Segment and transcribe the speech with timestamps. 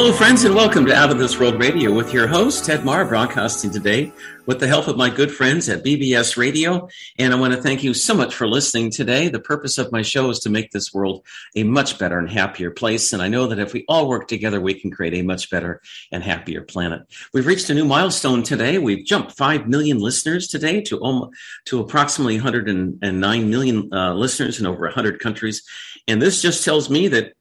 [0.00, 3.04] Hello, friends, and welcome to Out of This World Radio with your host, Ted Mahr,
[3.04, 4.10] broadcasting today
[4.46, 6.88] with the help of my good friends at BBS Radio.
[7.18, 9.28] And I want to thank you so much for listening today.
[9.28, 12.70] The purpose of my show is to make this world a much better and happier
[12.70, 13.12] place.
[13.12, 15.82] And I know that if we all work together, we can create a much better
[16.10, 17.02] and happier planet.
[17.34, 18.78] We've reached a new milestone today.
[18.78, 21.32] We've jumped 5 million listeners today to, almost,
[21.66, 25.62] to approximately 109 million uh, listeners in over 100 countries.
[26.08, 27.34] And this just tells me that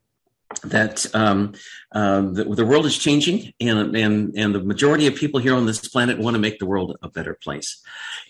[0.64, 1.54] that um,
[1.92, 5.66] um, the, the, world is changing, and, and and the majority of people here on
[5.66, 7.82] this planet want to make the world a better place.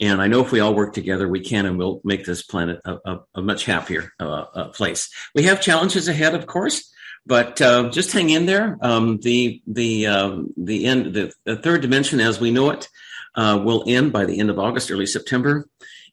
[0.02, 2.81] And I know if we all work together, we can, and we'll make this planet
[2.86, 5.09] a, a, a much happier uh, place.
[5.34, 6.92] We have challenges ahead, of course,
[7.25, 8.78] but uh, just hang in there.
[8.81, 12.90] Um, the the um, the end the, the, third dimension, as we know it,
[13.36, 15.67] uh, will end by the end of August, early September.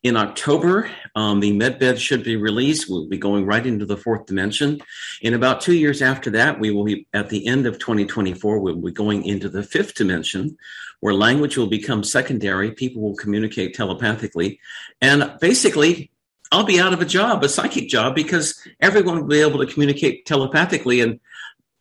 [0.07, 2.89] In October, um, the medbed should be released.
[2.89, 4.81] We'll be going right into the fourth dimension.
[5.21, 8.77] In about two years after that, we will be at the end of 2024, we'll
[8.77, 10.57] be going into the fifth dimension
[11.01, 12.71] where language will become secondary.
[12.71, 14.61] People will communicate telepathically.
[15.01, 16.13] And basically,
[16.53, 19.67] I'll be out of a job, a psychic job, because everyone will be able to
[19.67, 21.01] communicate telepathically.
[21.01, 21.19] And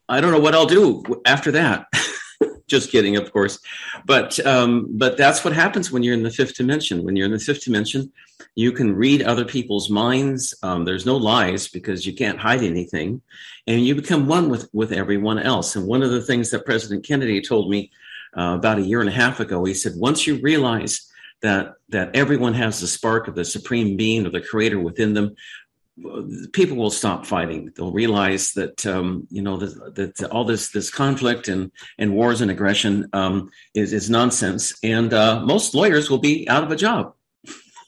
[0.08, 1.86] I don't know what I'll do after that.
[2.68, 3.58] just kidding, of course.
[4.04, 7.04] But um, but that's what happens when you're in the fifth dimension.
[7.04, 8.12] When you're in the fifth dimension,
[8.54, 10.54] you can read other people's minds.
[10.62, 13.22] Um, there's no lies because you can't hide anything,
[13.66, 15.76] and you become one with with everyone else.
[15.76, 17.90] And one of the things that President Kennedy told me
[18.36, 21.10] uh, about a year and a half ago, he said, once you realize
[21.42, 25.36] that that everyone has the spark of the supreme being or the creator within them
[26.52, 27.72] people will stop fighting.
[27.74, 32.40] They'll realize that um, you know that, that, all this this conflict and and wars
[32.40, 36.76] and aggression um, is is nonsense, and uh, most lawyers will be out of a
[36.76, 37.14] job.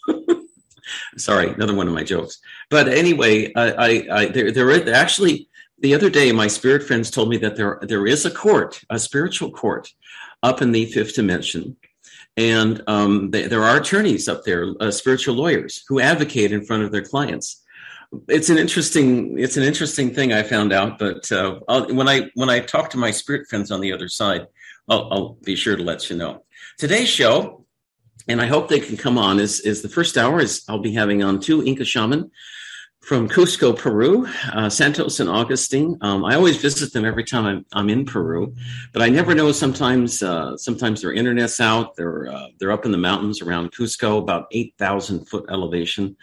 [1.18, 2.38] Sorry, another one of my jokes.
[2.70, 5.48] But anyway, I, I, I there there actually
[5.78, 8.98] the other day my spirit friends told me that there there is a court, a
[8.98, 9.92] spiritual court,
[10.42, 11.76] up in the fifth dimension.
[12.38, 16.84] And um, they, there are attorneys up there, uh, spiritual lawyers, who advocate in front
[16.84, 17.64] of their clients
[18.28, 20.98] it's an interesting it's an interesting thing I found out.
[20.98, 21.60] But uh,
[21.90, 24.46] when I when I talk to my spirit friends on the other side,
[24.88, 26.44] I'll, I'll, be sure to let you know.
[26.78, 27.66] Today's show,
[28.26, 29.38] and I hope they can come on.
[29.38, 32.30] is is the first hour is I'll be having on two Inca shaman
[33.00, 35.96] from Cusco, Peru, uh, Santos and Augustine.
[36.02, 38.54] Um, I always visit them every time I'm, I'm, in Peru,
[38.92, 39.50] but I never know.
[39.50, 41.96] Sometimes, uh, sometimes their internet's out.
[41.96, 46.16] They're uh, they're up in the mountains around Cusco, about eight thousand foot elevation.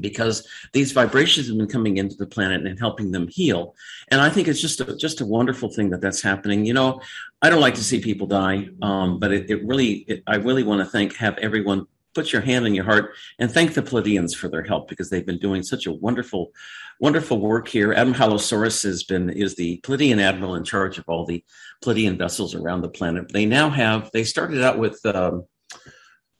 [0.00, 3.74] because these vibrations have been coming into the planet and helping them heal.
[4.08, 6.66] And I think it's just a, just a wonderful thing that that's happening.
[6.66, 7.00] You know,
[7.42, 10.62] I don't like to see people die, um, but it, it really, it, I really
[10.62, 14.34] want to thank, have everyone put your hand in your heart and thank the Pleiadians
[14.34, 16.52] for their help because they've been doing such a wonderful,
[16.98, 17.92] wonderful work here.
[17.92, 21.44] Adam Halosaurus has been is the Pleiadian admiral in charge of all the
[21.84, 23.32] Pleiadian vessels around the planet.
[23.32, 24.10] They now have.
[24.12, 25.04] They started out with.
[25.06, 25.44] Um,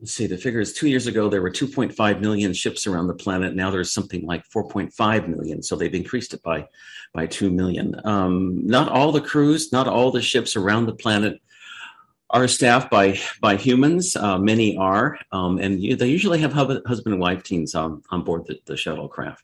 [0.00, 3.14] let's see, the figure is two years ago, there were 2.5 million ships around the
[3.14, 3.54] planet.
[3.54, 5.62] Now there's something like 4.5 million.
[5.62, 6.68] So they've increased it by,
[7.12, 8.00] by 2 million.
[8.04, 11.40] Um, not all the crews, not all the ships around the planet
[12.30, 14.16] are staffed by, by humans.
[14.16, 15.18] Uh, many are.
[15.32, 18.74] Um, and you, they usually have husband and wife teams on, on board the, the
[18.74, 19.42] shuttlecraft.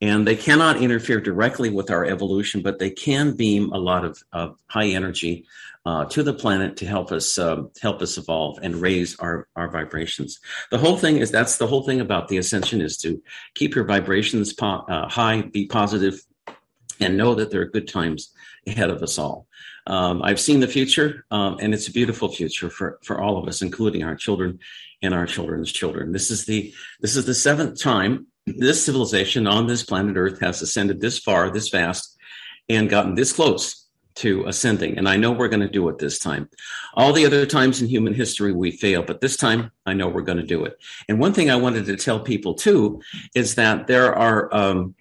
[0.00, 4.22] and they cannot interfere directly with our evolution, but they can beam a lot of,
[4.32, 5.44] of high energy
[5.84, 9.68] uh, to the planet to help us um, help us evolve and raise our our
[9.68, 10.40] vibrations.
[10.70, 13.22] The whole thing is that's the whole thing about the ascension is to
[13.54, 16.20] keep your vibrations po- uh, high, be positive,
[17.00, 18.32] and know that there are good times
[18.66, 19.46] ahead of us all.
[19.86, 23.48] Um, I've seen the future, um, and it's a beautiful future for for all of
[23.48, 24.60] us, including our children
[25.02, 26.12] and our children's children.
[26.12, 30.62] This is the this is the seventh time this civilization on this planet Earth has
[30.62, 32.16] ascended this far, this fast,
[32.68, 33.81] and gotten this close
[34.16, 34.98] to ascending.
[34.98, 36.48] And I know we're going to do it this time.
[36.94, 40.22] All the other times in human history we fail, but this time I know we're
[40.22, 40.78] going to do it.
[41.08, 43.02] And one thing I wanted to tell people too
[43.34, 44.94] is that there are, um,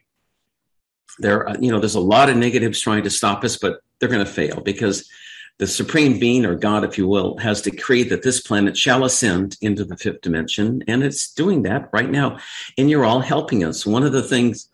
[1.20, 4.26] there, you know, there's a lot of negatives trying to stop us, but they're going
[4.26, 5.10] to fail because
[5.58, 9.58] the supreme being or God, if you will, has decreed that this planet shall ascend
[9.62, 10.84] into the fifth dimension.
[10.88, 12.40] And it's doing that right now.
[12.78, 13.86] And you're all helping us.
[13.86, 14.70] One of the things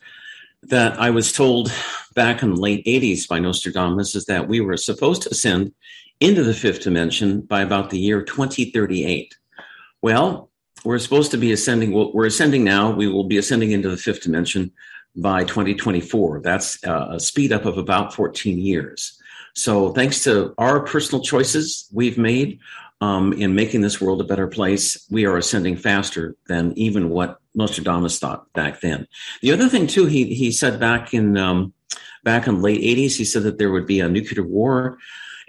[0.69, 1.71] that I was told
[2.15, 5.73] back in the late 80s by Nostradamus is that we were supposed to ascend
[6.19, 9.35] into the fifth dimension by about the year 2038.
[10.01, 10.49] Well,
[10.83, 11.91] we're supposed to be ascending.
[11.91, 12.91] We're ascending now.
[12.91, 14.71] We will be ascending into the fifth dimension
[15.15, 16.41] by 2024.
[16.41, 19.19] That's uh, a speed up of about 14 years.
[19.55, 22.59] So, thanks to our personal choices we've made
[23.01, 27.39] um, in making this world a better place, we are ascending faster than even what
[27.57, 29.07] Nostradamus thought back then.
[29.41, 31.73] The other thing, too, he he said back in um,
[32.23, 34.99] back in late '80s, he said that there would be a nuclear war,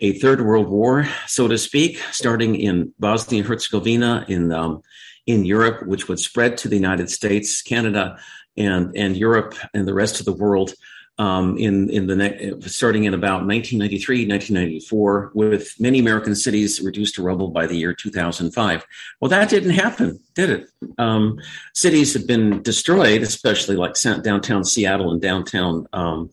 [0.00, 4.82] a third world war, so to speak, starting in Bosnia and Herzegovina in um,
[5.26, 8.18] in Europe, which would spread to the United States, Canada,
[8.56, 10.74] and and Europe and the rest of the world
[11.18, 17.16] um, in in the ne- starting in about 1993, 1994, with many American cities reduced
[17.16, 18.86] to rubble by the year 2005.
[19.20, 20.68] Well, that didn't happen, did it?
[20.96, 21.40] Um,
[21.74, 26.30] cities have been destroyed, especially like downtown Seattle and downtown um,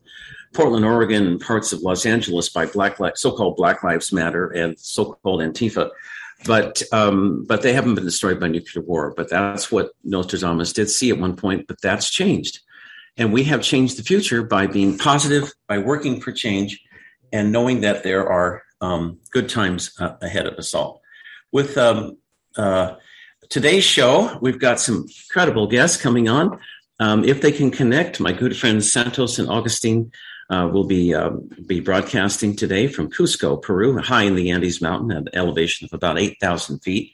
[0.54, 5.42] Portland, Oregon, and parts of Los Angeles by Black so-called Black Lives Matter and so-called
[5.42, 5.90] Antifa.
[6.46, 9.14] But um, but they haven't been destroyed by nuclear war.
[9.18, 11.66] But that's what Nostradamus did see at one point.
[11.66, 12.60] But that's changed
[13.18, 16.82] and we have changed the future by being positive, by working for change,
[17.32, 21.02] and knowing that there are um, good times uh, ahead of us all.
[21.52, 22.18] With um,
[22.58, 22.96] uh,
[23.50, 26.60] today's show, we've got some incredible guests coming on.
[27.00, 30.12] Um, if they can connect, my good friends Santos and Augustine
[30.50, 35.12] uh, will be um, be broadcasting today from Cusco, Peru, high in the Andes Mountain
[35.12, 37.12] at an elevation of about eight thousand feet,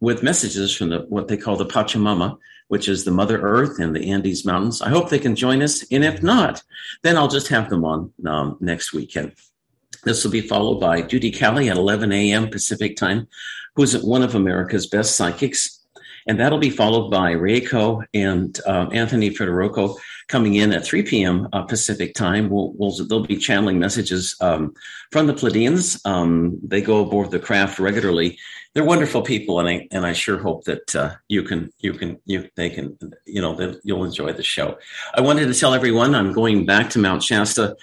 [0.00, 2.38] with messages from the what they call the Pachamama,
[2.70, 4.80] which is the Mother Earth and the Andes Mountains.
[4.80, 5.84] I hope they can join us.
[5.90, 6.62] And if not,
[7.02, 9.32] then I'll just have them on um, next weekend.
[10.04, 12.48] This will be followed by Judy Cali at 11 a.m.
[12.48, 13.26] Pacific time,
[13.74, 15.84] who's one of America's best psychics.
[16.28, 19.96] And that'll be followed by Reiko and uh, Anthony Federico
[20.28, 21.48] coming in at 3 p.m.
[21.52, 22.50] Uh, Pacific time.
[22.50, 24.74] We'll, we'll, they'll be channeling messages um,
[25.10, 26.00] from the Pleiadians.
[26.06, 28.38] Um, they go aboard the craft regularly
[28.74, 32.18] they're wonderful people, and I and I sure hope that uh, you can you can
[32.24, 32.96] you they can
[33.26, 34.78] you know that you'll enjoy the show.
[35.14, 37.76] I wanted to tell everyone I'm going back to Mount Shasta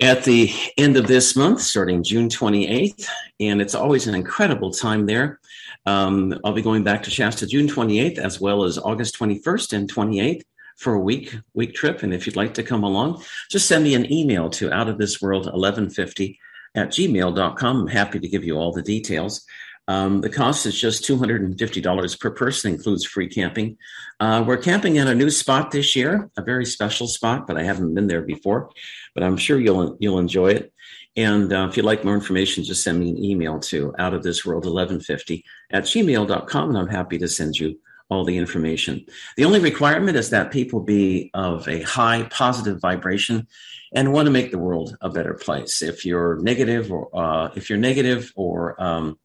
[0.00, 3.06] at the end of this month, starting June 28th,
[3.40, 5.40] and it's always an incredible time there.
[5.86, 9.92] Um, I'll be going back to Shasta June 28th as well as August 21st and
[9.92, 10.42] 28th
[10.76, 12.02] for a week week trip.
[12.02, 14.98] And if you'd like to come along, just send me an email to out of
[14.98, 16.38] this world 1150
[16.74, 17.80] at gmail.com.
[17.80, 19.44] I'm happy to give you all the details.
[19.88, 23.76] Um, the cost is just $250 per person, includes free camping.
[24.20, 27.64] Uh, we're camping at a new spot this year, a very special spot, but I
[27.64, 28.70] haven't been there before,
[29.14, 30.72] but I'm sure you'll, you'll enjoy it.
[31.16, 34.22] And uh, if you'd like more information, just send me an email to out of
[34.22, 39.04] this world 1150 at gmail.com, and I'm happy to send you all the information.
[39.36, 43.46] The only requirement is that people be of a high positive vibration
[43.94, 45.82] and want to make the world a better place.
[45.82, 49.18] If you're negative or uh, if you're negative or um,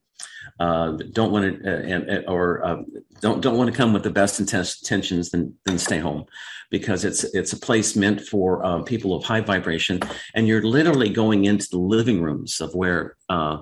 [0.59, 2.81] uh, don't want to uh, and, or uh,
[3.21, 6.25] don't don't want to come with the best intentions, then then stay home,
[6.69, 9.99] because it's it's a place meant for uh, people of high vibration,
[10.33, 13.57] and you're literally going into the living rooms of where uh,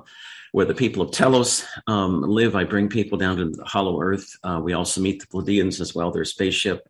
[0.54, 2.56] where the people of Telos um, live.
[2.56, 4.38] I bring people down to the Hollow Earth.
[4.44, 6.12] Uh, we also meet the Pleiadians as well.
[6.12, 6.88] Their spaceship.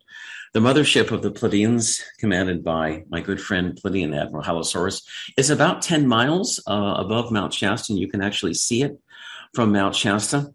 [0.54, 5.02] The mothership of the Pleiadians, commanded by my good friend Pleiadian Admiral Halosaurus,
[5.36, 8.98] is about 10 miles uh, above Mount Shasta, and you can actually see it
[9.56, 10.52] from Mount Shasta.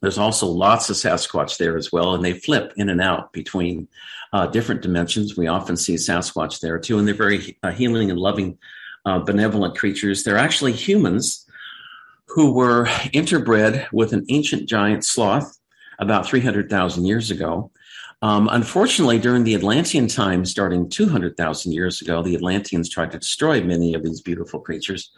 [0.00, 3.86] There's also lots of Sasquatch there as well, and they flip in and out between
[4.32, 5.36] uh, different dimensions.
[5.36, 8.58] We often see Sasquatch there too, and they're very uh, healing and loving,
[9.04, 10.24] uh, benevolent creatures.
[10.24, 11.46] They're actually humans
[12.26, 15.58] who were interbred with an ancient giant sloth
[15.98, 17.70] about 300,000 years ago.
[18.22, 23.62] Um, unfortunately, during the Atlantean time, starting 200,000 years ago, the Atlanteans tried to destroy
[23.62, 25.12] many of these beautiful creatures.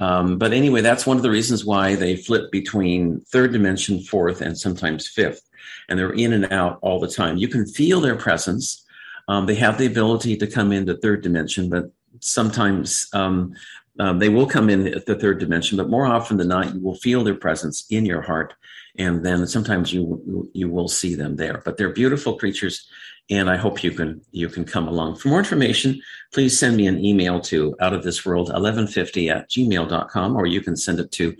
[0.00, 4.40] Um, but anyway, that's one of the reasons why they flip between third dimension, fourth,
[4.40, 5.42] and sometimes fifth.
[5.88, 7.36] And they're in and out all the time.
[7.36, 8.84] You can feel their presence.
[9.26, 11.90] Um, they have the ability to come into third dimension, but
[12.20, 13.54] sometimes um,
[13.98, 16.80] um, they will come in at the third dimension, but more often than not, you
[16.80, 18.54] will feel their presence in your heart,
[18.96, 21.60] and then sometimes you you will see them there.
[21.64, 22.88] But they're beautiful creatures,
[23.30, 25.16] and I hope you can you can come along.
[25.16, 26.00] For more information,
[26.32, 30.60] please send me an email to out of this world 1150 at gmail.com, or you
[30.60, 31.36] can send it to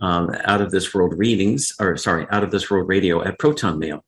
[0.00, 4.02] um, out of this world readings, or sorry, out of this world radio at protonmail.com.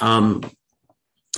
[0.00, 0.42] Uh, um,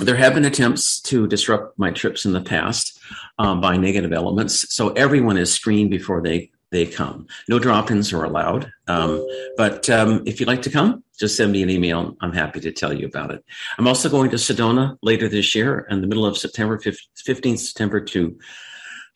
[0.00, 2.98] there have been attempts to disrupt my trips in the past
[3.38, 4.74] um, by negative elements.
[4.74, 7.26] So everyone is screened before they they come.
[7.48, 8.70] No drop-ins are allowed.
[8.88, 12.16] Um, but um, if you'd like to come, just send me an email.
[12.20, 13.44] I'm happy to tell you about it.
[13.78, 18.00] I'm also going to Sedona later this year in the middle of September, 15th September
[18.00, 18.36] to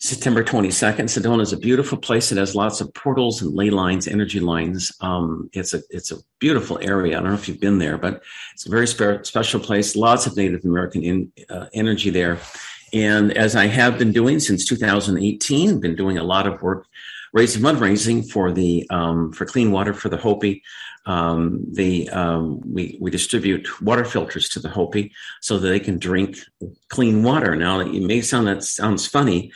[0.00, 1.06] September 22nd.
[1.06, 2.30] Sedona is a beautiful place.
[2.30, 4.92] It has lots of portals and ley lines, energy lines.
[5.00, 7.18] Um, it's a it's a beautiful area.
[7.18, 8.22] I don't know if you've been there, but
[8.54, 9.96] it's a very spe- special place.
[9.96, 12.38] Lots of Native American in, uh, energy there.
[12.92, 16.86] And as I have been doing since 2018, been doing a lot of work
[17.32, 20.62] raising fundraising for the um, for clean water for the Hopi.
[21.06, 25.98] Um, the um, we we distribute water filters to the Hopi so that they can
[25.98, 26.38] drink
[26.88, 27.56] clean water.
[27.56, 29.52] Now it may sound that sounds funny,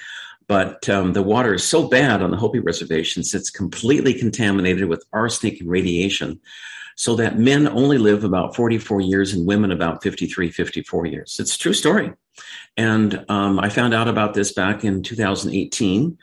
[0.46, 5.04] but um, the water is so bad on the Hopi reservations; it's completely contaminated with
[5.12, 6.40] arsenic and radiation
[6.96, 11.36] so that men only live about 44 years and women about 53, 54 years.
[11.40, 12.12] It's a true story.
[12.76, 16.18] And um, I found out about this back in 2018,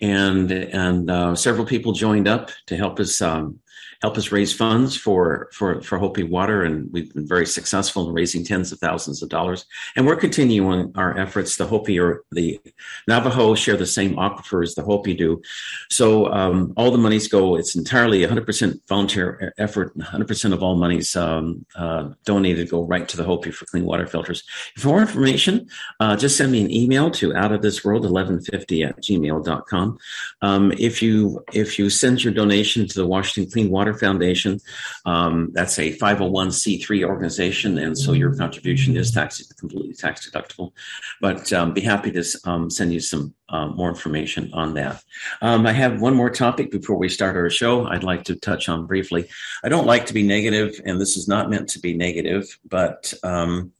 [0.00, 3.60] and and uh, several people joined up to help us um,
[4.04, 8.14] help us raise funds for for for Hopi Water, and we've been very successful in
[8.14, 9.64] raising tens of thousands of dollars.
[9.96, 11.56] And we're continuing our efforts.
[11.56, 12.60] The Hopi or the
[13.08, 15.40] Navajo share the same aquifer as the Hopi do,
[15.88, 17.56] so um, all the monies go.
[17.56, 19.96] It's entirely 100% volunteer effort.
[19.96, 24.06] 100% of all monies um, uh, donated go right to the Hopi for clean water
[24.06, 24.42] filters.
[24.76, 25.66] For more information,
[26.00, 29.98] uh, just send me an email to outofthisworld1150 at gmail.com.
[30.42, 34.60] Um, if you if you send your donation to the Washington Clean Water Foundation.
[35.06, 40.72] Um, that's a 501c3 organization, and so your contribution is tax completely tax deductible.
[41.20, 45.02] But um, be happy to um, send you some uh, more information on that.
[45.42, 47.86] Um, I have one more topic before we start our show.
[47.86, 49.28] I'd like to touch on briefly.
[49.62, 53.12] I don't like to be negative, and this is not meant to be negative, but
[53.22, 53.72] um,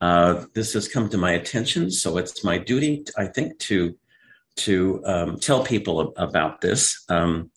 [0.00, 3.96] uh, this has come to my attention, so it's my duty, I think, to
[4.56, 7.04] to um, tell people about this.
[7.08, 7.50] Um,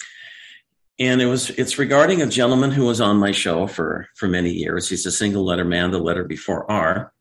[0.99, 4.51] and it was it's regarding a gentleman who was on my show for for many
[4.51, 4.89] years.
[4.89, 7.13] He's a single letter man, the letter before R.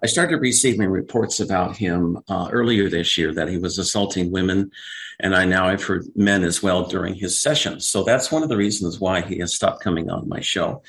[0.00, 4.70] I started receiving reports about him uh, earlier this year that he was assaulting women,
[5.18, 7.88] and I now I've heard men as well during his sessions.
[7.88, 10.82] So that's one of the reasons why he has stopped coming on my show,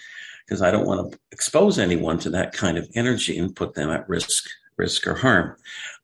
[0.46, 3.90] because I don't want to expose anyone to that kind of energy and put them
[3.90, 4.46] at risk
[4.78, 5.58] risk or harm.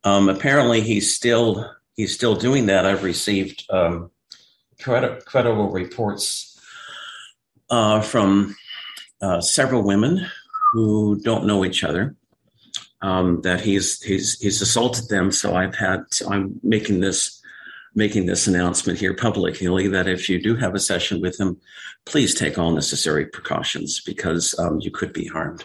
[0.03, 2.87] Um, apparently, he's still he's still doing that.
[2.87, 3.67] I've received.
[3.69, 4.09] Um,
[4.79, 6.59] credible reports
[7.69, 8.55] uh, from
[9.21, 10.25] uh, several women
[10.73, 12.15] who don't know each other.
[13.01, 15.31] Um, that he's he's he's assaulted them.
[15.31, 17.41] So I've had I'm making this
[17.93, 21.57] making this announcement here publicly that if you do have a session with him,
[22.05, 25.63] please take all necessary precautions because um, you could be harmed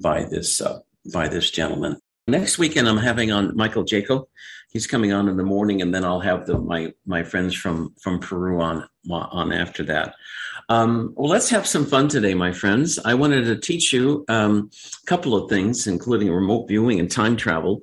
[0.00, 0.78] by this uh,
[1.12, 2.00] by this gentleman.
[2.28, 4.26] Next weekend, I'm having on Michael Jaco
[4.70, 7.94] he's coming on in the morning, and then I'll have the, my my friends from
[8.00, 10.14] from Peru on on after that.
[10.68, 12.98] Um, well, let's have some fun today, my friends.
[13.04, 14.70] I wanted to teach you um,
[15.02, 17.82] a couple of things, including remote viewing and time travel.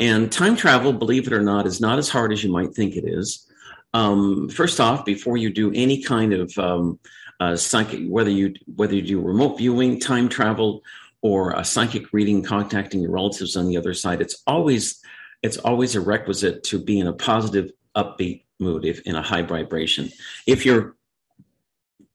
[0.00, 2.94] And time travel, believe it or not, is not as hard as you might think
[2.94, 3.46] it is.
[3.94, 7.00] Um, first off, before you do any kind of um,
[7.40, 10.82] uh, psychic, whether you whether you do remote viewing, time travel,
[11.22, 15.00] or a psychic reading, contacting your relatives on the other side, it's always
[15.42, 19.42] it's always a requisite to be in a positive, upbeat mood, if in a high
[19.42, 20.10] vibration.
[20.46, 20.96] If you're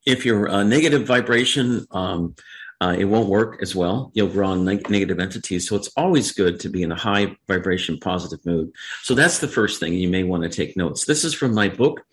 [0.06, 2.36] if you're a negative vibration, um,
[2.82, 4.12] uh, it won't work as well.
[4.14, 5.70] You'll draw neg- negative entities.
[5.70, 8.74] So it's always good to be in a high vibration, positive mood.
[9.04, 11.06] So that's the first thing you may want to take notes.
[11.06, 12.06] This is from my book,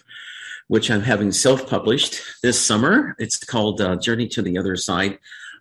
[0.69, 3.17] which I'm having self published this summer.
[3.19, 5.19] It's called uh, Journey to the Other Side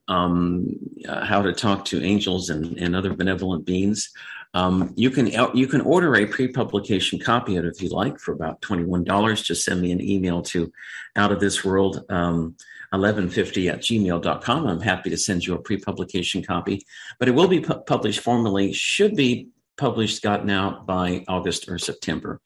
[0.10, 0.76] um,
[1.08, 4.12] uh, How to Talk to Angels and, and Other Benevolent Beings.
[4.56, 8.32] Um, you can you can order a pre-publication copy of it if you like for
[8.34, 9.44] about twenty-one dollars.
[9.44, 10.72] Just send me an email to
[11.16, 12.56] out of this world um,
[12.92, 14.66] 1150 at gmail.com.
[14.66, 16.84] I'm happy to send you a pre publication copy,
[17.20, 19.50] but it will be pu- published formally, should be
[19.80, 22.42] published, gotten out by August or September.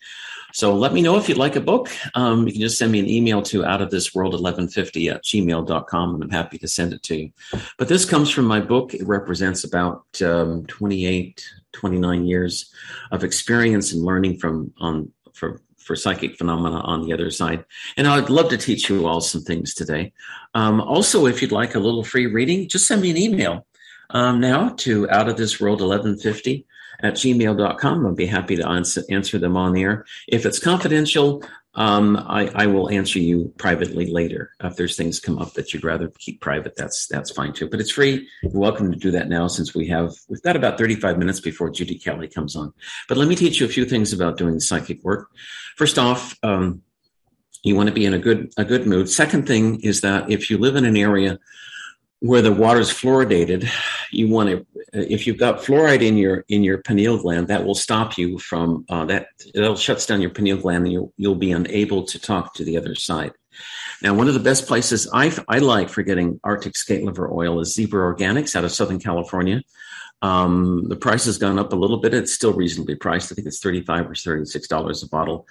[0.53, 1.89] So let me know if you'd like a book.
[2.13, 5.23] Um, you can just send me an email to out of this world 1150 at
[5.23, 7.31] gmail.com and I'm happy to send it to you.
[7.79, 8.93] But this comes from my book.
[8.93, 12.71] It represents about um, 28, 29 years
[13.11, 17.65] of experience and learning from on for for psychic phenomena on the other side.
[17.97, 20.13] And I'd love to teach you all some things today.
[20.53, 23.65] Um, also, if you'd like a little free reading, just send me an email
[24.11, 26.65] um, now to out of this world 1150
[27.01, 28.05] at gmail.com.
[28.05, 30.05] I'll be happy to answer, answer them on air.
[30.27, 31.43] If it's confidential,
[31.75, 34.51] um, I, I, will answer you privately later.
[34.63, 37.67] If there's things come up that you'd rather keep private, that's that's fine too.
[37.67, 38.27] But it's free.
[38.43, 41.71] You're welcome to do that now since we have we've got about 35 minutes before
[41.71, 42.73] Judy Cali comes on.
[43.09, 45.31] But let me teach you a few things about doing psychic work.
[45.75, 46.83] First off, um,
[47.63, 49.09] you want to be in a good a good mood.
[49.09, 51.39] Second thing is that if you live in an area
[52.23, 53.69] where the water is fluoridated,
[54.09, 57.75] you want to, if you've got fluoride in your in your pineal gland, that will
[57.75, 59.27] stop you from uh, that.
[59.53, 62.77] It'll shuts down your pineal gland, and you'll you'll be unable to talk to the
[62.77, 63.33] other side.
[64.01, 67.59] Now, one of the best places I I like for getting Arctic skate liver oil
[67.59, 69.61] is Zebra Organics out of Southern California.
[70.21, 72.13] Um, the price has gone up a little bit.
[72.13, 73.31] It's still reasonably priced.
[73.31, 75.45] I think it's thirty-five or thirty-six dollars a bottle,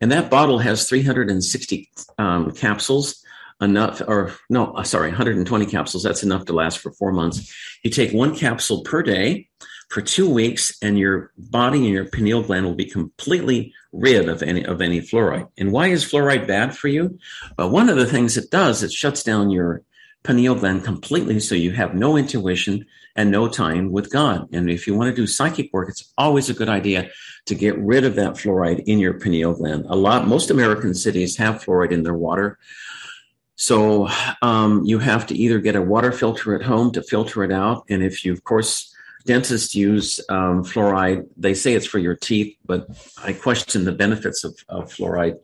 [0.00, 3.22] and that bottle has three hundred and sixty um, capsules
[3.60, 6.02] enough, or no, uh, sorry, 120 capsules.
[6.02, 7.54] That's enough to last for four months.
[7.82, 9.48] You take one capsule per day
[9.88, 14.42] for two weeks, and your body and your pineal gland will be completely rid of
[14.42, 15.48] any of any fluoride.
[15.56, 17.18] And why is fluoride bad for you?
[17.56, 19.82] Well, one of the things it does, it shuts down your
[20.24, 22.84] pineal gland completely, so you have no intuition
[23.14, 24.48] and no time with God.
[24.52, 27.10] And if you want to do psychic work, it's always a good idea
[27.46, 29.86] to get rid of that fluoride in your pineal gland.
[29.88, 32.58] A lot, most American cities have fluoride in their water.
[33.56, 34.08] So
[34.42, 37.84] um, you have to either get a water filter at home to filter it out,
[37.88, 42.56] and if you, of course, dentists use um, fluoride, they say it's for your teeth,
[42.64, 42.86] but
[43.22, 45.38] I question the benefits of, of fluoride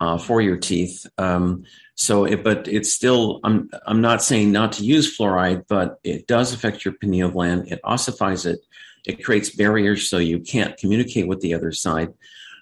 [0.00, 1.06] uh, for your teeth.
[1.18, 1.64] Um,
[1.96, 6.26] so, it, but it's still, I'm I'm not saying not to use fluoride, but it
[6.26, 7.72] does affect your pineal gland.
[7.72, 8.60] It ossifies it.
[9.06, 12.12] It creates barriers so you can't communicate with the other side.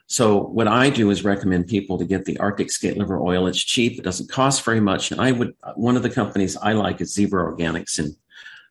[0.06, 3.46] So what I do is recommend people to get the Arctic skate liver oil.
[3.46, 3.98] It's cheap.
[3.98, 5.10] It doesn't cost very much.
[5.10, 8.14] And I would, one of the companies I like is Zebra Organics in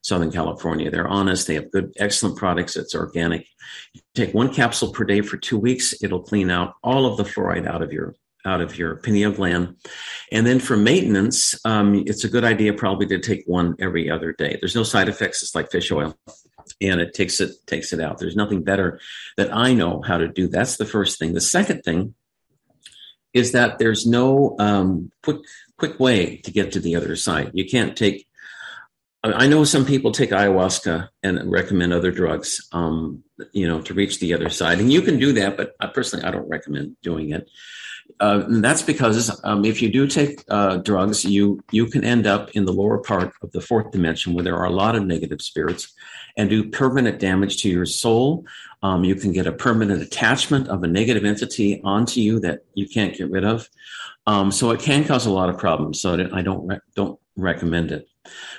[0.04, 0.91] Southern California.
[0.91, 1.48] They're honest.
[1.48, 2.76] They have good, excellent products.
[2.76, 3.48] It's organic.
[3.93, 5.96] You take one capsule per day for two weeks.
[6.04, 8.15] It'll clean out all of the fluoride out of your
[8.46, 9.78] out of your pineal gland.
[10.30, 14.34] And then for maintenance, um, it's a good idea probably to take one every other
[14.34, 14.58] day.
[14.60, 15.41] There's no side effects.
[15.41, 16.13] It's like fish oil
[16.84, 18.17] and it takes it takes it out.
[18.17, 19.00] There's nothing better
[19.38, 20.48] that I know how to do.
[20.48, 21.34] That's the first thing.
[21.34, 22.13] The second thing
[23.34, 25.38] is that there's no um, quick
[25.78, 27.52] quick way to get to the other side.
[27.54, 28.28] You can't take.
[29.26, 34.19] I know some people take ayahuasca and recommend other drugs, um, you know, to reach
[34.19, 35.56] the other side, and you can do that.
[35.56, 37.50] But I, personally, I don't recommend doing it.
[38.19, 42.28] Uh, and that's because um, if you do take uh, drugs, you you can end
[42.28, 45.06] up in the lower part of the fourth dimension where there are a lot of
[45.06, 45.93] negative spirits,
[46.38, 48.46] and do permanent damage to your soul.
[48.82, 52.88] Um, you can get a permanent attachment of a negative entity onto you that you
[52.88, 53.69] can't get rid of.
[54.26, 56.02] Um, so it can cause a lot of problems.
[56.02, 58.08] So I don't re- don't recommend it.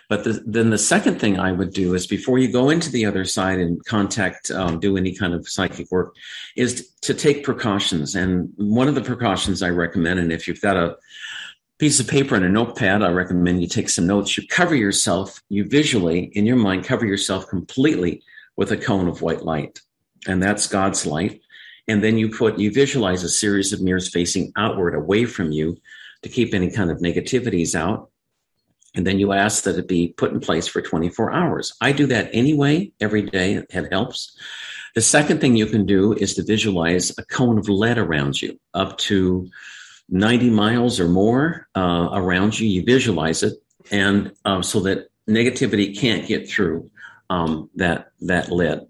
[0.09, 3.07] But the, then the second thing I would do is before you go into the
[3.07, 6.15] other side and contact, um, do any kind of psychic work,
[6.57, 8.15] is to take precautions.
[8.15, 10.97] And one of the precautions I recommend, and if you've got a
[11.85, 14.39] piece of paper and a notepad, I recommend you take some notes.
[14.39, 18.23] You cover yourself, you visually, in your mind, cover yourself completely
[18.57, 19.83] with a cone of white light.
[20.27, 21.43] And that's God's light.
[21.87, 25.77] And then you put, you visualize a series of mirrors facing outward away from you
[26.23, 28.09] to keep any kind of negativities out.
[28.95, 31.75] And then you ask that it be put in place for 24 hours.
[31.83, 33.57] I do that anyway, every day.
[33.57, 34.39] It helps.
[34.95, 38.59] The second thing you can do is to visualize a cone of lead around you
[38.73, 39.51] up to
[40.09, 42.69] 90 miles or more uh, around you.
[42.69, 43.55] You visualize it,
[43.91, 46.91] and um, so that negativity can't get through
[47.31, 48.81] um, that that lid.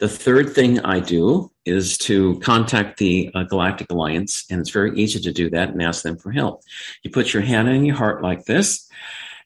[0.00, 4.98] The third thing I do is to contact the uh, Galactic Alliance, and it's very
[4.98, 6.62] easy to do that and ask them for help.
[7.02, 8.88] You put your hand on your heart like this,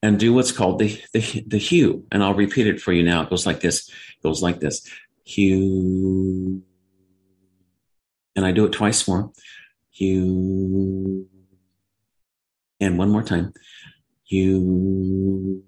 [0.02, 2.04] and do what's called the the, the hue.
[2.10, 3.22] And I'll repeat it for you now.
[3.22, 3.88] It goes like this.
[3.88, 4.88] It goes like this.
[5.24, 6.62] Hue.
[8.36, 9.32] And I do it twice more.
[9.98, 11.28] You.
[12.80, 13.52] And one more time.
[14.26, 15.64] You.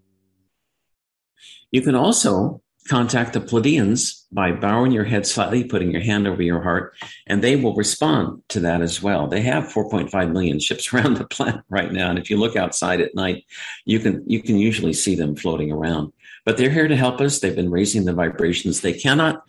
[1.70, 6.42] You can also contact the Pleiadians by bowing your head slightly, putting your hand over
[6.42, 6.94] your heart,
[7.26, 9.28] and they will respond to that as well.
[9.28, 13.00] They have 4.5 million ships around the planet right now, and if you look outside
[13.00, 13.44] at night,
[13.84, 16.12] you can you can usually see them floating around.
[16.44, 17.38] But they're here to help us.
[17.38, 18.80] They've been raising the vibrations.
[18.80, 19.42] They cannot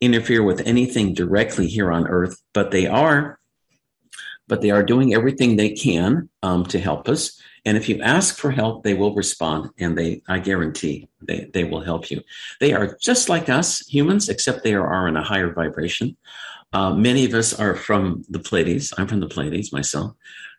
[0.00, 3.37] interfere with anything directly here on Earth, but they are
[4.48, 7.40] but they are doing everything they can um, to help us.
[7.64, 11.64] And if you ask for help, they will respond, and they, I guarantee, they, they
[11.64, 12.22] will help you.
[12.60, 16.16] They are just like us, humans, except they are in a higher vibration.
[16.72, 18.92] Uh, many of us are from the Pleiades.
[18.96, 20.12] I'm from the Pleiades myself.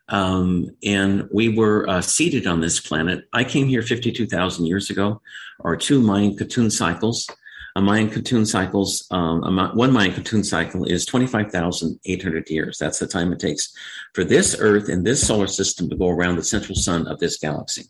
[0.08, 3.24] Um, and we were uh, seeded on this planet.
[3.32, 5.20] I came here 52,000 years ago,
[5.60, 7.28] or two Mayan Katun cycles
[7.76, 9.42] a Mayan Katun cycles, um,
[9.74, 12.78] one Mayan Katun cycle is 25,800 years.
[12.78, 13.72] That's the time it takes
[14.14, 17.38] for this Earth and this solar system to go around the central sun of this
[17.38, 17.84] galaxy.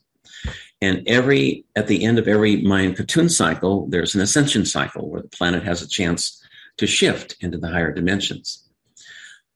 [0.83, 5.23] And every, at the end of every Mayan Katun cycle, there's an ascension cycle where
[5.23, 6.43] the planet has a chance
[6.79, 8.67] to shift into the higher dimensions.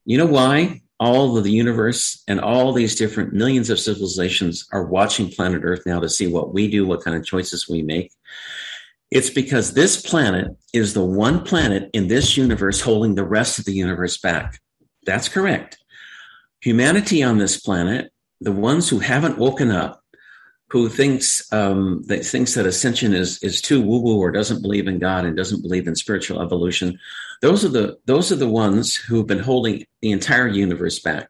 [0.05, 4.85] You know why all of the universe and all these different millions of civilizations are
[4.85, 8.13] watching planet Earth now to see what we do, what kind of choices we make?
[9.15, 13.65] It's because this planet is the one planet in this universe holding the rest of
[13.65, 14.61] the universe back.
[15.07, 15.79] That's correct.
[16.61, 20.03] Humanity on this planet, the ones who haven't woken up,
[20.71, 24.89] who thinks um, that thinks that ascension is is too woo woo or doesn't believe
[24.89, 26.99] in God and doesn't believe in spiritual evolution,
[27.41, 31.29] those are the those are the ones who've been holding the entire universe back.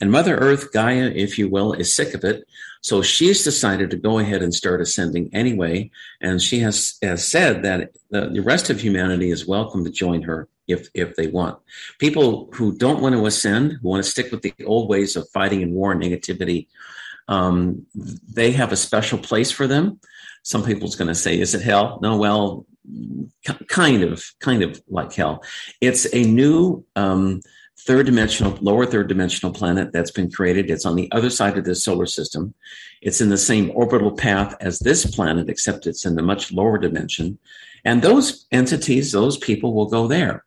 [0.00, 2.42] And Mother Earth, Gaia, if you will, is sick of it.
[2.82, 5.90] So she's decided to go ahead and start ascending anyway.
[6.20, 10.22] And she has, has said that the, the rest of humanity is welcome to join
[10.22, 11.58] her if, if they want.
[11.98, 15.28] People who don't want to ascend, who want to stick with the old ways of
[15.28, 16.68] fighting and war and negativity,
[17.28, 20.00] um, they have a special place for them.
[20.42, 21.98] Some people's going to say, is it hell?
[22.02, 22.66] No, well,
[23.68, 25.44] kind of, kind of like hell.
[25.80, 27.42] It's a new, um,
[27.86, 30.70] third dimensional, lower third dimensional planet that's been created.
[30.70, 32.54] It's on the other side of this solar system.
[33.02, 36.78] It's in the same orbital path as this planet, except it's in the much lower
[36.78, 37.38] dimension.
[37.84, 40.44] And those entities, those people will go there.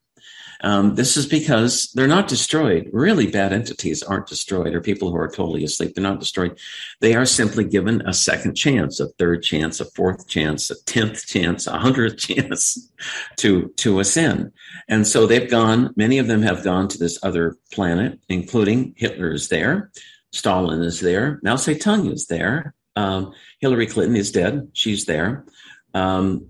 [0.64, 2.90] Um, this is because they're not destroyed.
[2.94, 5.94] Really bad entities aren't destroyed, or people who are totally asleep.
[5.94, 6.58] They're not destroyed.
[7.02, 11.28] They are simply given a second chance, a third chance, a fourth chance, a tenth
[11.28, 12.90] chance, a hundredth chance
[13.38, 14.54] to to ascend.
[14.88, 15.94] And so they've gone.
[15.98, 19.92] Many of them have gone to this other planet, including Hitler is there,
[20.32, 22.74] Stalin is there, Mao Zedong is there.
[22.96, 24.70] Um, Hillary Clinton is dead.
[24.74, 25.46] She's there.
[25.94, 26.48] Um,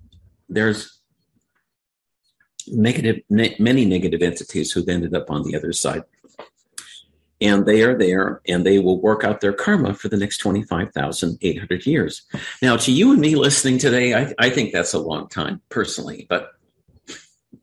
[0.50, 1.00] there's
[2.68, 6.04] negative, ne- many negative entities who've ended up on the other side.
[7.42, 11.86] And they are there and they will work out their karma for the next 25,800
[11.86, 12.22] years.
[12.62, 16.26] Now, to you and me listening today, I, I think that's a long time personally,
[16.30, 16.52] but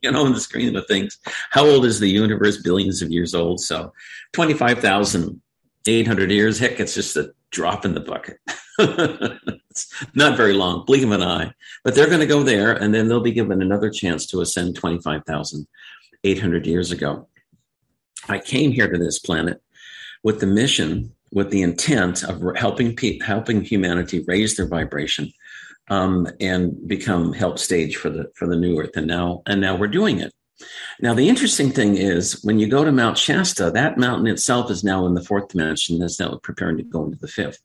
[0.03, 1.19] you know, in the screen of things,
[1.51, 2.57] how old is the universe?
[2.63, 3.61] Billions of years old.
[3.61, 3.93] So
[4.33, 8.39] 25,800 years, heck, it's just a drop in the bucket.
[10.15, 11.53] not very long, blink of an eye.
[11.85, 14.77] But they're going to go there, and then they'll be given another chance to ascend
[14.77, 17.29] 25,800 years ago.
[18.29, 19.63] I came here to this planet
[20.23, 25.33] with the mission, with the intent of helping pe- helping humanity raise their vibration
[25.89, 28.97] um, and become help stage for the for the new Earth.
[28.97, 30.33] And now and now we're doing it.
[31.01, 34.85] Now, the interesting thing is when you go to Mount Shasta, that mountain itself is
[34.85, 37.61] now in the fourth dimension, is now preparing to go into the fifth.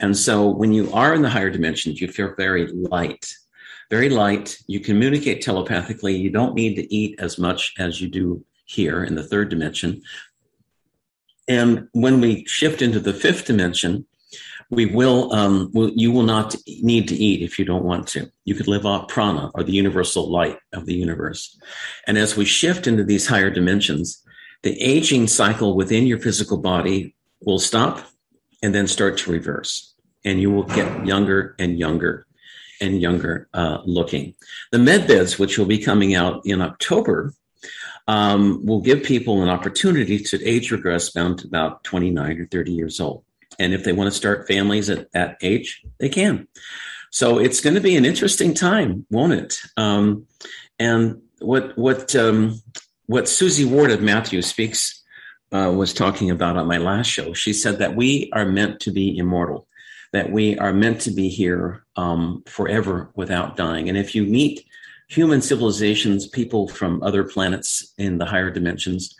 [0.00, 3.34] And so when you are in the higher dimensions, you feel very light,
[3.90, 4.58] very light.
[4.66, 6.16] You communicate telepathically.
[6.16, 10.02] You don't need to eat as much as you do here in the third dimension.
[11.48, 14.06] And when we shift into the fifth dimension,
[14.74, 18.30] we will, um, will, you will not need to eat if you don't want to.
[18.44, 21.58] You could live off prana or the universal light of the universe.
[22.06, 24.22] And as we shift into these higher dimensions,
[24.62, 28.00] the aging cycle within your physical body will stop
[28.62, 29.94] and then start to reverse.
[30.24, 32.26] And you will get younger and younger
[32.80, 34.34] and younger uh, looking.
[34.72, 37.32] The med beds, which will be coming out in October,
[38.08, 42.72] um, will give people an opportunity to age regress down to about 29 or 30
[42.72, 43.24] years old.
[43.58, 46.48] And if they want to start families at that age, they can.
[47.10, 49.58] So it's going to be an interesting time, won't it?
[49.76, 50.26] Um,
[50.78, 52.60] and what what um,
[53.06, 55.02] what Suzy Ward of Matthew Speaks
[55.52, 58.90] uh, was talking about on my last show, she said that we are meant to
[58.90, 59.68] be immortal,
[60.12, 63.88] that we are meant to be here um, forever without dying.
[63.88, 64.66] And if you meet
[65.08, 69.14] human civilizations, people from other planets in the higher dimensions,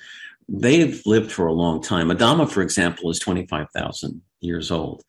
[0.49, 2.09] they've lived for a long time.
[2.09, 5.03] Adama, for example, is 25,000 years old.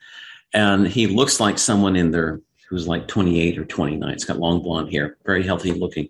[0.53, 4.09] And he looks like someone in there who's like 28 or 29.
[4.09, 6.09] It's got long blonde hair, very healthy looking.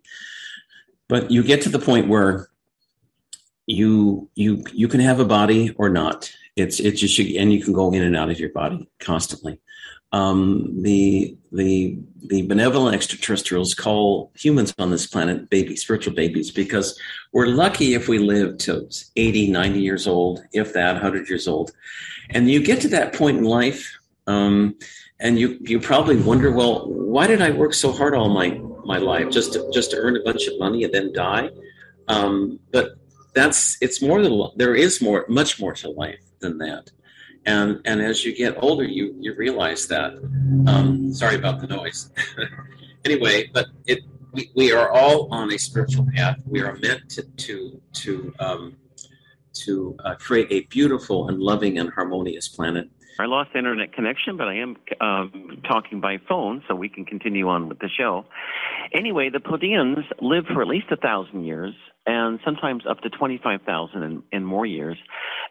[1.08, 2.50] But you get to the point where
[3.68, 6.32] you you you can have a body or not.
[6.56, 9.60] It's it's just and you can go in and out of your body constantly.
[10.16, 11.98] Um, the the
[12.28, 16.98] the benevolent extraterrestrials call humans on this planet babies, spiritual babies, because
[17.34, 21.74] we're lucky if we live to 80, 90 years old, if that, 100 years old.
[22.30, 24.78] And you get to that point in life, um,
[25.20, 28.52] and you you probably wonder, well, why did I work so hard all my
[28.86, 31.50] my life just to, just to earn a bunch of money and then die?
[32.08, 32.96] Um, but
[33.34, 36.90] that's it's more than there is more, much more to life than that.
[37.46, 40.14] And and as you get older, you you realize that.
[40.68, 42.10] Um, sorry about the noise.
[43.06, 44.00] anyway, but it
[44.32, 46.40] we, we are all on a spiritual path.
[46.46, 48.76] We are meant to to to um,
[49.54, 52.90] to uh, create a beautiful and loving and harmonious planet.
[53.18, 57.48] I lost internet connection, but I am um, talking by phone, so we can continue
[57.48, 58.26] on with the show.
[58.94, 61.74] Anyway, the Pleiadians live for at least a thousand years,
[62.06, 64.98] and sometimes up to twenty-five thousand and, and more years,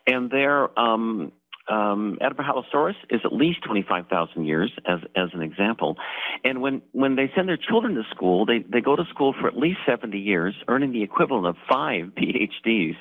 [0.07, 1.33] and they're um,
[1.69, 5.97] um, Edaphallosaurus is at least 25,000 years, as, as an example.
[6.45, 9.49] And when, when they send their children to school, they, they go to school for
[9.49, 12.97] at least 70 years, earning the equivalent of five PhDs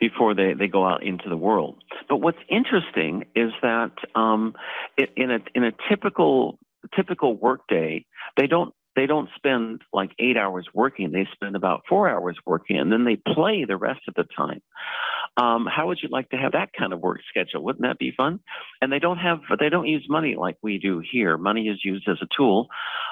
[0.00, 1.82] before they, they go out into the world.
[2.08, 4.54] But what's interesting is that um,
[5.16, 6.58] in, a, in a typical,
[6.94, 8.04] typical workday,
[8.36, 11.12] they don't they don't spend like eight hours working.
[11.12, 14.62] They spend about four hours working, and then they play the rest of the time.
[15.36, 17.62] Um, how would you like to have that kind of work schedule?
[17.62, 18.40] Wouldn't that be fun?
[18.80, 21.36] And they don't have, they don't use money like we do here.
[21.36, 22.68] Money is used as a tool,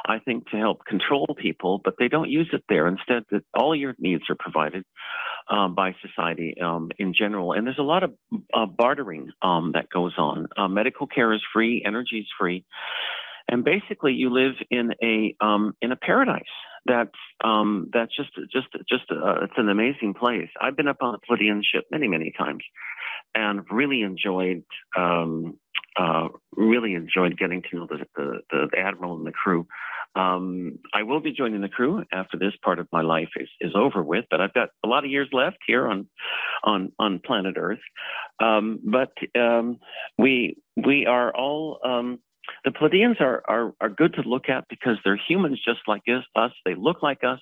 [0.06, 2.88] I think, to help control people, but they don't use it there.
[2.88, 4.84] Instead, all your needs are provided
[5.50, 7.52] um, by society um, in general.
[7.52, 8.14] And there's a lot of
[8.54, 10.48] uh, bartering um, that goes on.
[10.56, 12.64] Uh, medical care is free, energy is free,
[13.48, 16.42] and basically you live in a um, in a paradise
[16.86, 17.10] that's
[17.42, 20.48] um, that's just just just uh, it's an amazing place.
[20.60, 22.62] I've been up on the Pleiadian ship many many times,
[23.34, 24.64] and really enjoyed
[24.96, 25.58] um,
[25.96, 29.66] uh, really enjoyed getting to know the, the, the admiral and the crew.
[30.16, 33.72] Um, I will be joining the crew after this part of my life is, is
[33.74, 36.06] over with, but I've got a lot of years left here on
[36.62, 37.80] on on planet Earth.
[38.42, 39.78] Um, but um,
[40.18, 42.18] we we are all um,
[42.64, 46.52] the Pleiadians are, are, are good to look at because they're humans just like us.
[46.64, 47.40] They look like us,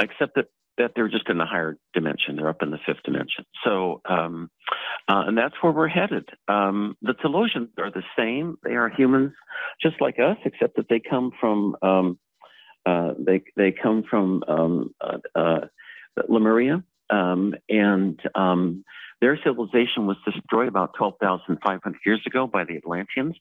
[0.00, 0.46] except that,
[0.78, 2.36] that they're just in a higher dimension.
[2.36, 3.44] They're up in the fifth dimension.
[3.64, 4.50] So, um,
[5.08, 6.28] uh, and that's where we're headed.
[6.48, 8.56] Um, the Telosians are the same.
[8.64, 9.32] They are humans
[9.80, 12.18] just like us, except that they come from, um,
[12.84, 15.60] uh, they, they come from um, uh, uh,
[16.28, 16.82] Lemuria.
[17.10, 18.84] Um, and um,
[19.20, 23.36] their civilization was destroyed about 12,500 years ago by the Atlanteans.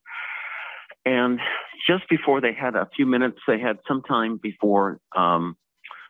[1.05, 1.39] And
[1.87, 5.55] just before they had a few minutes, they had some time before um,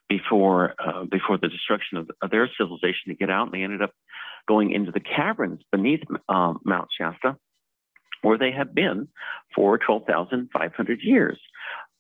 [0.10, 3.82] before uh, before the destruction of, of, their civilization to get out, and they ended
[3.82, 3.94] up
[4.48, 7.38] going into the caverns beneath um, Mount Shasta,
[8.22, 9.08] where they had been
[9.56, 11.40] for 12,500 years.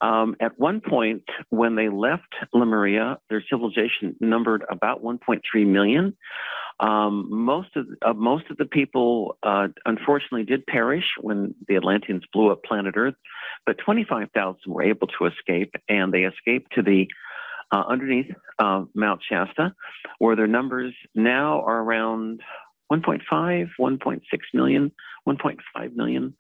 [0.01, 6.17] Um, at one point, when they left Lemuria, their civilization numbered about 1.3 million.
[6.79, 12.23] Um, most of uh, most of the people, uh, unfortunately, did perish when the Atlanteans
[12.34, 13.15] blew up planet Earth,
[13.65, 17.07] but 25,000 were able to escape, and they escaped to the
[17.71, 19.73] uh, underneath Mount Shasta,
[20.19, 22.41] where their numbers now are around
[22.91, 24.21] 1.5, 1.6
[24.53, 24.91] million,
[25.27, 26.36] 1.5 million.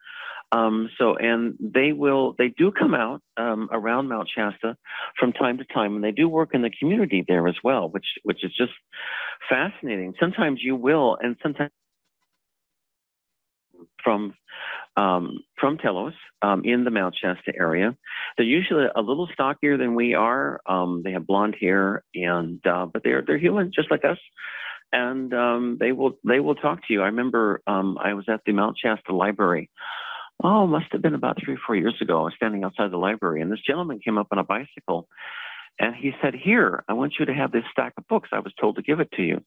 [0.51, 4.75] Um, so, and they will, they do come out um, around Mount Shasta
[5.17, 8.05] from time to time, and they do work in the community there as well, which
[8.23, 8.73] which is just
[9.49, 10.13] fascinating.
[10.19, 11.71] Sometimes you will, and sometimes
[14.03, 14.33] from
[14.97, 17.95] um, from Telos um, in the Mount Shasta area.
[18.37, 20.59] They're usually a little stockier than we are.
[20.65, 24.17] Um, they have blonde hair, and uh, but they're they're human just like us,
[24.91, 27.01] and um, they will they will talk to you.
[27.01, 29.69] I remember um, I was at the Mount Shasta Library
[30.43, 32.21] oh, must have been about three or four years ago.
[32.21, 35.07] I was standing outside the library, and this gentleman came up on a bicycle,
[35.79, 38.29] and he said, "Here, I want you to have this stack of books.
[38.31, 39.43] I was told to give it to you."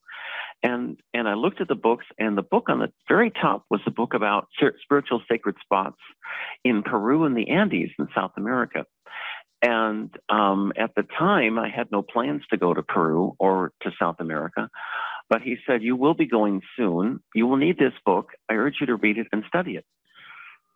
[0.62, 3.80] And and I looked at the books, and the book on the very top was
[3.86, 4.48] a book about
[4.82, 6.00] spiritual sacred spots
[6.64, 8.86] in Peru and the Andes in South America.
[9.62, 13.90] And um, at the time, I had no plans to go to Peru or to
[13.98, 14.68] South America.
[15.30, 17.20] But he said, You will be going soon.
[17.34, 18.32] You will need this book.
[18.50, 19.86] I urge you to read it and study it.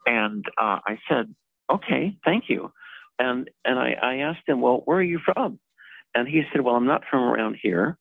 [0.08, 1.34] And uh, I said,
[1.70, 2.72] okay, thank you.
[3.18, 5.58] And, and I, I asked him, well, where are you from?
[6.14, 7.98] And he said, well, I'm not from around here.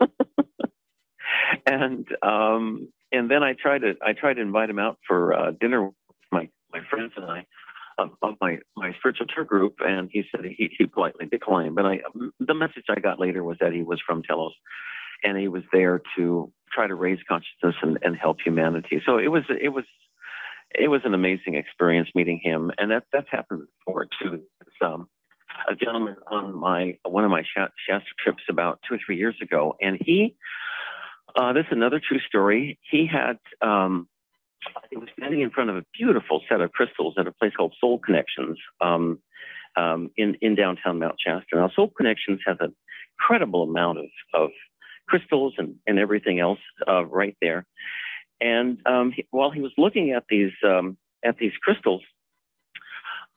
[1.66, 5.50] and, um, and then I tried to, I tried to invite him out for uh,
[5.60, 5.94] dinner with
[6.32, 7.46] my, my friends and I
[7.98, 11.74] of, of my my spiritual tour group, and he said he, he politely declined.
[11.74, 11.98] But I
[12.38, 14.52] the message I got later was that he was from Telos,
[15.22, 19.02] and he was there to try to raise consciousness and, and help humanity.
[19.04, 19.84] So it was it was
[20.74, 24.42] it was an amazing experience meeting him, and that that's happened before too.
[24.82, 25.08] Um,
[25.68, 29.76] a gentleman on my one of my Shasta trips about two or three years ago,
[29.80, 30.36] and he
[31.36, 32.78] uh, this is another true story.
[32.90, 34.08] He had um,
[34.90, 37.74] he was standing in front of a beautiful set of crystals at a place called
[37.80, 39.18] Soul Connections um,
[39.76, 41.56] um, in in downtown Mount Shasta.
[41.56, 42.74] Now, Soul Connections has an
[43.18, 44.50] incredible amount of of
[45.08, 47.66] crystals and, and everything else uh, right there.
[48.40, 52.02] And um, he, while he was looking at these um, at these crystals,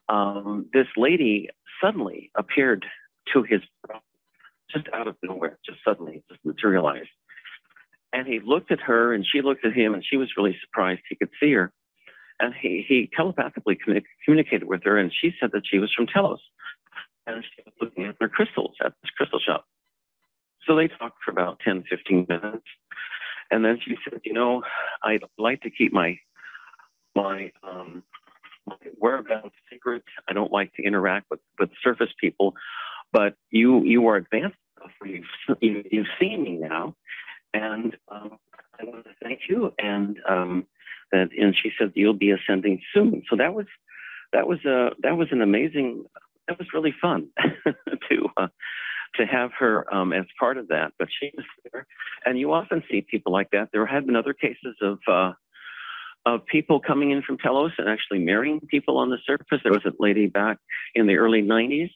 [0.09, 1.49] um, this lady
[1.81, 2.85] suddenly appeared
[3.33, 3.61] to his
[4.73, 7.09] just out of nowhere, just suddenly, just materialized.
[8.11, 11.01] And he looked at her, and she looked at him, and she was really surprised
[11.09, 11.71] he could see her.
[12.39, 13.77] And he, he telepathically
[14.25, 16.39] communicated with her, and she said that she was from Telos.
[17.25, 19.65] And she was looking at their crystals at this crystal shop.
[20.67, 22.65] So they talked for about 10, 15 minutes.
[23.53, 24.63] And then she said, you know,
[25.03, 26.17] I'd like to keep my
[27.15, 28.03] my um,
[28.65, 30.03] my whereabouts secret.
[30.27, 32.55] I don't like to interact with, with surface people,
[33.11, 36.95] but you you are advanced enough you've you, you've seen me now,
[37.53, 38.37] and um,
[38.79, 39.71] I want to thank you.
[39.77, 40.65] And um,
[41.11, 43.23] that and she said you'll be ascending soon.
[43.29, 43.67] So that was
[44.31, 46.05] that was a that was an amazing.
[46.47, 47.29] That was really fun
[48.09, 48.27] to.
[48.35, 48.47] Uh,
[49.15, 50.93] to have her um, as part of that.
[50.97, 51.85] But she was there,
[52.25, 53.69] and you often see people like that.
[53.71, 55.33] There have been other cases of uh,
[56.25, 59.59] of people coming in from Telos and actually marrying people on the surface.
[59.63, 60.57] There was a lady back
[60.95, 61.91] in the early '90s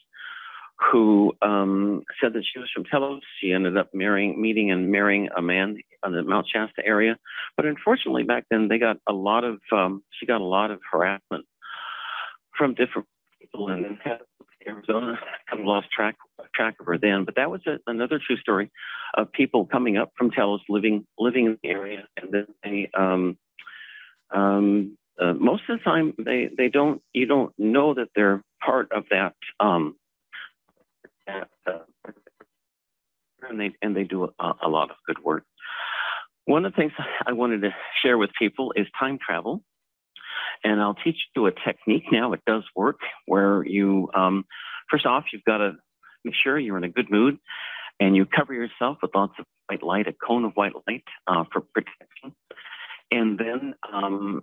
[0.92, 3.22] who um, said that she was from Telos.
[3.42, 7.18] She ended up marrying, meeting, and marrying a man in the Mount Shasta area.
[7.56, 10.80] But unfortunately, back then they got a lot of um, she got a lot of
[10.92, 11.46] harassment
[12.58, 13.08] from different
[13.40, 14.20] people, had
[14.68, 15.20] Arizona.
[15.50, 16.16] Kind of lost track
[16.54, 18.72] track of her then, but that was a, another true story
[19.16, 23.38] of people coming up from Telos, living living in the area, and then they um,
[24.32, 28.92] um, uh, most of the time they they don't you don't know that they're part
[28.92, 29.96] of that um,
[31.26, 31.80] that uh,
[33.50, 35.44] and they and they do a, a lot of good work.
[36.46, 36.94] One of the things
[37.26, 37.72] I wanted to
[38.02, 39.62] share with people is time travel.
[40.64, 42.34] And I'll teach you a technique now.
[42.34, 44.46] It does work where you, um,
[44.90, 45.74] first off, you've got to
[46.44, 47.38] sure you're in a good mood
[48.00, 51.44] and you cover yourself with lots of white light, a cone of white light uh,
[51.52, 52.36] for protection.
[53.12, 54.42] And then um,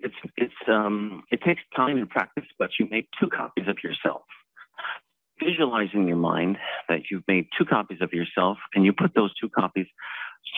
[0.00, 4.22] it's, it's, um, it takes time and practice, but you make two copies of yourself.
[5.42, 9.32] Visualizing in your mind that you've made two copies of yourself and you put those
[9.40, 9.86] two copies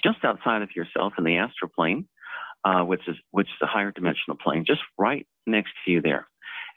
[0.04, 2.06] just outside of yourself in the astral plane
[2.66, 6.26] uh, which is which is a higher dimensional plane, just right next to you there.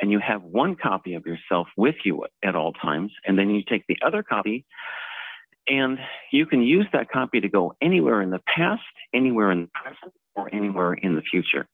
[0.02, 3.64] And you have one copy of yourself with you at all times, and then you
[3.68, 4.66] take the other copy,
[5.68, 6.00] and
[6.32, 8.82] you can use that copy to go anywhere in the past,
[9.14, 11.68] anywhere in the present, or anywhere in the future.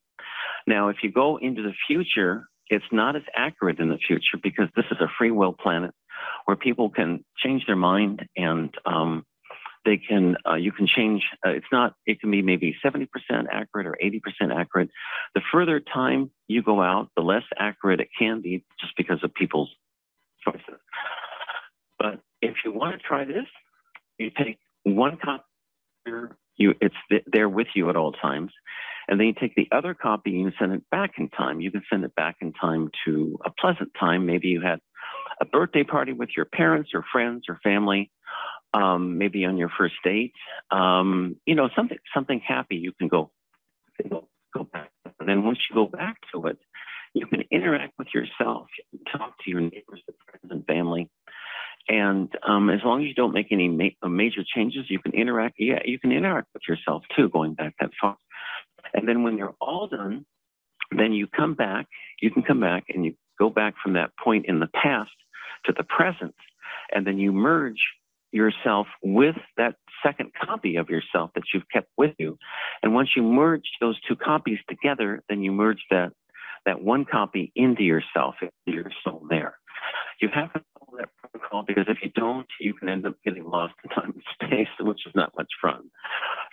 [0.67, 4.69] Now, if you go into the future, it's not as accurate in the future because
[4.75, 5.91] this is a free will planet
[6.45, 9.23] where people can change their mind and um,
[9.85, 13.07] they can uh, you can change uh, it's not it can be maybe 70%
[13.51, 14.19] accurate or 80%
[14.55, 14.89] accurate.
[15.33, 19.33] The further time you go out the less accurate it can be just because of
[19.33, 19.69] people's
[20.43, 20.81] choices.
[21.97, 23.45] But if you want to try this
[24.17, 25.43] you take one copy
[26.57, 26.95] you it's
[27.31, 28.51] there with you at all times
[29.07, 31.61] and then you take the other copy and send it back in time.
[31.61, 34.25] You can send it back in time to a pleasant time.
[34.25, 34.79] Maybe you had
[35.39, 38.11] a birthday party with your parents or friends or family
[38.75, 40.33] um, maybe on your first date,
[40.69, 42.75] um, you know, something something happy.
[42.75, 43.31] You can go,
[44.09, 46.57] go back, and then once you go back to it,
[47.13, 51.09] you can interact with yourself, you talk to your neighbors, friends, and family.
[51.87, 55.55] And um, as long as you don't make any ma- major changes, you can interact.
[55.59, 58.17] Yeah, you can interact with yourself too, going back that far.
[58.93, 60.25] And then when you're all done,
[60.91, 61.87] then you come back.
[62.21, 65.11] You can come back and you go back from that point in the past
[65.65, 66.35] to the present,
[66.93, 67.81] and then you merge
[68.31, 72.37] yourself with that second copy of yourself that you've kept with you.
[72.83, 76.11] And once you merge those two copies together, then you merge that
[76.65, 79.55] that one copy into yourself, into your soul there.
[80.19, 83.45] You have to follow that protocol because if you don't, you can end up getting
[83.45, 85.89] lost in time and space, which is not much fun.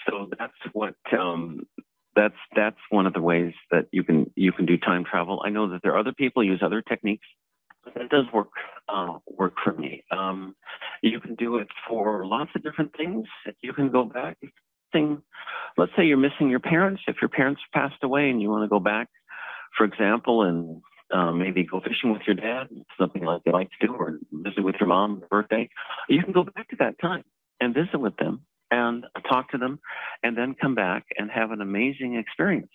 [0.09, 1.67] So that's what um,
[2.15, 5.43] that's that's one of the ways that you can you can do time travel.
[5.45, 7.27] I know that there are other people use other techniques
[7.85, 8.49] that does work
[8.89, 10.05] uh, work for me.
[10.11, 10.55] Um,
[11.03, 13.27] you can do it for lots of different things.
[13.61, 14.39] You can go back.
[14.93, 15.23] Thing,
[15.79, 17.03] let's say you're missing your parents.
[17.09, 19.09] If your parents passed away and you want to go back,
[19.77, 22.69] for example, and uh, maybe go fishing with your dad,
[23.01, 25.69] something like they like to do, or visit with your mom on birthday,
[26.09, 27.25] you can go back to that time
[27.61, 29.79] and visit with them and talk to them,
[30.23, 32.71] and then come back and have an amazing experience.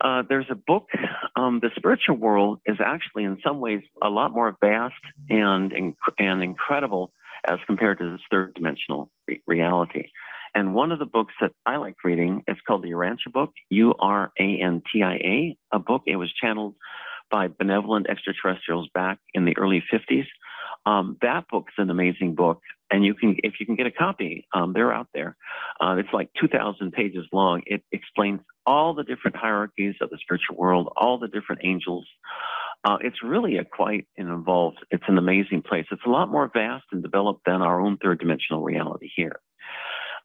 [0.00, 0.88] Uh, there's a book,
[1.36, 4.94] um, The Spiritual World is actually in some ways a lot more vast
[5.28, 5.72] and,
[6.18, 7.12] and incredible
[7.44, 10.08] as compared to this third dimensional re- reality.
[10.54, 13.94] And one of the books that I like reading is called the Urantia book, U
[13.98, 16.02] R A N T I A, a book.
[16.06, 16.74] It was channeled
[17.30, 20.26] by benevolent extraterrestrials back in the early 50s.
[20.86, 22.60] Um, that book's an amazing book,
[22.90, 25.36] and you can, if you can get a copy, um, they're out there.
[25.80, 27.62] Uh, it's like 2,000 pages long.
[27.66, 32.06] It explains all the different hierarchies of the spiritual world, all the different angels.
[32.82, 34.78] Uh, it's really a quite an involved.
[34.90, 35.84] It's an amazing place.
[35.90, 39.40] It's a lot more vast and developed than our own third dimensional reality here.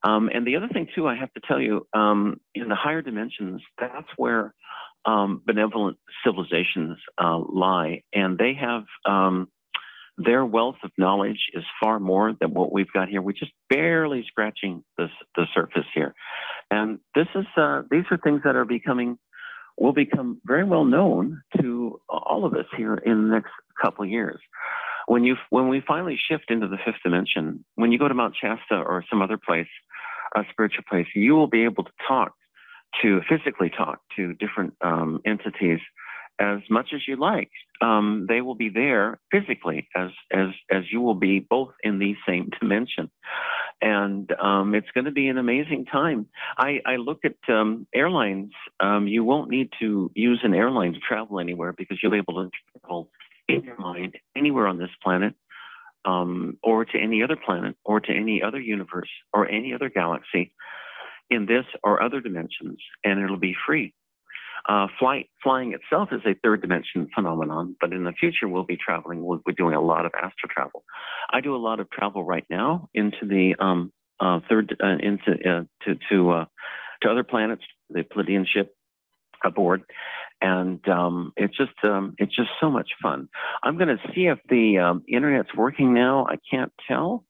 [0.04, 3.02] Um, and the other thing too, I have to tell you, um, in the higher
[3.02, 4.54] dimensions, that's where
[5.06, 9.48] um, benevolent civilizations uh, lie, and they have um,
[10.18, 13.22] their wealth of knowledge is far more than what we've got here.
[13.22, 16.14] We're just barely scratching the, the surface here,
[16.72, 19.18] and this is uh, these are things that are becoming
[19.78, 23.52] will become very well known to all of us here in the next
[23.82, 24.40] couple of years.
[25.08, 28.36] When you when we finally shift into the fifth dimension, when you go to Mount
[28.40, 29.68] Shasta or some other place,
[30.36, 32.34] a spiritual place, you will be able to talk
[33.02, 35.80] to physically talk to different um, entities
[36.40, 37.52] as much as you like.
[37.82, 42.16] Um, they will be there physically as as as you will be both in the
[42.28, 43.12] same dimension,
[43.82, 46.28] and um, it's going to be an amazing time.
[46.58, 48.52] I, I look at um, airlines.
[48.80, 52.44] Um, you won't need to use an airline to travel anywhere because you'll be able
[52.44, 53.10] to travel
[53.48, 55.36] in your mind anywhere on this planet.
[56.06, 60.54] Um, or to any other planet, or to any other universe, or any other galaxy
[61.30, 63.94] in this or other dimensions, and it'll be free.
[64.68, 68.78] Uh, flight, flying itself is a third dimension phenomenon, but in the future we'll be
[68.78, 69.24] traveling.
[69.24, 70.84] We'll be doing a lot of astral travel.
[71.32, 75.32] I do a lot of travel right now into the um, uh, third uh, into
[75.32, 76.46] uh, to to uh,
[77.02, 78.76] to other planets, the Pleiadian ship
[79.44, 79.84] aboard,
[80.42, 83.30] and um, it's just um, it's just so much fun.
[83.62, 86.26] I'm going to see if the um, internet's working now.
[86.28, 87.24] I can't tell.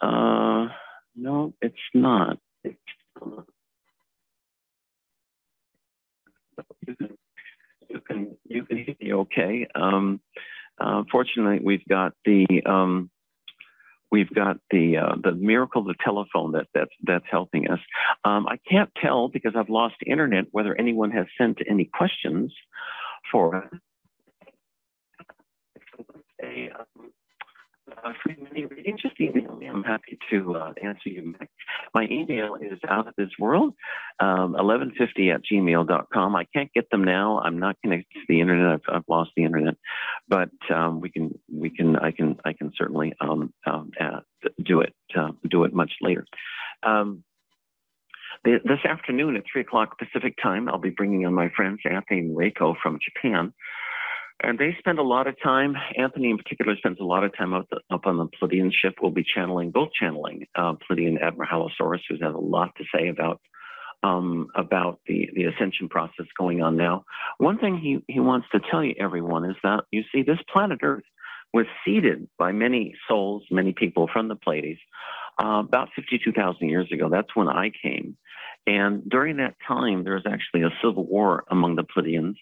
[0.00, 0.68] Uh,
[1.14, 2.38] no, it's not.
[2.64, 2.76] It's
[6.86, 7.16] you can
[7.88, 9.66] you can you can hear me okay.
[9.74, 10.20] Um,
[10.78, 13.10] uh, fortunately, we've got the um,
[14.10, 17.80] we've got the uh, the miracle of the telephone that that's that's helping us.
[18.24, 22.52] Um, I can't tell because I've lost internet whether anyone has sent any questions
[23.30, 23.70] for us.
[26.42, 27.10] Um,
[27.90, 28.12] uh,
[29.00, 29.66] just email me.
[29.66, 31.34] I'm happy to uh, answer you.
[31.94, 33.74] My email is out of this world,
[34.20, 36.36] um, 1150 at gmail.com.
[36.36, 37.40] I can't get them now.
[37.40, 38.80] I'm not connected to the internet.
[38.88, 39.74] I've, I've lost the internet,
[40.28, 44.20] but um, we can, we can, I can, I can certainly um, um uh,
[44.64, 46.26] do it, uh, do it much later.
[46.82, 47.22] Um,
[48.44, 52.36] this afternoon at 3 o'clock Pacific time, I'll be bringing on my friends Anthony and
[52.36, 53.52] Reiko from Japan
[54.42, 57.54] and they spend a lot of time, Anthony in particular spends a lot of time
[57.54, 58.96] up, the, up on the Pleiadian ship.
[59.00, 63.08] We'll be channeling, both channeling uh, Pleiadian Admiral Halosaurus, who's had a lot to say
[63.08, 63.40] about
[64.02, 67.04] um, about the, the ascension process going on now.
[67.38, 70.80] One thing he, he wants to tell you, everyone, is that you see, this planet
[70.82, 71.02] Earth
[71.52, 74.78] was seeded by many souls, many people from the Pleiades
[75.42, 77.08] uh, about 52,000 years ago.
[77.08, 78.16] That's when I came.
[78.66, 82.36] And during that time, there was actually a civil war among the Pleiadians.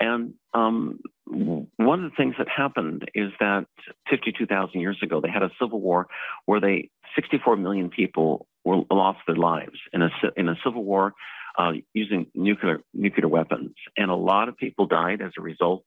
[0.00, 3.66] And um, one of the things that happened is that
[4.08, 6.08] 52,000 years ago, they had a civil war
[6.46, 11.12] where they 64 million people were lost their lives in a in a civil war
[11.58, 15.84] uh, using nuclear nuclear weapons, and a lot of people died as a result.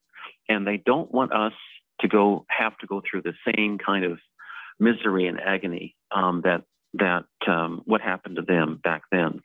[0.47, 1.53] And they don't want us
[2.01, 4.19] to go have to go through the same kind of
[4.79, 6.63] misery and agony um, that
[6.95, 9.41] that um, what happened to them back then.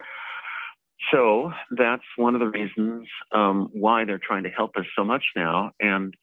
[1.12, 5.24] So that's one of the reasons um, why they're trying to help us so much
[5.36, 5.70] now.
[5.80, 6.14] And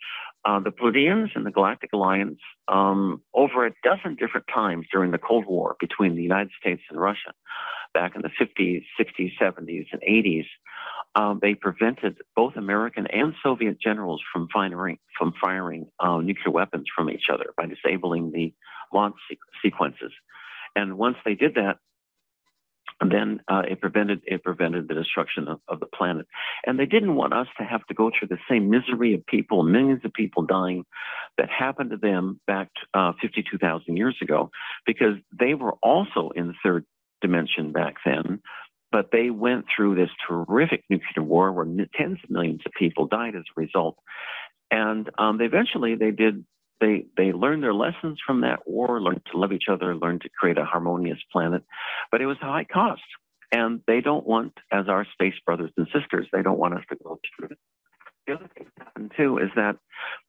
[0.44, 5.18] uh, the Pleiadians and the Galactic Alliance, um, over a dozen different times during the
[5.18, 7.34] Cold War between the United States and Russia,
[7.94, 10.46] back in the 50s, 60s, 70s, and 80s,
[11.16, 16.86] um, they prevented both American and Soviet generals from firing from firing uh, nuclear weapons
[16.94, 18.54] from each other by disabling the
[18.94, 19.16] launch
[19.64, 20.12] sequences.
[20.76, 21.78] And once they did that,
[23.02, 26.28] and then uh, it prevented it prevented the destruction of, of, the planet.
[26.66, 29.64] And they didn't want us to have to go through the same misery of people,
[29.64, 30.86] millions of people dying,
[31.38, 34.50] that happened to them back uh, 52,000 years ago,
[34.86, 36.86] because they were also in the third
[37.22, 38.42] dimension back then.
[38.92, 41.66] but they went through this terrific nuclear war where
[41.98, 43.98] tens of millions of people died as a result.
[44.72, 46.46] And um, eventually they did
[46.82, 50.30] they they learned their lessons from that war, learned to love each other, learned to
[50.30, 51.64] create a harmonious planet,
[52.12, 53.02] but it was a high cost.
[53.52, 56.98] And they don't want, as our space brothers and sisters, they don't want us to
[57.04, 57.58] go through it.
[58.28, 59.78] The other thing that happened too is that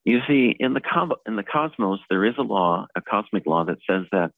[0.04, 0.82] you see in the
[1.26, 4.32] in the cosmos there is a law, a cosmic law that says that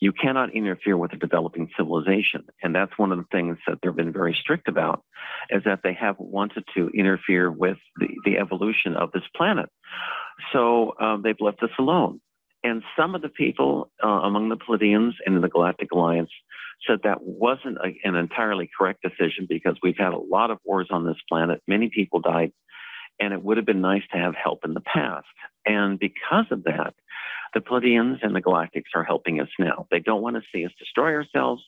[0.00, 2.44] you cannot interfere with a developing civilization.
[2.62, 5.02] And that's one of the things that they've been very strict about,
[5.50, 9.68] is that they haven't wanted to interfere with the, the evolution of this planet.
[10.52, 12.20] So um, they've left us alone.
[12.64, 16.30] And some of the people uh, among the Pleiadians and in the Galactic Alliance
[16.86, 20.88] said that wasn't a, an entirely correct decision because we've had a lot of wars
[20.90, 21.62] on this planet.
[21.66, 22.52] Many people died,
[23.20, 25.26] and it would have been nice to have help in the past.
[25.66, 26.94] And because of that,
[27.54, 29.86] the Pleiadians and the Galactics are helping us now.
[29.90, 31.62] They don't want to see us destroy ourselves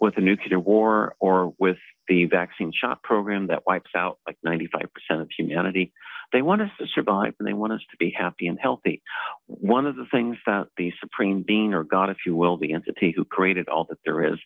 [0.00, 1.76] with a nuclear war or with
[2.08, 4.88] the vaccine shot program that wipes out like 95%
[5.20, 5.92] of humanity.
[6.32, 9.02] They want us to survive and they want us to be happy and healthy.
[9.46, 13.12] One of the things that the supreme being or God, if you will, the entity
[13.14, 14.38] who created all that there is,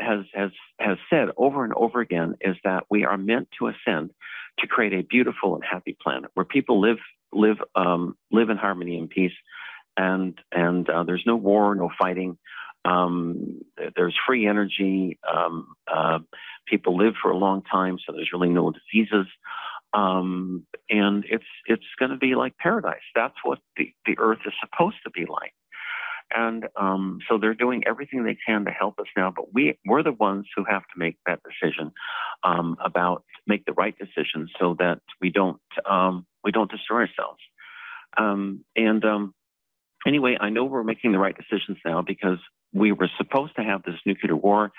[0.00, 4.10] has has has said over and over again is that we are meant to ascend
[4.60, 6.98] to create a beautiful and happy planet where people live
[7.32, 9.32] live um, live in harmony and peace,
[9.96, 12.38] and and uh, there's no war, no fighting.
[12.84, 13.60] Um,
[13.96, 15.18] there's free energy.
[15.32, 16.18] Um, uh,
[16.66, 19.26] people live for a long time, so there's really no diseases.
[19.94, 23.02] Um, and it's it's going to be like paradise.
[23.14, 25.54] That's what the, the earth is supposed to be like.
[26.34, 30.02] And um, so they're doing everything they can to help us now, but we we're
[30.02, 31.92] the ones who have to make that decision
[32.42, 37.40] um, about make the right decision so that we don't um, we don't destroy ourselves.
[38.16, 39.34] Um, and um,
[40.06, 42.38] anyway, I know we're making the right decisions now because
[42.72, 44.72] we were supposed to have this nuclear war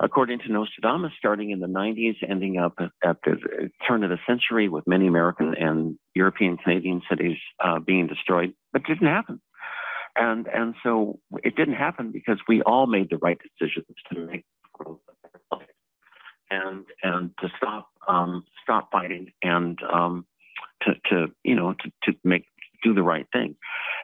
[0.00, 2.74] according to Nostradamus, starting in the 90s, ending up
[3.04, 8.08] at the turn of the century with many American and European Canadian cities uh, being
[8.08, 9.40] destroyed, but it didn't happen.
[10.14, 14.44] And and so it didn't happen because we all made the right decisions to make
[16.50, 20.26] and and to stop um, stop fighting and um,
[20.82, 22.44] to to you know to to make
[22.82, 23.56] do the right thing.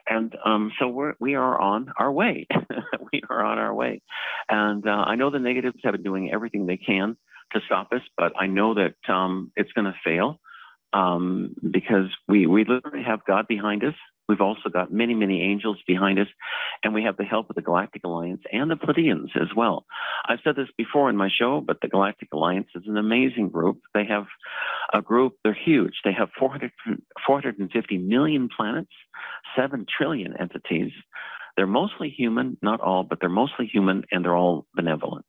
[0.09, 2.47] And um, so we're, we are on our way.
[3.13, 4.01] we are on our way.
[4.49, 7.15] And uh, I know the negatives have been doing everything they can
[7.53, 10.39] to stop us, but I know that um, it's going to fail
[10.93, 13.93] um, because we, we literally have God behind us.
[14.29, 16.27] We've also got many, many angels behind us,
[16.83, 19.85] and we have the help of the Galactic Alliance and the Pleiadians as well.
[20.23, 23.79] I've said this before in my show, but the Galactic Alliance is an amazing group.
[23.95, 24.27] They have
[24.93, 26.01] a group, they're huge.
[26.05, 26.71] They have 400,
[27.25, 28.91] 450 million planets,
[29.57, 30.91] 7 trillion entities.
[31.57, 35.25] They're mostly human, not all, but they're mostly human and they're all benevolent.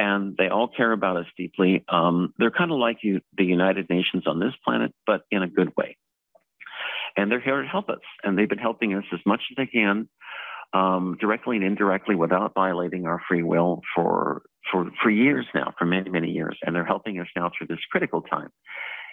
[0.00, 1.84] And they all care about us deeply.
[1.88, 5.48] Um, they're kind of like you, the United Nations on this planet, but in a
[5.48, 5.96] good way
[7.16, 8.00] and they're here to help us.
[8.22, 10.08] And they've been helping us as much as they can,
[10.72, 15.84] um, directly and indirectly, without violating our free will for for for years now, for
[15.84, 16.58] many many years.
[16.62, 18.50] And they're helping us now through this critical time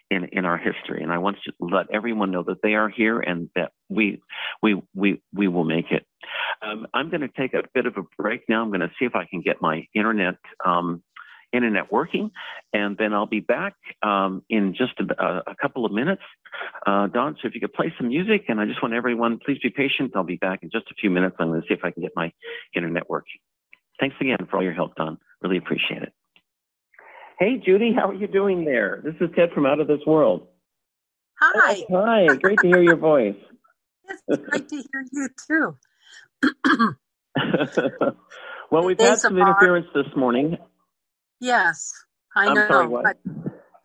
[0.09, 1.03] in in our history.
[1.03, 4.21] And I want to let everyone know that they are here and that we
[4.61, 6.05] we we we will make it.
[6.61, 8.61] Um, I'm going to take a bit of a break now.
[8.61, 10.35] I'm going to see if I can get my internet
[10.65, 11.03] um,
[11.53, 12.31] internet working.
[12.73, 16.21] And then I'll be back um, in just a, a, couple of minutes.
[16.85, 19.57] Uh, Don, so if you could play some music, and I just want everyone, please
[19.61, 20.11] be patient.
[20.15, 21.35] I'll be back in just a few minutes.
[21.39, 22.31] I'm going to see if I can get my
[22.75, 23.39] internet working.
[23.99, 25.17] Thanks again for all your help, Don.
[25.41, 26.13] Really appreciate it.
[27.39, 29.01] Hey, Judy, how are you doing there?
[29.03, 30.47] This is Ted from Out of This World.
[31.39, 31.85] Hi.
[31.89, 32.35] Oh, hi.
[32.35, 33.35] Great to hear your voice.
[34.27, 35.77] It's great to hear you too.
[38.71, 40.57] well, we've had some interference this morning.
[41.39, 41.91] Yes,
[42.35, 42.67] I I'm know.
[42.67, 43.03] sorry, what?
[43.03, 43.17] But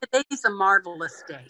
[0.03, 1.47] today's a marvelous day.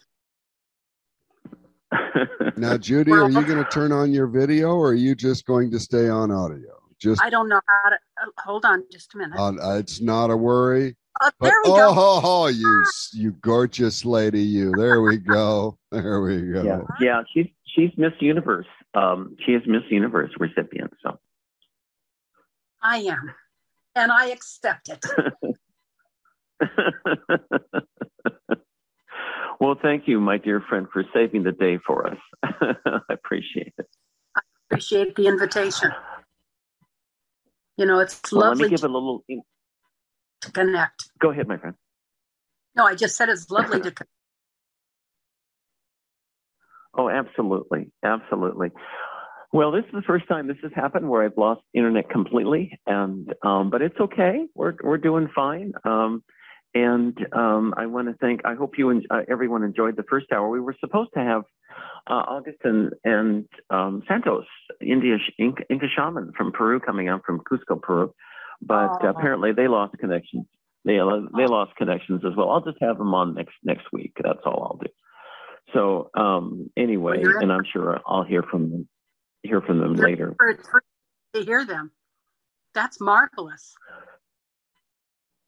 [2.57, 5.71] Now, Judy, are you going to turn on your video or are you just going
[5.73, 6.81] to stay on audio?
[6.99, 7.97] Just I don't know how to.
[7.97, 9.39] Uh, hold on, just a minute.
[9.39, 10.97] on, uh, it's not a worry.
[11.21, 11.93] Uh, But there we oh, go.
[11.93, 14.73] ho, ho, you you gorgeous lady, you.
[14.77, 15.79] There we go.
[15.91, 16.63] There we go.
[16.63, 17.23] yeah, yeah.
[17.33, 18.67] She's she's Miss Universe.
[18.95, 20.93] Um, she is Miss Universe recipient.
[21.03, 21.19] So
[22.83, 23.35] I am,
[23.95, 25.05] and I accept it.
[29.61, 32.19] well, thank you, my dear friend, for saving the day for us.
[32.43, 33.87] I appreciate it.
[34.37, 34.41] I
[34.71, 35.91] appreciate the invitation.
[37.77, 39.25] You know, it's Well, let me lovely give to a little.
[40.53, 41.11] connect.
[41.21, 41.75] Go ahead, my friend.
[42.77, 43.91] No, I just said it's lovely to.
[43.93, 44.07] Con-
[46.97, 48.71] Oh, absolutely, absolutely.
[49.53, 53.35] Well, this is the first time this has happened where I've lost internet completely, and
[53.45, 54.47] um, but it's okay.
[54.55, 55.73] We're we're doing fine.
[55.85, 56.23] Um,
[56.75, 58.41] and um, I want to thank.
[58.45, 60.49] I hope you and uh, everyone enjoyed the first hour.
[60.49, 61.43] We were supposed to have
[62.09, 64.45] uh, August and, and um, Santos,
[64.81, 68.13] India Inca, Inca shaman from Peru, coming out from Cusco, Peru,
[68.61, 69.09] but oh.
[69.09, 70.47] apparently they lost connections.
[70.85, 72.51] They uh, they lost connections as well.
[72.51, 74.13] I'll just have them on next next week.
[74.23, 74.91] That's all I'll do.
[75.73, 78.89] So um, anyway, and I'm sure I'll hear from them
[79.43, 80.35] hear from them later.
[81.35, 81.93] To hear them,
[82.75, 83.75] that's marvelous.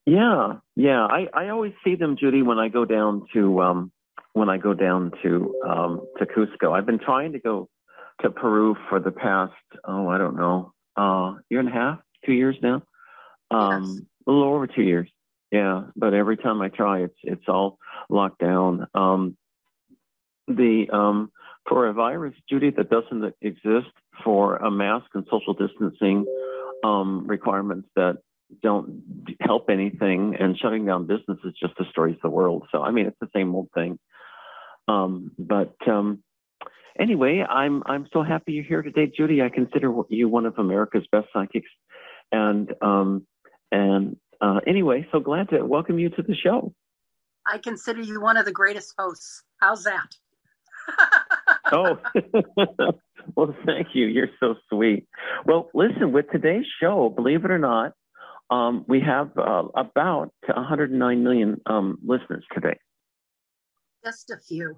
[0.07, 1.05] Yeah, yeah.
[1.05, 3.93] I, I always see them, Judy, when I go down to um,
[4.35, 6.73] when I go down to um, to Cusco.
[6.73, 7.69] I've been trying to go
[8.21, 9.53] to Peru for the past
[9.85, 12.83] oh I don't know uh, year and a half, two years now,
[13.51, 14.03] um, yes.
[14.27, 15.09] a little over two years.
[15.51, 17.79] Yeah, but every time I try, it's it's all
[18.09, 18.87] locked down.
[18.95, 19.37] Um,
[20.47, 21.33] the um,
[21.69, 23.91] for a virus, Judy, that doesn't exist
[24.23, 26.27] for a mask and social distancing
[26.85, 28.19] um, requirements that
[28.63, 29.03] don't
[29.41, 32.67] help anything, and shutting down businesses just destroys the world.
[32.73, 33.99] So I mean, it's the same old thing.
[34.89, 36.23] Um, but um,
[36.99, 39.43] anyway, I'm I'm so happy you're here today, Judy.
[39.43, 41.71] I consider you one of America's best psychics,
[42.33, 43.27] and um,
[43.73, 46.73] and uh, anyway, so glad to welcome you to the show.
[47.47, 49.43] I consider you one of the greatest hosts.
[49.61, 50.09] How's that?
[51.73, 51.99] oh,
[53.37, 54.07] well, thank you.
[54.07, 55.07] You're so sweet.
[55.45, 57.93] Well, listen, with today's show, believe it or not,
[58.51, 62.79] um, we have uh, about 109 million um, listeners today.
[64.05, 64.75] Just a few.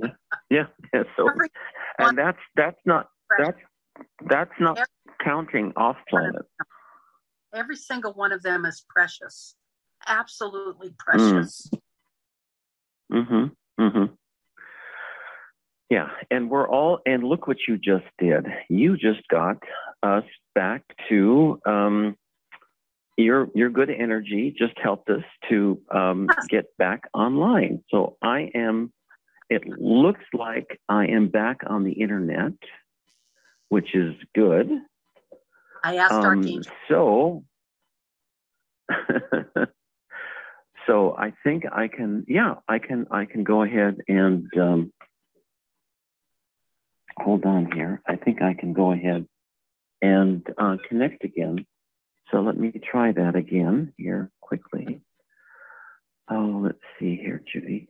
[0.50, 1.02] yeah, yeah.
[1.16, 1.28] So,
[1.98, 3.08] and that's that's not
[3.38, 3.58] that's
[4.28, 4.88] that's not every,
[5.22, 6.42] counting off planet.
[7.54, 9.54] Every single one of them is precious,
[10.06, 11.68] absolutely precious.
[11.74, 11.80] Mm.
[13.12, 13.82] Mm-hmm.
[13.82, 14.14] Mm-hmm.
[15.90, 18.46] Yeah, and we're all and look what you just did.
[18.68, 19.56] You just got
[20.04, 20.22] us
[20.54, 22.16] back to um,
[23.16, 24.54] your your good energy.
[24.56, 27.82] Just helped us to um, get back online.
[27.90, 28.92] So I am.
[29.48, 32.52] It looks like I am back on the internet,
[33.68, 34.70] which is good.
[35.82, 36.72] I asked um, Archangel.
[36.88, 37.44] So.
[40.86, 42.24] so I think I can.
[42.28, 43.08] Yeah, I can.
[43.10, 44.46] I can go ahead and.
[44.56, 44.92] Um,
[47.20, 48.02] hold on here.
[48.06, 49.26] I think I can go ahead
[50.02, 51.66] and uh, connect again.
[52.30, 55.02] So let me try that again here quickly.
[56.30, 57.88] Oh, let's see here, Judy.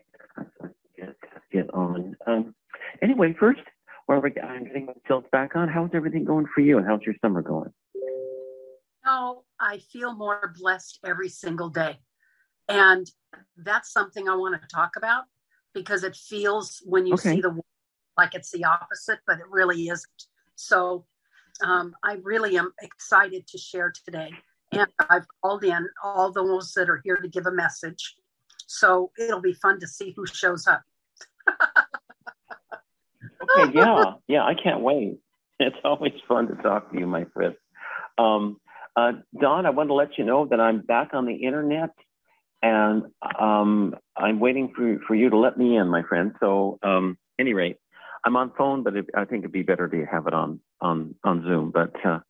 [0.97, 1.17] Get,
[1.53, 2.17] get on.
[2.27, 2.55] Um,
[3.03, 3.61] anyway, first,
[4.07, 7.15] while we're I'm getting myself back on, how's everything going for you and how's your
[7.23, 7.73] summer going?
[9.07, 11.99] Oh, I feel more blessed every single day.
[12.69, 13.11] And
[13.57, 15.25] that's something I want to talk about
[15.75, 17.35] because it feels when you okay.
[17.35, 17.61] see the
[18.21, 20.25] like it's the opposite, but it really isn't.
[20.55, 21.07] So
[21.65, 24.31] um, I really am excited to share today.
[24.73, 28.15] And I've called in all those that are here to give a message.
[28.67, 30.83] So it'll be fun to see who shows up.
[33.43, 35.19] okay, yeah, yeah, I can't wait.
[35.59, 37.55] It's always fun to talk to you, my friend.
[38.19, 38.61] Um,
[38.97, 41.91] uh, Don, I want to let you know that I'm back on the internet
[42.63, 43.05] and
[43.39, 46.33] um, I'm waiting for, for you to let me in, my friend.
[46.39, 47.79] So, um, any rate,
[48.25, 51.15] I'm on phone, but it, I think it'd be better to have it on on
[51.25, 51.71] on Zoom.
[51.71, 52.21] But uh,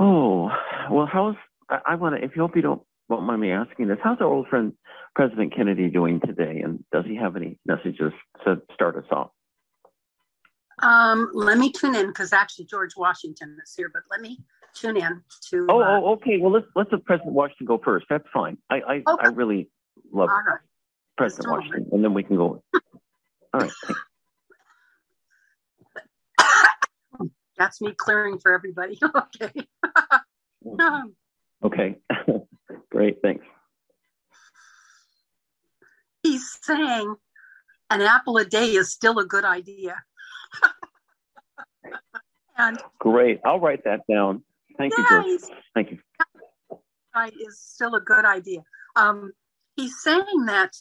[0.00, 0.50] oh,
[0.90, 1.36] well, how's
[1.68, 2.24] I, I want to?
[2.24, 4.72] If you hope you don't won't mind me asking this, how's our old friend
[5.14, 8.12] President Kennedy doing today, and does he have any messages
[8.44, 9.30] to start us off?
[10.80, 14.40] Um, let me tune in because actually George Washington is here, but let me
[14.74, 15.66] tune in to.
[15.70, 16.38] Oh, uh, oh okay.
[16.38, 18.06] Well, let's let's have President Washington go first.
[18.10, 18.58] That's fine.
[18.70, 19.26] I I, okay.
[19.26, 19.70] I really
[20.12, 20.58] love right.
[21.16, 22.62] President Washington, and then we can go.
[23.52, 23.70] All right.
[27.56, 28.98] That's me clearing for everybody.
[29.16, 29.52] okay.
[31.64, 31.96] okay.
[32.90, 33.18] Great.
[33.22, 33.44] Thanks.
[36.22, 37.16] He's saying
[37.90, 40.02] an apple a day is still a good idea.
[42.56, 43.40] and great.
[43.44, 44.42] I'll write that down.
[44.78, 45.58] Thank yeah, you, George.
[45.74, 45.98] Thank you.
[47.46, 48.64] Is still a good idea.
[48.96, 49.32] Um,
[49.76, 50.72] he's saying that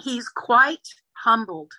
[0.00, 1.72] he's quite humbled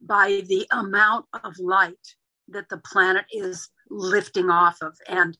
[0.00, 2.15] by the amount of light
[2.48, 5.36] that the planet is lifting off of and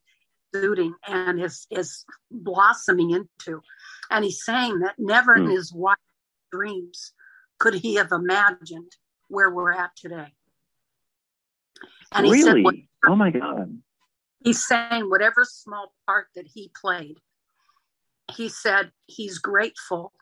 [0.54, 3.60] suiting and is is blossoming into.
[4.10, 5.50] And he's saying that never in hmm.
[5.50, 6.00] his wildest
[6.52, 7.12] dreams
[7.58, 8.92] could he have imagined
[9.28, 10.34] where we're at today.
[12.12, 12.62] And he really?
[12.62, 12.74] said,
[13.08, 13.78] "Oh my God!"
[14.44, 17.16] He's saying whatever small part that he played.
[18.32, 20.12] He said he's grateful.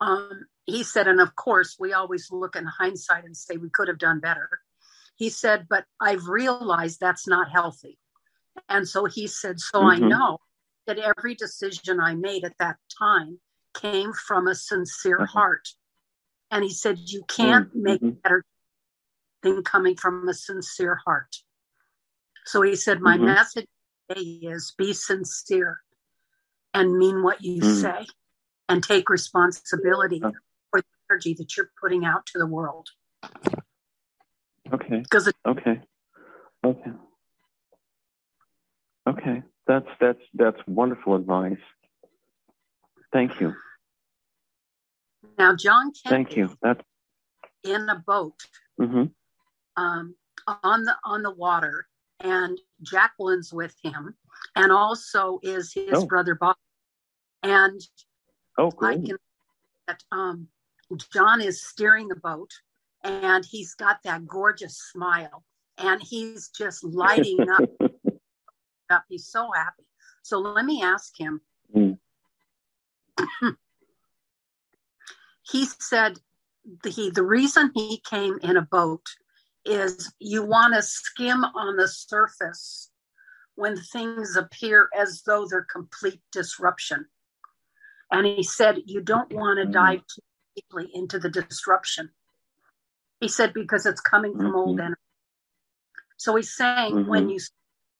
[0.00, 3.88] Um, he said, and of course, we always look in hindsight and say we could
[3.88, 4.60] have done better.
[5.18, 7.98] He said, but I've realized that's not healthy.
[8.68, 10.04] And so he said, so mm-hmm.
[10.04, 10.38] I know
[10.86, 13.40] that every decision I made at that time
[13.74, 15.40] came from a sincere uh-huh.
[15.40, 15.68] heart.
[16.52, 17.82] And he said, you can't mm-hmm.
[17.82, 18.44] make better
[19.42, 21.34] than coming from a sincere heart.
[22.46, 23.26] So he said, my mm-hmm.
[23.26, 23.66] message
[24.08, 25.80] today is be sincere
[26.74, 27.80] and mean what you mm.
[27.82, 28.06] say
[28.68, 32.88] and take responsibility for the energy that you're putting out to the world.
[34.72, 35.00] Okay.
[35.00, 35.80] Because okay.
[36.64, 36.90] Okay.
[39.08, 39.42] Okay.
[39.66, 41.56] That's that's that's wonderful advice.
[43.12, 43.54] Thank you.
[45.38, 45.92] Now, John.
[46.06, 46.56] Thank you.
[46.62, 46.82] That's
[47.64, 48.34] in a boat
[48.80, 49.04] mm-hmm.
[49.76, 50.14] um,
[50.62, 51.86] on the on the water,
[52.20, 54.14] and Jacqueline's with him,
[54.56, 56.06] and also is his oh.
[56.06, 56.56] brother Bob.
[57.42, 57.80] And
[58.58, 58.72] oh.
[58.82, 59.16] I can
[59.86, 60.48] that um,
[61.12, 62.50] John is steering the boat,
[63.08, 65.44] and he's got that gorgeous smile,
[65.78, 67.68] and he's just lighting up.
[68.90, 69.04] up.
[69.08, 69.84] He's so happy.
[70.22, 71.40] So let me ask him.
[71.74, 71.98] Mm.
[75.42, 76.18] he said
[76.82, 79.06] the, he, the reason he came in a boat
[79.64, 82.90] is you want to skim on the surface
[83.54, 87.06] when things appear as though they're complete disruption.
[88.10, 89.72] And he said, You don't want to mm-hmm.
[89.72, 90.22] dive too
[90.56, 92.10] deeply into the disruption.
[93.20, 94.56] He said, Because it's coming from mm-hmm.
[94.56, 95.00] old energy.
[96.16, 97.10] So he's saying, mm-hmm.
[97.10, 97.38] when you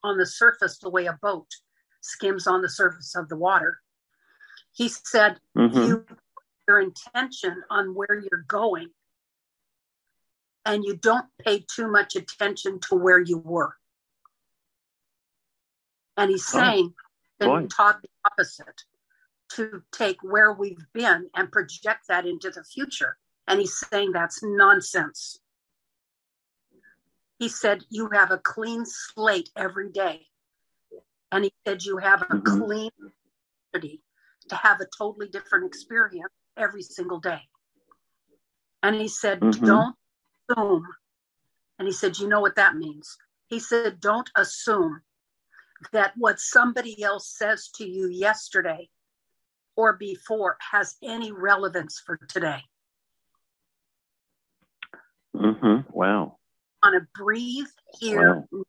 [0.03, 1.49] on the surface the way a boat
[2.01, 3.79] skims on the surface of the water,
[4.73, 5.77] he said, mm-hmm.
[5.77, 6.07] You
[6.69, 8.91] your intention on where you're going
[10.65, 13.75] and you don't pay too much attention to where you were.
[16.17, 16.95] And he's oh, saying,
[17.41, 18.83] been taught the opposite
[19.53, 23.17] to take where we've been and project that into the future.
[23.49, 25.41] And he's saying that's nonsense.
[27.39, 30.27] He said, You have a clean slate every day.
[31.33, 32.63] And he said, You have a mm-hmm.
[32.63, 32.91] clean
[33.73, 34.03] ability
[34.51, 37.41] to have a totally different experience every single day.
[38.83, 39.65] And he said, mm-hmm.
[39.65, 39.97] Don't
[40.51, 40.87] assume.
[41.79, 43.17] And he said, You know what that means?
[43.47, 45.01] He said, Don't assume
[45.93, 48.91] that what somebody else says to you yesterday
[49.75, 52.65] or before has any relevance for today.
[55.39, 55.91] Mm-hmm.
[55.91, 56.39] Wow.
[56.83, 57.67] Want to breathe
[57.99, 58.63] here, wow.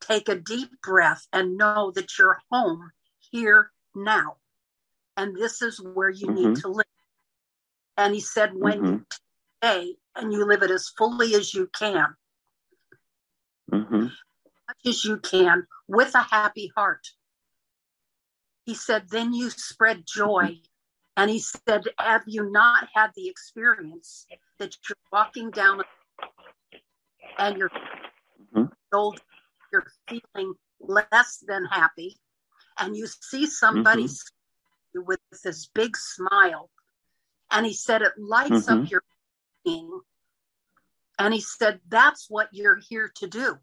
[0.00, 2.90] take a deep breath, and know that you're home
[3.30, 4.36] here now.
[5.16, 6.52] And this is where you mm-hmm.
[6.52, 6.86] need to live.
[7.96, 8.86] And he said, when mm-hmm.
[8.86, 9.06] you
[9.60, 12.14] today and you live it as fully as you can,
[13.70, 14.02] mm-hmm.
[14.02, 17.08] much as you can, with a happy heart,
[18.64, 20.58] he said, then you spread joy.
[21.16, 24.24] And he said, have you not had the experience
[24.58, 25.82] that you're walking down
[27.38, 27.70] and you're
[28.54, 28.64] mm-hmm.
[28.92, 29.20] old,
[29.72, 32.16] you're feeling less than happy,
[32.78, 35.00] and you see somebody mm-hmm.
[35.06, 36.70] with this big smile,
[37.50, 38.82] and he said it lights mm-hmm.
[38.84, 39.02] up your
[39.64, 40.00] being.
[41.20, 43.56] And he said, that's what you're here to do.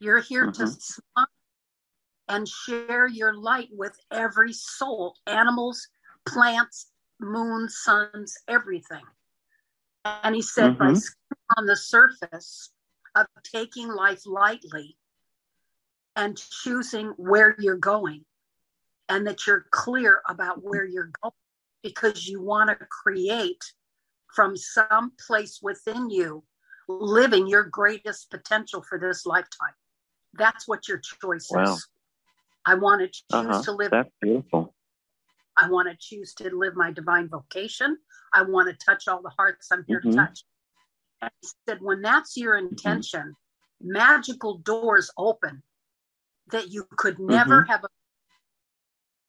[0.00, 0.72] You're here to mm-hmm.
[0.72, 1.26] smile
[2.28, 5.88] and share your light with every soul animals,
[6.26, 6.90] plants,
[7.20, 9.04] moon, suns, everything.
[10.22, 10.94] And he said, mm-hmm.
[10.94, 11.00] by
[11.56, 12.70] on the surface
[13.14, 14.96] of taking life lightly
[16.16, 18.24] and choosing where you're going,
[19.08, 21.32] and that you're clear about where you're going
[21.82, 23.72] because you want to create
[24.34, 26.42] from some place within you
[26.88, 29.74] living your greatest potential for this lifetime.
[30.34, 31.74] That's what your choice wow.
[31.74, 31.88] is.
[32.64, 33.62] I want to choose uh-huh.
[33.62, 33.90] to live.
[33.90, 34.74] That's beautiful.
[35.58, 37.96] I want to choose to live my divine vocation.
[38.32, 40.10] I want to touch all the hearts I'm here mm-hmm.
[40.10, 40.44] to touch.
[41.20, 42.68] And he said, when that's your mm-hmm.
[42.68, 43.34] intention,
[43.82, 43.92] mm-hmm.
[43.92, 45.62] magical doors open
[46.52, 47.70] that you could never mm-hmm.
[47.70, 47.84] have.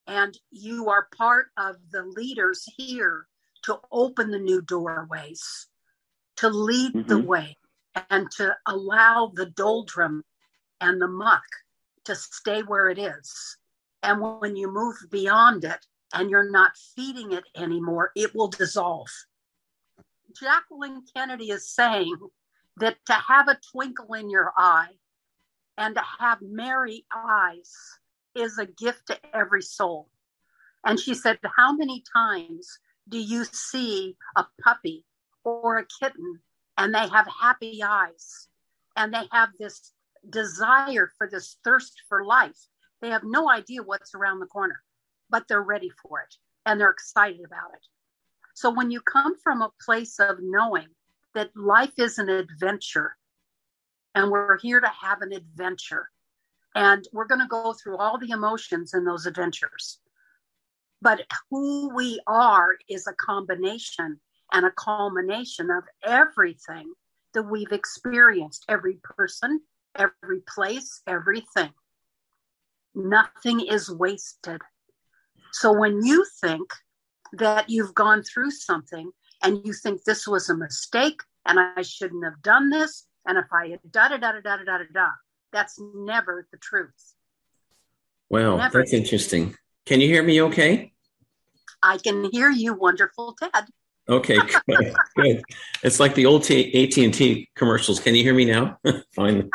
[0.06, 3.26] And you are part of the leaders here
[3.64, 5.68] to open the new doorways,
[6.38, 7.28] to lead the mm-hmm.
[7.28, 7.58] way,
[8.10, 10.24] and to allow the doldrum
[10.80, 11.44] and the muck
[12.06, 13.58] to stay where it is.
[14.02, 19.10] And when you move beyond it and you're not feeding it anymore, it will dissolve.
[20.40, 22.16] Jacqueline Kennedy is saying
[22.78, 24.98] that to have a twinkle in your eye
[25.78, 27.74] and to have merry eyes
[28.36, 30.10] is a gift to every soul.
[30.86, 35.06] And she said, How many times do you see a puppy
[35.44, 36.40] or a kitten
[36.78, 38.48] and they have happy eyes
[38.96, 39.94] and they have this
[40.30, 42.68] desire for this thirst for life.
[43.02, 44.82] They have no idea what's around the corner,
[45.30, 47.86] but they're ready for it and they're excited about it.
[48.56, 50.88] So when you come from a place of knowing
[51.36, 53.16] that life is an adventure
[54.16, 56.10] and we're here to have an adventure.
[56.76, 60.00] And we're going to go through all the emotions in those adventures.
[61.02, 64.20] But who we are is a combination
[64.52, 66.92] and a culmination of everything
[67.34, 69.62] that we've experienced every person,
[69.96, 71.72] every place, everything.
[72.96, 74.62] Nothing is wasted.
[75.52, 76.70] So when you think
[77.34, 79.12] that you've gone through something
[79.44, 83.46] and you think this was a mistake and I shouldn't have done this, and if
[83.52, 85.08] I had da da da da da da da da,
[85.52, 87.16] that's never the truth.
[88.30, 88.80] Wow, never.
[88.80, 89.56] that's interesting.
[89.86, 90.94] Can you hear me okay?
[91.82, 93.66] I can hear you, wonderful Ted.
[94.08, 94.38] Okay,
[94.68, 94.96] good.
[95.16, 95.44] good.
[95.84, 98.00] It's like the old AT and T commercials.
[98.00, 98.78] Can you hear me now?
[99.16, 99.50] Fine.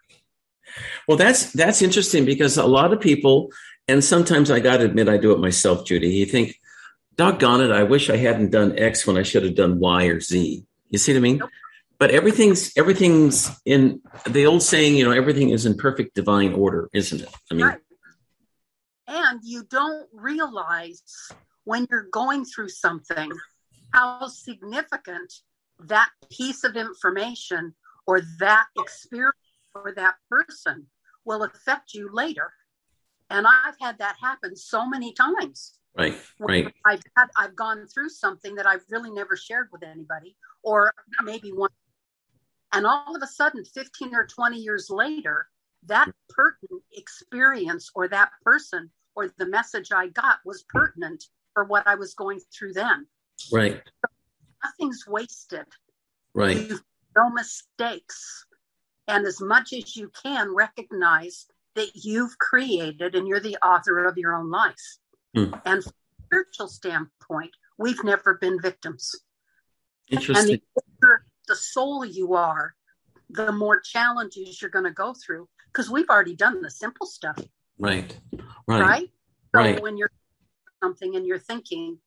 [1.08, 3.50] well, that's that's interesting because a lot of people,
[3.88, 6.08] and sometimes I got to admit I do it myself, Judy.
[6.08, 6.58] You think,
[7.16, 10.20] doggone it, I wish I hadn't done X when I should have done Y or
[10.20, 10.64] Z.
[10.90, 11.38] You see what I mean?
[11.38, 11.50] Nope.
[11.98, 16.90] But everything's everything's in the old saying, you know, everything is in perfect divine order,
[16.92, 17.28] isn't it?
[17.50, 17.78] I mean, right.
[19.08, 21.02] and you don't realize
[21.64, 23.32] when you're going through something
[23.94, 25.32] how significant
[25.80, 27.74] that piece of information
[28.06, 29.36] or that experience
[29.74, 30.86] or that person
[31.24, 32.52] will affect you later.
[33.30, 35.78] And I've had that happen so many times.
[35.96, 36.72] Right, right.
[36.84, 41.52] I've had I've gone through something that I've really never shared with anybody, or maybe
[41.52, 41.70] one,
[42.72, 45.48] and all of a sudden, fifteen or twenty years later,
[45.86, 51.24] that pertinent experience or that person or the message I got was pertinent
[51.54, 53.06] for what I was going through then.
[53.50, 53.80] Right.
[54.04, 54.10] So
[54.62, 55.64] nothing's wasted.
[56.34, 56.56] Right.
[56.56, 56.82] You've
[57.16, 58.44] no mistakes.
[59.08, 61.46] And as much as you can recognize
[61.76, 64.74] that you've created and you're the author of your own life.
[65.36, 65.60] Mm.
[65.64, 69.14] And from a spiritual standpoint, we've never been victims.
[70.10, 70.54] Interesting.
[70.54, 70.60] And
[71.00, 71.18] the,
[71.48, 72.74] the soul you are,
[73.30, 77.38] the more challenges you're going to go through because we've already done the simple stuff.
[77.78, 78.18] Right.
[78.66, 78.80] Right.
[78.80, 79.10] Right.
[79.54, 79.82] So right.
[79.82, 80.10] when you're
[80.82, 81.98] something and you're thinking,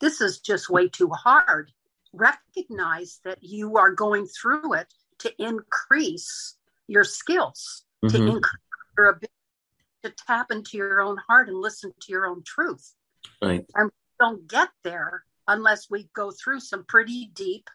[0.00, 1.72] this is just way too hard,
[2.12, 4.86] recognize that you are going through it
[5.18, 6.56] to increase
[6.86, 8.16] your skills, mm-hmm.
[8.16, 8.62] to increase
[8.98, 9.32] your ability
[10.02, 12.94] to tap into your own heart and listen to your own truth.
[13.42, 13.64] Right.
[13.74, 17.68] And we don't get there unless we go through some pretty deep,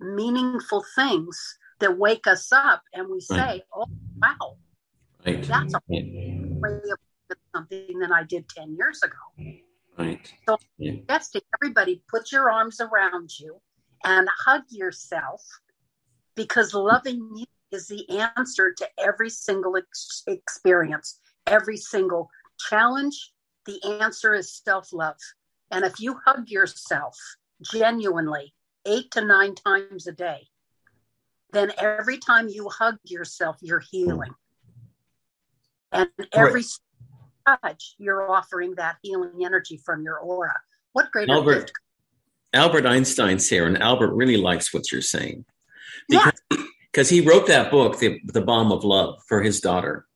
[0.00, 3.62] meaningful things that wake us up and we say, right.
[3.74, 3.86] oh,
[4.20, 4.56] wow,
[5.26, 5.42] right.
[5.42, 6.80] that's a way
[7.30, 9.60] of something than I did 10 years ago.
[9.98, 10.32] Right.
[10.48, 11.18] So, yeah.
[11.62, 13.60] everybody, put your arms around you
[14.04, 15.42] and hug yourself
[16.34, 23.32] because loving you is the answer to every single ex- experience, every single challenge.
[23.66, 25.16] The answer is self love.
[25.70, 27.16] And if you hug yourself
[27.62, 28.54] genuinely
[28.86, 30.48] eight to nine times a day,
[31.52, 34.32] then every time you hug yourself, you're healing.
[35.92, 36.62] And every
[37.46, 40.58] touch, you're offering that healing energy from your aura.
[40.92, 41.70] What great Albert.
[42.54, 45.44] Albert Einstein's here, and Albert really likes what you're saying.
[46.08, 46.31] Because yeah
[46.92, 50.06] because he wrote that book, the, the Bomb of Love, for his daughter.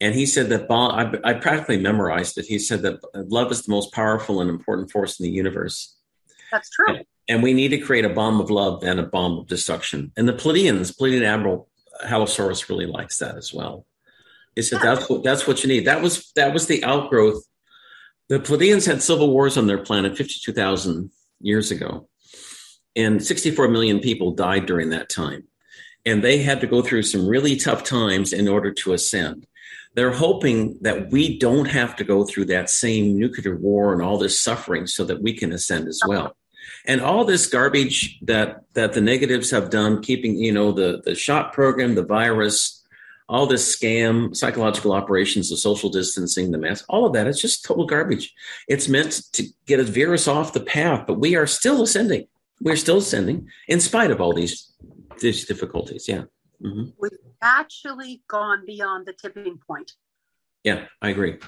[0.00, 2.46] And he said that bomb, I, I practically memorized it.
[2.46, 5.96] He said that uh, love is the most powerful and important force in the universe.
[6.52, 6.96] That's true.
[6.96, 10.12] And, and we need to create a bomb of love and a bomb of destruction.
[10.16, 11.68] And the Pleiadians, Pleiadian Admiral
[12.04, 13.86] Halosaurus really likes that as well.
[14.54, 14.94] He said yeah.
[14.94, 15.86] that's what that's what you need.
[15.86, 17.42] That was that was the outgrowth.
[18.28, 21.10] The Pleiadians had civil wars on their planet fifty two thousand
[21.40, 22.08] years ago,
[22.94, 25.46] and sixty four million people died during that time
[26.06, 29.46] and they had to go through some really tough times in order to ascend.
[29.94, 34.16] They're hoping that we don't have to go through that same nuclear war and all
[34.16, 36.36] this suffering so that we can ascend as well.
[36.86, 41.14] And all this garbage that that the negatives have done, keeping you know the the
[41.14, 42.84] shot program, the virus,
[43.28, 47.64] all this scam, psychological operations, the social distancing, the mask, all of that, it's just
[47.64, 48.32] total garbage.
[48.68, 52.28] It's meant to get a virus off the path, but we are still ascending.
[52.60, 54.70] We're still ascending in spite of all these
[55.18, 56.08] these difficulties.
[56.08, 56.24] Yeah.
[56.62, 56.90] Mm-hmm.
[56.98, 57.12] We've
[57.42, 59.92] actually gone beyond the tipping point.
[60.64, 61.38] Yeah, I agree.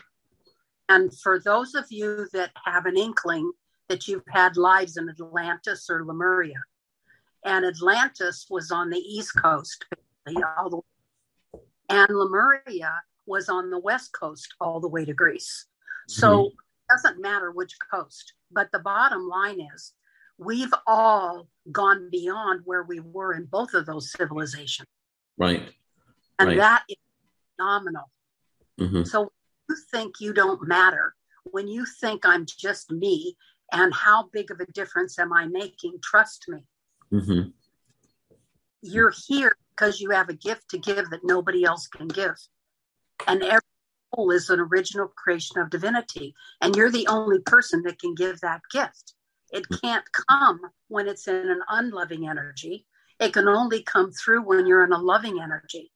[0.88, 3.50] And for those of you that have an inkling
[3.88, 6.62] that you've had lives in Atlantis or Lemuria,
[7.44, 9.86] and Atlantis was on the east coast,
[10.58, 15.66] all the way, and Lemuria was on the west coast, all the way to Greece.
[16.06, 16.46] So mm-hmm.
[16.46, 16.54] it
[16.90, 19.92] doesn't matter which coast, but the bottom line is
[20.38, 24.88] we've all gone beyond where we were in both of those civilizations.
[25.36, 25.62] Right.
[26.38, 26.58] And right.
[26.58, 26.96] that is
[27.56, 28.10] phenomenal.
[28.80, 29.04] Mm-hmm.
[29.04, 29.32] So
[29.68, 31.14] you think you don't matter,
[31.44, 33.36] when you think I'm just me
[33.72, 36.64] and how big of a difference am I making, trust me,
[37.12, 37.50] Mm-hmm.
[38.82, 42.36] You're here because you have a gift to give that nobody else can give.
[43.26, 43.60] And every
[44.14, 46.34] soul is an original creation of divinity.
[46.60, 49.14] And you're the only person that can give that gift.
[49.50, 52.86] It can't come when it's in an unloving energy.
[53.18, 55.90] It can only come through when you're in a loving energy.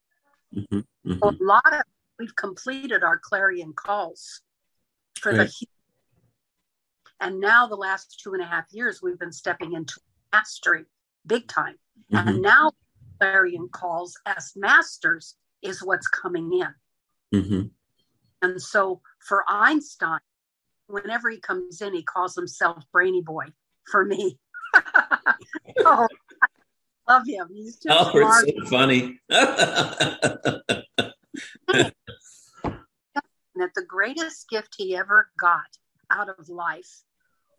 [0.53, 0.77] Mm-hmm.
[0.79, 1.13] Mm-hmm.
[1.21, 1.81] So a lot of
[2.19, 4.41] we've completed our clarion calls
[5.19, 5.47] for Right.
[5.49, 5.67] the
[7.19, 9.99] and now the last two and a half years we've been stepping into
[10.31, 10.85] mastery
[11.25, 11.75] big time
[12.11, 12.27] Mhm.
[12.27, 12.71] and now
[13.19, 16.75] clarion calls as masters is what's coming in
[17.33, 17.67] Mm-hmm.
[18.41, 20.19] and so for einstein
[20.87, 23.45] whenever he comes in he calls himself brainy boy
[23.89, 24.37] for me
[25.85, 26.07] oh
[26.41, 26.47] I
[27.07, 29.19] love him he's just Oh, smart it's so funny.
[33.55, 35.77] that the greatest gift he ever got
[36.11, 37.03] out of life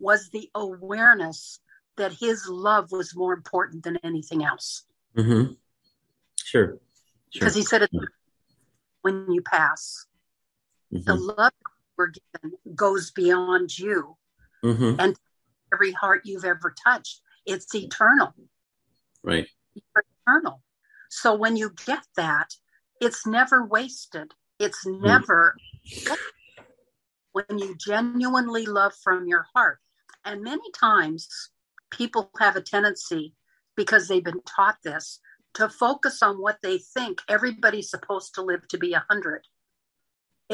[0.00, 1.60] was the awareness
[1.96, 4.84] that his love was more important than anything else.
[5.16, 5.52] mm-hmm.
[6.36, 6.66] Sure.
[6.66, 6.78] Sure.
[7.32, 7.90] Because he said it
[9.02, 10.06] when you pass,
[10.90, 11.36] the Mhm.
[11.38, 11.52] love
[11.96, 14.16] we're given goes beyond you,
[14.62, 15.16] Mhm.
[15.72, 17.20] every heart you've ever touched.
[17.46, 18.34] It's eternal.
[19.22, 19.48] Right.
[19.74, 20.62] You're eternal.
[21.10, 22.56] So when you get that,
[23.00, 24.34] it's never wasted.
[24.58, 25.56] It's never
[27.32, 29.80] when you genuinely love from your heart.
[30.24, 31.50] And many times
[31.90, 33.34] people have a tendency,
[33.76, 35.20] because they've been taught this,
[35.54, 39.46] to focus on what they think everybody's supposed to live to be a hundred.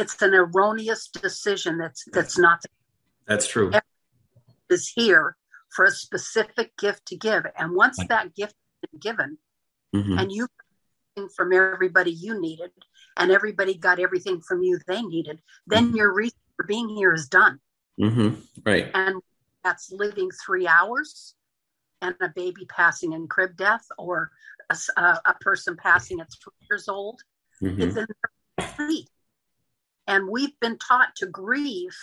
[0.01, 2.65] It's an erroneous decision that's that's not
[3.27, 3.71] That's true.
[4.71, 5.37] is here
[5.77, 7.45] for a specific gift to give.
[7.59, 9.39] And once that gift is given,
[9.95, 10.19] Mhm.
[10.19, 10.67] and you got
[11.17, 12.71] everything from everybody you needed,
[13.19, 17.29] and everybody got everything from you they needed, then your reason for being here is
[17.29, 17.61] done.
[17.99, 18.43] Mhm.
[18.65, 18.91] Right.
[18.95, 19.21] And
[19.63, 21.35] that's living three hours
[22.01, 24.33] and a baby passing in crib death or
[24.97, 27.21] a person passing at three years old.
[27.61, 27.81] Mhm.
[27.83, 29.09] It's in their sleep.
[30.11, 31.97] And we've been taught to grieve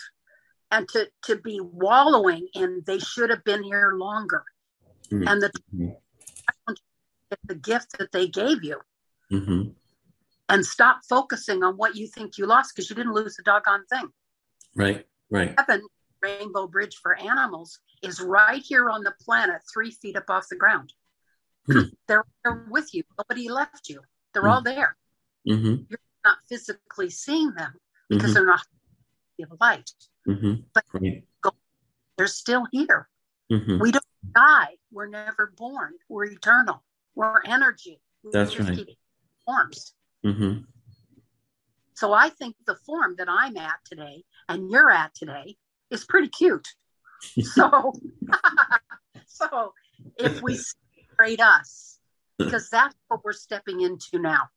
[0.72, 4.45] and to, to be wallowing in they should have been here longer.
[5.12, 5.30] Mhm.
[5.30, 5.97] And the, Mhm.
[7.43, 8.82] the gift that they gave you.
[9.30, 9.76] Mhm.
[10.49, 13.86] and stop focusing on what you think you lost because you didn't lose a doggone
[13.88, 14.14] thing.
[14.74, 15.05] Right.
[15.30, 15.53] Right.
[15.58, 15.86] Heaven,
[16.22, 20.55] Rainbow Bridge for Animals, is right here on the planet, three feet up off the
[20.55, 20.93] ground.
[21.66, 21.89] Hmm.
[22.08, 23.03] They're, they're with you.
[23.18, 24.01] Nobody left you.
[24.34, 24.95] They're all there.
[25.45, 25.86] Mhm.
[25.89, 27.78] You're not physically seeing them
[28.10, 28.34] because Mhm.
[28.34, 28.66] they're not
[29.39, 29.91] of light.
[30.28, 30.66] Mhm.
[30.74, 31.28] But Right.
[32.18, 33.08] they're still here.
[33.51, 33.80] Mhm.
[33.80, 34.03] We don't
[34.34, 34.80] die.
[34.89, 35.99] We're never born.
[36.10, 36.84] We're eternal.
[37.14, 38.01] We're energy.
[38.24, 38.97] We That's right.
[39.45, 39.93] forms.
[40.26, 40.66] Mhm.
[41.93, 45.58] So I think the form that I'm at today and you're at today
[45.91, 46.68] is pretty cute.
[47.55, 47.93] So,
[49.28, 49.74] so
[50.18, 50.55] if we
[51.18, 51.99] separate us,
[52.38, 54.49] because that's what we're stepping into now.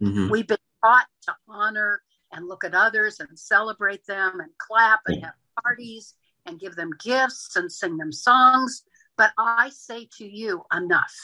[0.00, 0.30] Mhm.
[0.30, 2.02] We've been taught to honor
[2.34, 6.14] and look at others and celebrate them and clap and have parties
[6.46, 8.82] and give them gifts and sing them songs.
[9.16, 11.14] But I say to you, enough.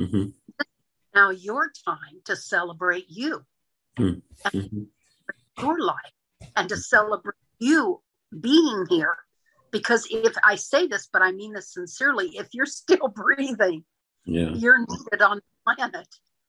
[0.00, 0.32] Mhm.
[1.14, 3.44] Now your time to celebrate you.
[3.98, 4.22] Mhm.
[5.58, 6.14] your life
[6.56, 8.02] and to celebrate you
[8.40, 9.18] being here.
[9.70, 13.84] Because if I say this, but I mean this sincerely, if you're still breathing,
[14.24, 14.50] Yeah.
[14.54, 16.08] you're needed on the planet.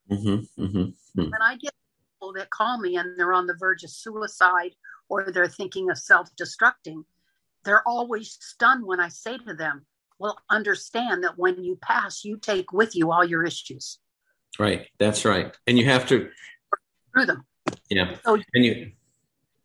[0.09, 0.47] Mhm.
[0.57, 0.95] Mhm.
[1.17, 1.31] Mhm.
[1.31, 1.73] When I get
[2.21, 4.71] people that call me and they're on the verge of suicide
[5.09, 7.03] or they're thinking of self destructing,
[7.65, 9.85] they're always stunned when I say to them,
[10.19, 13.99] Well, understand that when you pass, you take with you all your issues
[14.59, 14.87] Right.
[14.99, 15.55] That's right.
[15.65, 16.29] And you have to.
[17.13, 17.45] through them.
[17.89, 18.17] Yeah.
[18.25, 18.91] So, And you.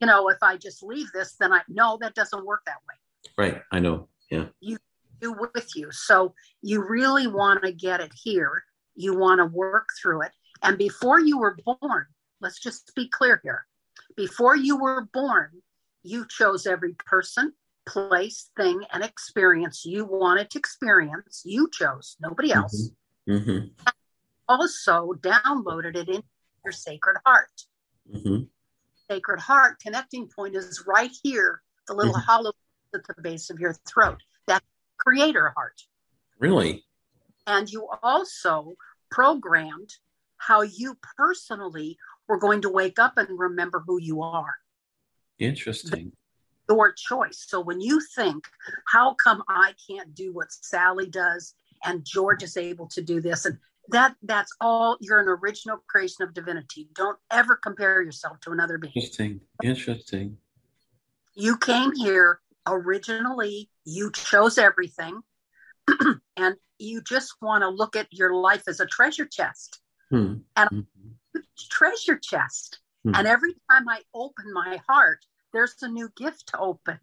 [0.00, 3.34] you know, if I just leave this, then I no, that doesn't work that way.
[3.36, 3.62] Right.
[3.72, 4.08] I know.
[4.30, 4.46] Yeah.
[4.60, 4.78] You
[5.20, 5.88] do with you.
[5.90, 8.62] So you really want to get it here.
[8.94, 10.30] You want to work through it.
[10.62, 12.06] And before you were born,
[12.40, 13.66] let's just be clear here.
[14.16, 15.62] Before you were born,
[16.02, 17.54] you chose every person,
[17.86, 21.42] place, thing, and experience you wanted to experience.
[21.44, 22.90] You chose, nobody else.
[23.28, 23.74] Mhm.
[24.48, 26.22] Also downloaded it in
[26.64, 27.66] your sacred heart.
[28.08, 28.50] Mhm.
[29.10, 32.22] Sacred heart connecting point is right here, the little Mhm.
[32.24, 32.52] hollow
[32.94, 34.22] at the base of your throat.
[34.46, 34.62] That
[34.98, 35.82] creator heart.
[36.38, 36.86] Really.
[37.48, 38.74] and you also
[39.08, 39.94] programmed
[40.38, 41.96] how you personally
[42.28, 44.56] were going to wake up and remember who you are
[45.38, 46.12] Interesting.
[46.68, 48.44] your choice so when you think
[48.86, 51.54] how come i can't do what sally does
[51.84, 53.58] and george is able to do this and
[53.90, 58.78] that that's all you're an original creation of divinity don't ever compare yourself to another
[58.78, 59.40] being Interesting.
[59.62, 60.36] Interesting.
[61.34, 65.20] you came here originally you chose everything
[66.36, 70.34] and you just want to look at your life as a treasure chest Hmm.
[70.56, 70.86] and Mhm.
[71.56, 72.80] Treasure chest.
[73.04, 73.14] Hmm.
[73.14, 76.98] And every time I open my heart, there's a new gift to open.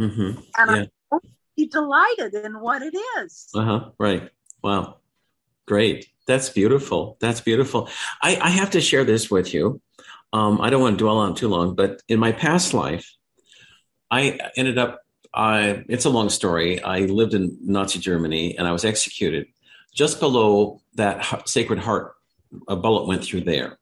[0.00, 0.44] Mhm.
[0.58, 0.84] And Yeah.
[1.12, 3.48] I'm delighted in what it is.
[3.54, 3.90] Uh-huh.
[3.98, 4.30] Right.
[4.62, 4.98] Wow.
[5.66, 6.08] Great.
[6.26, 7.16] That's beautiful.
[7.20, 7.88] That's beautiful.
[8.22, 9.80] I, I have to share this with you.
[10.32, 13.14] Um, I don't want to dwell on it too long, but in my past life,
[14.10, 15.00] I ended up,
[15.34, 16.82] I, it's a long story.
[16.82, 19.46] I lived in Nazi Germany and I was executed
[19.94, 22.14] just below that Sacred Heart.
[22.68, 23.78] A bullet went through there.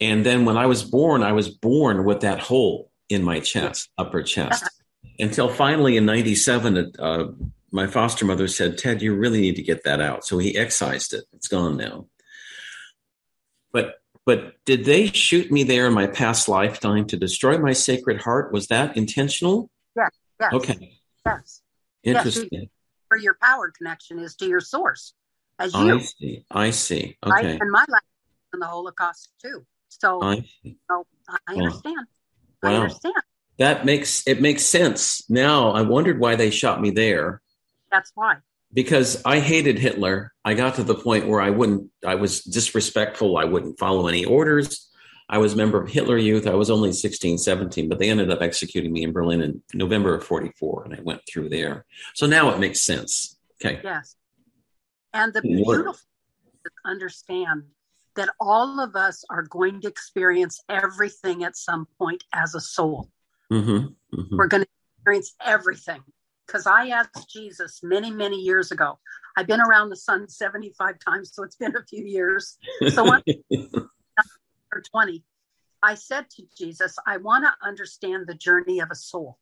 [0.00, 3.90] And then when I was born, I was born with that hole in my chest,
[3.98, 4.64] upper chest.
[5.18, 7.24] Until finally in 97, uh,
[7.70, 10.24] my foster mother said, Ted, you really need to get that out.
[10.24, 11.24] So he excised it.
[11.32, 12.06] It's gone now.
[13.72, 13.96] But
[14.26, 18.52] but did they shoot me there in my past lifetime to destroy my sacred heart?
[18.52, 19.70] Was that intentional?
[19.96, 20.10] Yes.
[20.52, 20.98] Okay.
[21.26, 21.62] Yes.
[22.02, 22.70] Interesting.
[23.08, 25.14] Where your power connection is to your source,
[25.58, 26.00] as I you.
[26.00, 26.44] see.
[26.50, 27.18] I see.
[27.22, 27.58] I Okay.
[27.60, 28.02] and my life
[28.54, 29.66] in the Holocaust too.
[29.90, 30.44] So I
[30.90, 31.64] so I Wow.
[31.64, 32.06] understand.
[32.62, 32.82] I Wow.
[32.82, 33.14] understand.
[33.58, 35.28] That makes it makes sense.
[35.28, 37.42] Now I wondered why they shot me there.
[37.90, 38.36] That's why.
[38.72, 40.32] because I hated Hitler.
[40.44, 43.36] I got to the point where I wouldn't, I was disrespectful.
[43.36, 44.88] I wouldn't follow any orders.
[45.28, 46.46] I was a member of Hitler Youth.
[46.46, 50.14] I was only 16, 17, but they ended up executing me in Berlin in November
[50.14, 51.84] of 44, and I went through there.
[52.14, 53.36] So now it makes sense.
[53.60, 53.80] Okay.
[53.82, 54.14] Yes.
[55.12, 57.64] And the beautiful thing is understand
[58.16, 63.10] that all of us are going to experience everything at some point as a soul.
[63.52, 63.88] Mm-hmm.
[64.14, 66.02] hmm We're going to experience everything.
[66.46, 68.98] Because I asked Jesus many, many years ago.
[69.36, 72.58] I've been around the sun 75 times, so it's been a few years.
[72.88, 73.22] So when
[74.72, 75.24] or 20,
[75.82, 79.38] I said to Jesus, I want to understand the journey of a soul.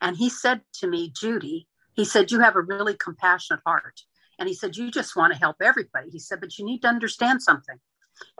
[0.00, 4.02] And he said to me, Judy, he said, You have a really compassionate heart.
[4.38, 6.10] And he said, You just want to help everybody.
[6.10, 7.80] He said, But you need to understand something.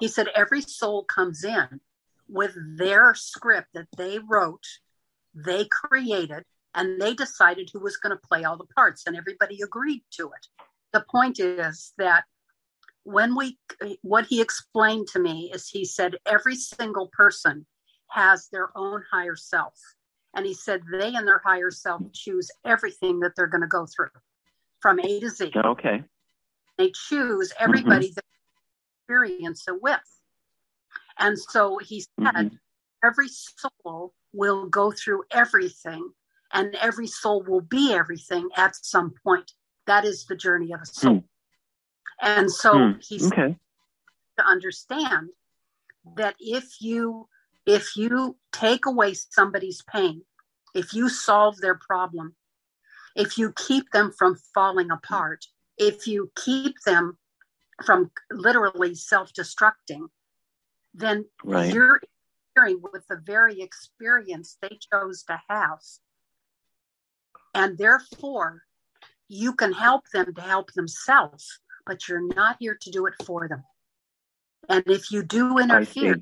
[0.01, 1.81] He said, Every soul comes in
[2.29, 4.65] with their script that they wrote,
[5.35, 6.45] they created,
[6.75, 10.27] and they decided who was going to play all the parts, and everybody agreed to
[10.27, 10.47] it.
[10.93, 12.25] The point is that
[13.05, 13.59] when we
[14.03, 17.67] what he explained to me is he said every single person
[18.09, 19.75] has their own higher self
[20.35, 23.87] and he said they and their higher self choose everything that they're going to go
[23.87, 24.09] through
[24.81, 26.03] from a to z Okay.
[26.79, 27.65] they choose mm-hmm.
[27.65, 28.34] everybody that they
[29.15, 30.01] experience it with
[31.19, 32.59] and so he said Mhm.
[33.03, 36.15] every soul will go through everything
[36.53, 39.53] and every soul will be everything at some point
[39.87, 41.25] that is the journey of a soul
[42.21, 42.99] and so Hmm.
[43.01, 43.59] he said Okay.
[44.39, 45.31] to understand
[46.17, 47.29] that if you
[47.67, 50.25] if you take away somebody's pain
[50.75, 52.37] if you solve their problem
[53.15, 55.47] if you keep them from falling apart
[55.77, 57.19] if you keep them
[57.85, 60.09] from literally self-destructing
[60.95, 61.73] then Right.
[61.75, 62.01] you're
[62.57, 65.81] interfering with the very experience they chose to have
[67.55, 68.63] and therefore
[69.29, 73.49] you can help them to help themselves but you're not here to do it for
[73.49, 73.65] them
[74.69, 76.21] and if you do interfere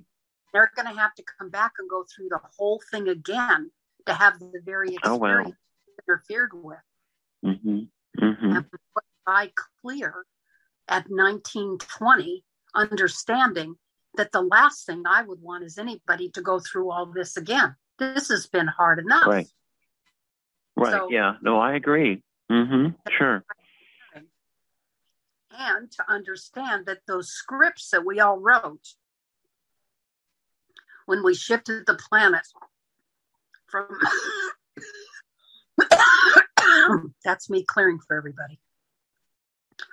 [0.53, 3.71] they're going to have to come back and go through the whole thing again
[4.07, 5.39] to have the very Oh, wow.
[5.41, 5.57] experience
[6.07, 6.79] interfered with.
[7.45, 7.79] Mm-hmm.
[8.23, 8.57] Mm-hmm.
[8.57, 9.51] And what I
[9.81, 10.25] clear
[10.93, 13.77] at 1920, understanding
[14.17, 17.75] that the last thing I would want is anybody to go through all this again.
[17.99, 19.27] This has been hard enough.
[19.27, 19.47] Right.
[20.77, 20.93] Right.
[20.93, 21.37] So- yeah.
[21.41, 22.23] No, I agree.
[22.51, 22.89] Mm-hmm.
[23.17, 23.43] Sure.
[25.59, 28.87] and to understand that those scripts that we all wrote
[31.07, 32.47] when we shifted the planet
[33.67, 33.87] from
[37.25, 38.59] that's me clearing for everybody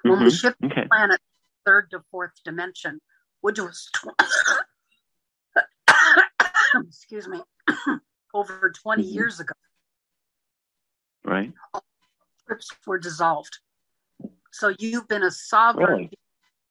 [0.04, 0.40] when we Mhm.
[0.42, 0.84] shifted Okay.
[0.84, 1.22] the planet
[1.66, 3.02] third to fourth dimension
[3.42, 4.16] which was tw-
[6.88, 7.42] excuse me
[8.34, 9.14] over 20 Mhm.
[9.14, 9.54] years ago
[11.26, 11.54] Right.
[12.38, 13.60] scripts were dissolved.
[14.52, 16.20] So you've been a sovereign Really?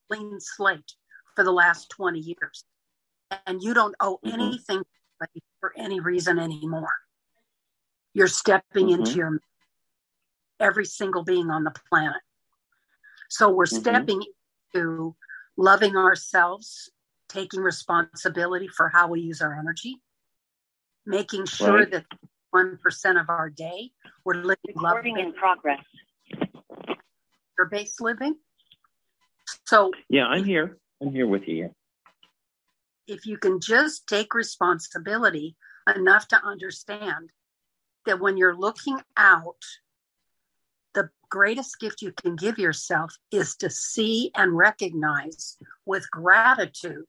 [0.08, 0.94] clean slate
[1.36, 2.64] for the last 20 years.
[3.46, 4.32] And you don't owe Mhm.
[4.32, 4.84] anything
[5.60, 6.92] for any reason anymore.
[8.14, 8.94] You're stepping Mhm.
[8.94, 9.40] into your
[10.58, 12.22] every single being on the planet.
[13.28, 13.80] So we're Mhm.
[13.80, 14.24] stepping
[14.74, 15.16] into
[15.56, 16.90] loving ourselves,
[17.28, 20.02] taking responsibility for how we use our energy,
[21.04, 21.90] making sure Right.
[21.90, 22.06] that
[22.50, 23.92] 1% of our day
[24.24, 25.84] we're living love in progress.
[27.70, 28.38] based living.
[29.66, 30.78] So Yeah, I'm here.
[31.00, 31.74] I'm here with you.
[33.08, 35.56] if you can just take responsibility
[35.96, 37.32] enough to understand
[38.04, 39.64] that when you're looking out,
[41.30, 45.56] greatest gift you can give yourself is to see and recognize
[45.86, 47.06] with gratitude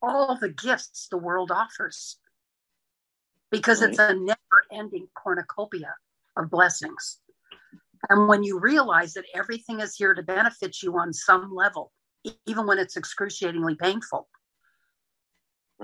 [0.00, 2.18] all the gifts the world offers
[3.50, 3.90] because right.
[3.90, 4.36] it's a never
[4.72, 5.94] ending cornucopia
[6.36, 7.18] of blessings.
[8.08, 11.92] And when you realize that everything is here to benefit you on some level,
[12.46, 14.28] even when it's excruciatingly painful,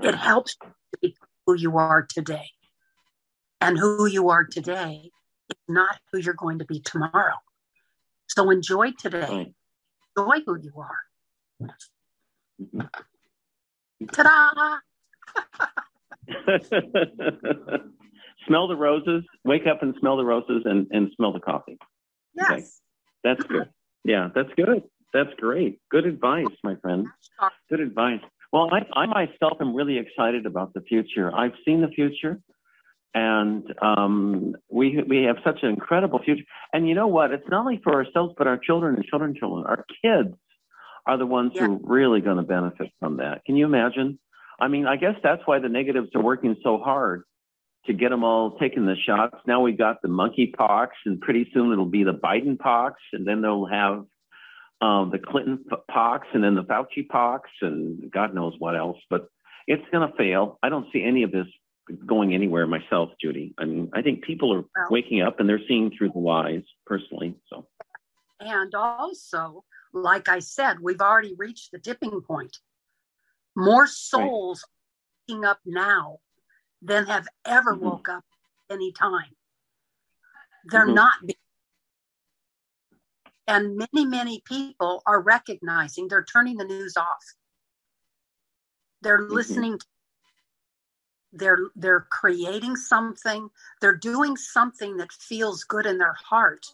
[0.01, 2.49] it helps you to be who you are today.
[3.61, 5.11] And who you are today
[5.49, 7.35] is not who you're going to be tomorrow.
[8.27, 9.53] So enjoy today.
[10.17, 10.99] Enjoy who you are.
[14.11, 14.77] Ta da!
[18.47, 21.77] smell the roses, wake up and smell the roses and, and smell the coffee.
[22.35, 22.51] Yes.
[22.51, 22.63] Okay.
[23.23, 23.69] That's good.
[24.03, 24.83] Yeah, that's good.
[25.13, 25.79] That's great.
[25.89, 27.07] Good advice, my friend.
[27.69, 28.19] Good advice.
[28.51, 31.33] Well, I, I myself am really excited about the future.
[31.35, 32.39] I've seen the future,
[33.15, 36.43] and um, we we have such an incredible future.
[36.73, 37.31] And you know what?
[37.31, 39.65] It's not only for ourselves, but our children and children's children.
[39.65, 40.35] Our kids
[41.07, 41.65] are the ones yeah.
[41.65, 43.45] who are really going to benefit from that.
[43.45, 44.19] Can you imagine?
[44.59, 47.23] I mean, I guess that's why the negatives are working so hard
[47.85, 49.37] to get them all taking the shots.
[49.47, 53.25] Now we got the monkey pox, and pretty soon it'll be the Biden pox, and
[53.25, 54.05] then they'll have
[54.81, 58.97] um, the Clinton pox, and then the Fauci pox, and God knows what else.
[59.09, 59.27] But
[59.67, 60.59] it's going to fail.
[60.61, 61.47] I don't see any of this
[62.05, 63.53] going anywhere myself, Judy.
[63.57, 66.63] I mean, I think people are well, waking up and they're seeing through the lies
[66.85, 67.35] personally.
[67.49, 67.67] So,
[68.39, 69.63] and also,
[69.93, 72.57] like I said, we've already reached the tipping point.
[73.55, 74.63] More souls
[75.29, 75.33] right.
[75.33, 76.17] waking up now
[76.81, 77.85] than have ever mm-hmm.
[77.85, 78.25] woke up
[78.69, 79.31] any time.
[80.65, 80.95] They're mm-hmm.
[80.95, 81.35] not being
[83.47, 87.23] and many, many people are recognizing they're turning the news off.
[89.01, 89.33] They're mm-hmm.
[89.33, 89.85] listening to
[91.35, 93.49] they're they're creating something
[93.81, 96.65] they're doing something that feels good in their heart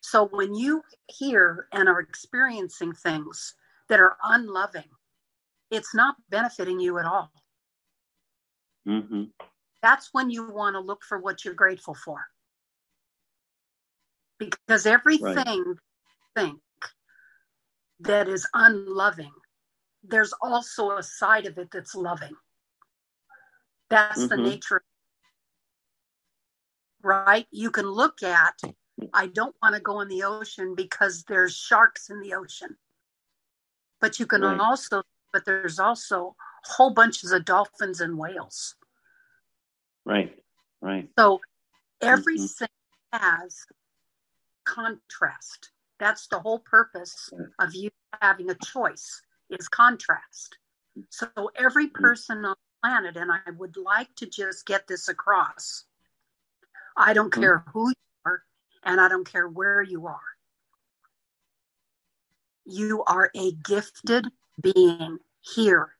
[0.00, 3.54] so when you hear and are experiencing things
[3.88, 4.90] that are unloving
[5.70, 7.32] it's not benefiting you at all
[8.86, 9.24] mm-hmm.
[9.82, 12.26] that's when you want to look for what you're grateful for
[14.38, 15.76] because everything right
[16.36, 16.60] think
[18.00, 19.32] that is unloving,
[20.04, 22.34] there's also a side of it that's loving.
[23.90, 24.28] That's mm-hmm.
[24.28, 24.82] the nature,
[27.02, 27.46] right?
[27.50, 28.60] You can look at,
[29.12, 32.76] I don't want to go in the ocean because there's sharks in the ocean.
[34.00, 34.58] But you can right.
[34.58, 35.02] also,
[35.32, 36.34] but there's also
[36.64, 38.74] whole bunches of dolphins and whales.
[40.04, 40.36] Right,
[40.80, 41.08] right.
[41.18, 41.40] So
[42.00, 42.68] everything
[43.14, 43.42] mm-hmm.
[43.42, 43.64] has
[44.64, 45.70] contrast.
[45.98, 47.90] That's the whole purpose of you
[48.20, 50.58] having a choice is contrast.
[51.10, 52.02] So every mm-hmm.
[52.02, 55.84] person on planet, and I would like to just get this across.
[56.96, 57.40] I don't mm-hmm.
[57.40, 57.94] care who you
[58.24, 58.42] are,
[58.84, 60.20] and I don't care where you are.
[62.64, 64.26] You are a gifted
[64.60, 65.90] being here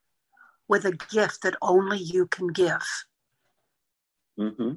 [0.69, 2.87] with a gift that only you can give.
[4.39, 4.73] Mm-hmm.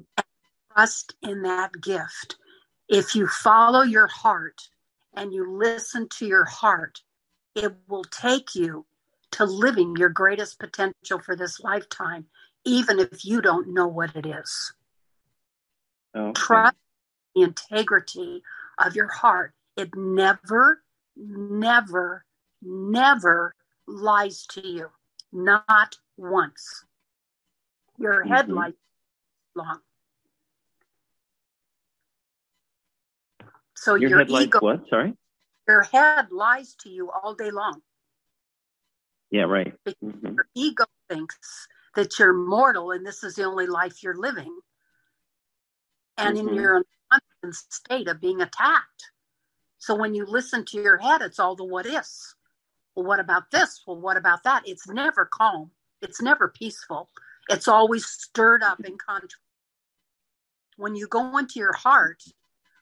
[0.72, 2.36] Trust in that gift.
[2.88, 4.60] If you follow your heart,
[5.14, 7.00] and you listen to your heart,
[7.54, 8.86] it will take you
[9.32, 12.26] to living your greatest potential for this lifetime,
[12.64, 14.72] even if you don't know what it is.
[16.16, 16.32] Okay.
[16.32, 16.76] Trust
[17.34, 18.42] the integrity
[18.78, 19.54] of your heart.
[19.76, 20.82] It never,
[21.16, 22.24] never,
[22.62, 23.54] never
[23.86, 24.88] lies to you.
[25.32, 26.84] Not once.
[27.98, 28.70] Your mm-hmm.
[29.54, 29.80] long.
[33.76, 34.88] So your, your ego, what?
[34.90, 35.14] Sorry.
[35.66, 37.80] Your head lies to you all day long.
[39.30, 39.74] Yeah, right.
[39.86, 40.34] Mm-hmm.
[40.34, 44.58] Your ego thinks that you're mortal and this is the only life you're living,
[46.16, 46.48] and mm-hmm.
[46.48, 46.82] in your
[47.12, 49.10] unconscious state of being attacked.
[49.78, 52.34] So when you listen to your head, it's all the what ifs.
[52.94, 53.82] Well, what about this?
[53.86, 54.62] Well, what about that?
[54.66, 55.70] It's never calm.
[56.02, 57.08] It's never peaceful.
[57.48, 59.36] It's always stirred up in contrast.
[60.76, 62.22] When you go into your heart,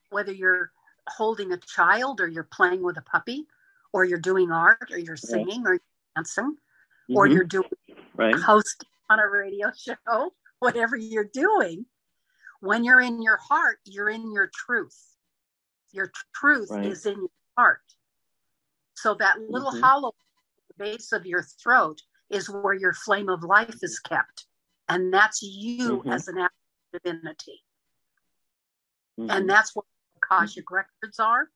[0.09, 0.71] whether you're
[1.07, 3.45] holding a child or you're playing with a puppy
[3.93, 5.81] or you're doing art or you're singing or you're
[6.19, 6.55] dancing
[7.09, 7.17] mm-hmm.
[7.17, 7.65] or you're doing
[8.15, 8.35] right.
[8.35, 11.85] hosting on a radio show whatever you're doing
[12.61, 14.97] when you're in your heart you're in your truth
[15.91, 16.85] your truth right.
[16.85, 17.81] is in your heart
[18.95, 19.81] so that little mm-hmm.
[19.81, 20.13] hollow
[20.77, 24.45] base of your throat is where your flame of life is kept
[24.87, 26.11] and that's you mm-hmm.
[26.11, 26.47] as an
[26.93, 27.61] divinity
[29.17, 29.47] and mm-hmm.
[29.47, 29.85] that's what
[30.17, 31.49] Akashic records are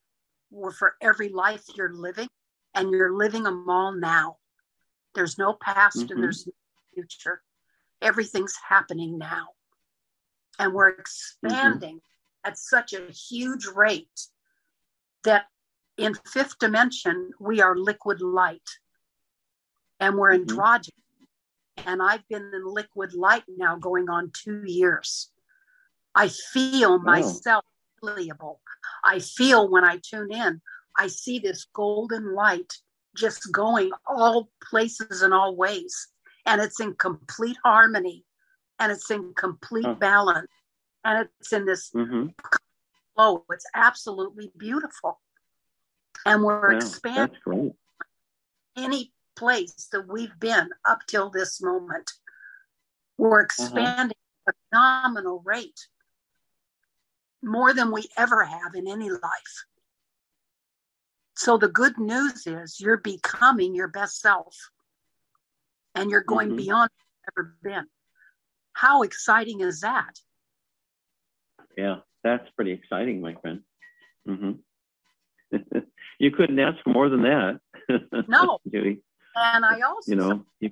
[0.53, 2.27] or for every life you're living,
[2.75, 4.37] and you're living them all now.
[5.15, 6.13] There's no past mm-hmm.
[6.13, 6.53] and there's no
[6.93, 7.41] future.
[8.01, 9.49] Everything's happening now.
[10.59, 12.49] And we're expanding mm-hmm.
[12.49, 14.27] at such a huge rate
[15.23, 15.45] that
[15.97, 18.69] in fifth dimension, we are liquid light
[19.99, 20.49] and we're mm-hmm.
[20.49, 20.99] androgynous.
[21.85, 25.31] And I've been in liquid light now going on two years.
[26.13, 27.65] I feel myself
[28.03, 28.61] malleable.
[29.03, 30.61] I feel when I tune in,
[30.95, 32.73] I see this golden light
[33.15, 36.07] just going all places and all ways.
[36.45, 38.25] And it's in complete harmony
[38.79, 40.47] and it's in complete balance.
[41.05, 42.27] And it's in this mm-hmm.
[43.15, 43.45] flow.
[43.51, 45.19] It's absolutely beautiful.
[46.25, 47.73] And we're yeah, expanding
[48.77, 52.11] any place that we've been up till this moment.
[53.17, 53.45] We're uh-huh.
[53.45, 54.17] expanding
[54.47, 54.51] uh-huh.
[54.51, 55.87] a phenomenal rate
[57.41, 59.65] more than we ever have in any life.
[61.35, 64.55] So the good news is you're becoming your best self
[65.95, 66.57] and you're going mm-hmm.
[66.57, 66.89] beyond
[67.31, 67.85] ever been.
[68.73, 70.19] How exciting is that?
[71.77, 73.61] Yeah, that's pretty exciting, my friend.
[74.27, 75.57] Mm-hmm.
[76.19, 77.59] you couldn't ask for more than that.
[78.27, 78.59] No.
[78.71, 79.01] Judy.
[79.35, 80.71] And I also, you know, you...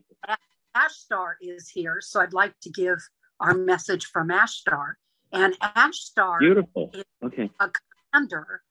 [0.75, 2.97] Ashtar is here, so I'd like to give
[3.39, 4.93] our message from Ashtar.
[5.33, 6.91] And Ashtar Beautiful.
[6.93, 7.49] is okay.
[7.59, 7.71] a
[8.11, 8.61] commander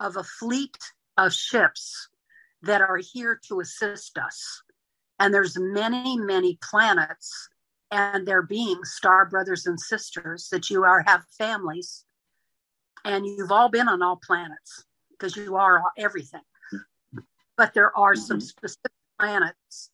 [0.00, 0.76] of a fleet
[1.16, 2.08] of ships
[2.62, 4.62] that are here to assist us.
[5.18, 7.48] And there's many, many planets
[7.90, 12.04] and their being star brothers and sisters, that you are have families.
[13.04, 16.42] And you've all been on all planets because you are everything.
[17.56, 18.44] But there are some mm-hmm.
[18.44, 19.90] specific planets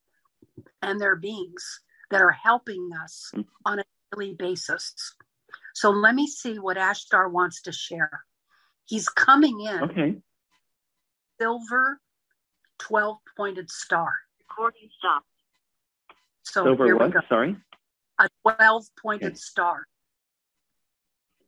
[0.80, 1.80] and their beings
[2.10, 3.32] that are helping us
[3.64, 5.14] on a daily basis.
[5.74, 8.24] So let me see what Ashtar wants to share.
[8.86, 9.82] He's coming in.
[9.82, 10.16] Okay.
[11.42, 12.00] Silver
[12.78, 14.12] 12 pointed star.
[14.48, 15.24] Recording stop.
[16.44, 17.08] So Silver here what?
[17.08, 17.20] We go.
[17.28, 17.56] Sorry?
[18.20, 19.34] A 12 pointed okay.
[19.34, 19.86] star.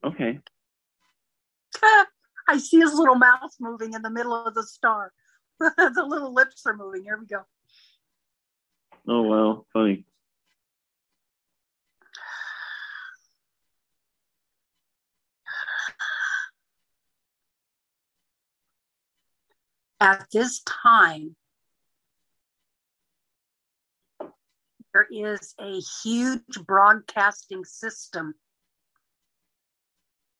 [0.04, 0.40] Okay.
[2.48, 5.12] I see his little mouth moving in the middle of the star.
[5.60, 7.04] the little lips are moving.
[7.04, 7.42] Here we go.
[9.08, 9.66] Oh, wow.
[9.72, 10.04] Funny.
[20.04, 21.34] At this time,
[24.92, 28.34] there is a huge broadcasting system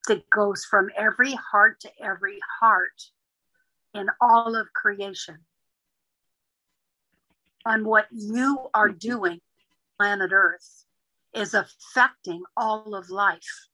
[0.07, 3.05] that goes from every heart to every heart
[3.95, 5.39] in all of creation.
[7.65, 9.41] And what you are doing,
[9.97, 10.85] planet Earth,
[11.33, 13.69] is affecting all of life.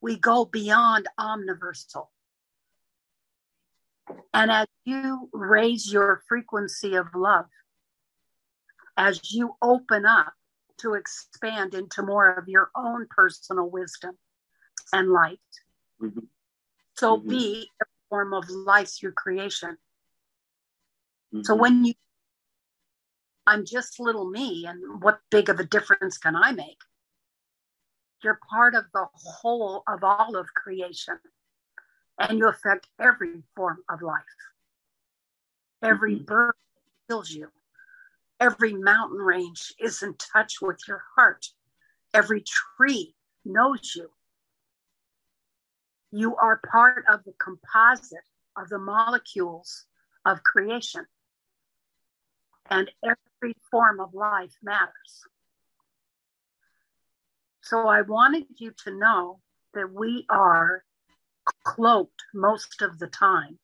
[0.00, 2.08] We go beyond omniversal.
[4.32, 7.46] And as you raise your frequency of love,
[8.96, 10.32] as you open up
[10.78, 14.16] to expand into more of your own personal wisdom
[14.92, 15.38] and light,
[16.02, 16.20] mm-hmm.
[16.96, 17.28] so mm-hmm.
[17.28, 19.78] be a form of life through creation.
[21.32, 21.42] Mm-hmm.
[21.42, 21.94] So when you,
[23.46, 26.78] I'm just little me, and what big of a difference can I make?
[28.22, 31.18] You're part of the whole of all of creation
[32.18, 34.22] and you affect every form of life.
[35.82, 36.24] Every mm-hmm.
[36.24, 36.54] bird
[37.08, 37.48] feels you.
[38.40, 41.46] Every mountain range is in touch with your heart.
[42.12, 42.42] Every
[42.76, 43.14] tree
[43.44, 44.10] knows you.
[46.10, 48.18] You are part of the composite
[48.56, 49.84] of the molecules
[50.24, 51.06] of creation.
[52.70, 55.24] And every form of life matters.
[57.62, 59.40] So I wanted you to know
[59.74, 60.84] that we are
[61.64, 63.58] cloaked most of the time.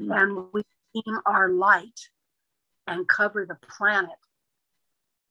[0.00, 0.20] Mm.
[0.20, 0.62] And we
[0.92, 2.08] beam our light
[2.86, 4.10] and cover the planet.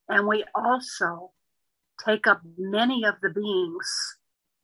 [0.10, 1.32] And we also
[2.04, 4.18] take up many of the beings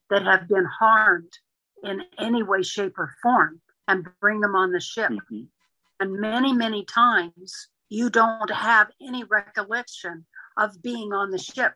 [0.10, 1.38] that have been harmed
[1.84, 5.10] in any way, shape, or form and bring them on the ship.
[5.10, 5.44] Mm-hmm.
[6.00, 10.26] And many, many times you don't have any recollection
[10.58, 11.74] of being on the ship.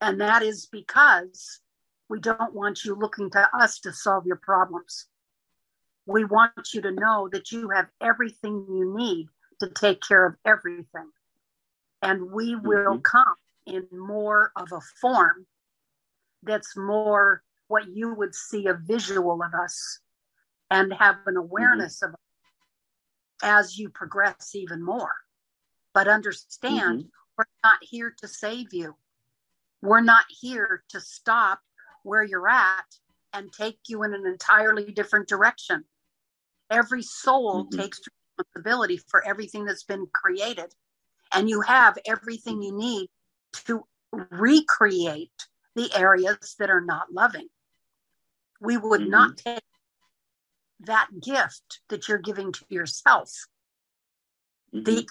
[0.00, 1.60] And that is because
[2.08, 5.06] we don't want you looking to us to solve your problems.
[6.06, 9.28] We want you to know that you have everything you need
[9.60, 11.10] to take care of everything.
[12.02, 12.66] And we mm-hmm.
[12.66, 13.34] will come
[13.66, 15.46] in more of a form
[16.42, 20.00] that's more what you would see a visual of us
[20.70, 22.14] and have an awareness mm-hmm.
[22.14, 22.20] of
[23.42, 25.14] as you progress even more.
[25.94, 27.08] But understand, mm-hmm.
[27.36, 28.94] we're not here to save you.
[29.82, 31.60] We're not here to stop
[32.02, 32.84] where you're at
[33.32, 35.84] and take you in an entirely different direction.
[36.70, 37.80] Every soul mm-hmm.
[37.80, 38.00] takes
[38.38, 40.74] responsibility for everything that's been created,
[41.32, 43.08] and you have everything you need
[43.66, 47.48] to recreate the areas that are not loving.
[48.60, 49.10] we would mm-hmm.
[49.10, 49.62] not take
[50.80, 53.30] that gift that you're giving to yourself.
[54.74, 54.84] Mm-hmm.
[54.84, 55.06] The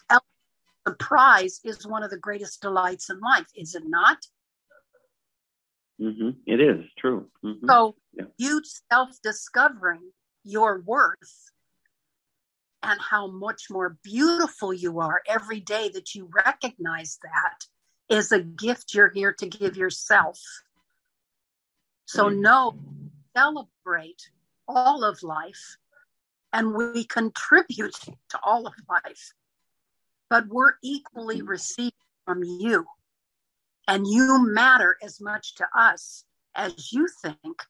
[0.88, 4.18] surprise is one of the greatest delights in life, is it not?
[6.02, 6.30] Mm-hmm.
[6.48, 7.28] It is true.
[7.44, 7.68] Mm-hmm.
[7.68, 8.26] So yeah.
[8.38, 8.61] you
[8.91, 10.11] self discovering
[10.44, 11.52] your worth
[12.84, 17.65] and how much more beautiful you are every day that you recognize that
[18.15, 20.40] is a gift you're here to give yourself.
[22.06, 22.41] So mm-hmm.
[22.41, 22.80] know,
[23.36, 24.30] celebrate
[24.68, 25.78] all of life
[26.52, 27.95] and we contribute
[28.30, 29.34] to all of life,
[30.30, 31.48] but we're equally mm-hmm.
[31.48, 31.91] receiving
[32.26, 32.86] from you.
[33.91, 36.23] And you matter as much to us
[36.55, 37.61] as you think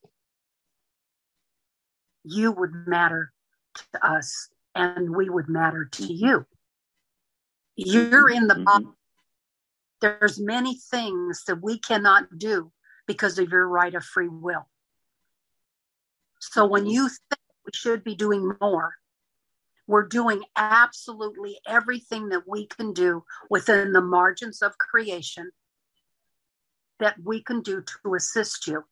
[2.23, 3.33] you would matter
[3.73, 6.45] to us and we would matter to you.
[7.75, 8.85] You're in the body.
[8.85, 8.91] Mm-hmm.
[10.01, 12.71] There's many things that we cannot do
[13.07, 14.67] because of your right of free will.
[16.39, 18.91] So when you think we should be doing more,
[19.87, 25.49] we're doing absolutely everything that we can do within the margins of creation
[27.01, 28.83] that we can do to assist you.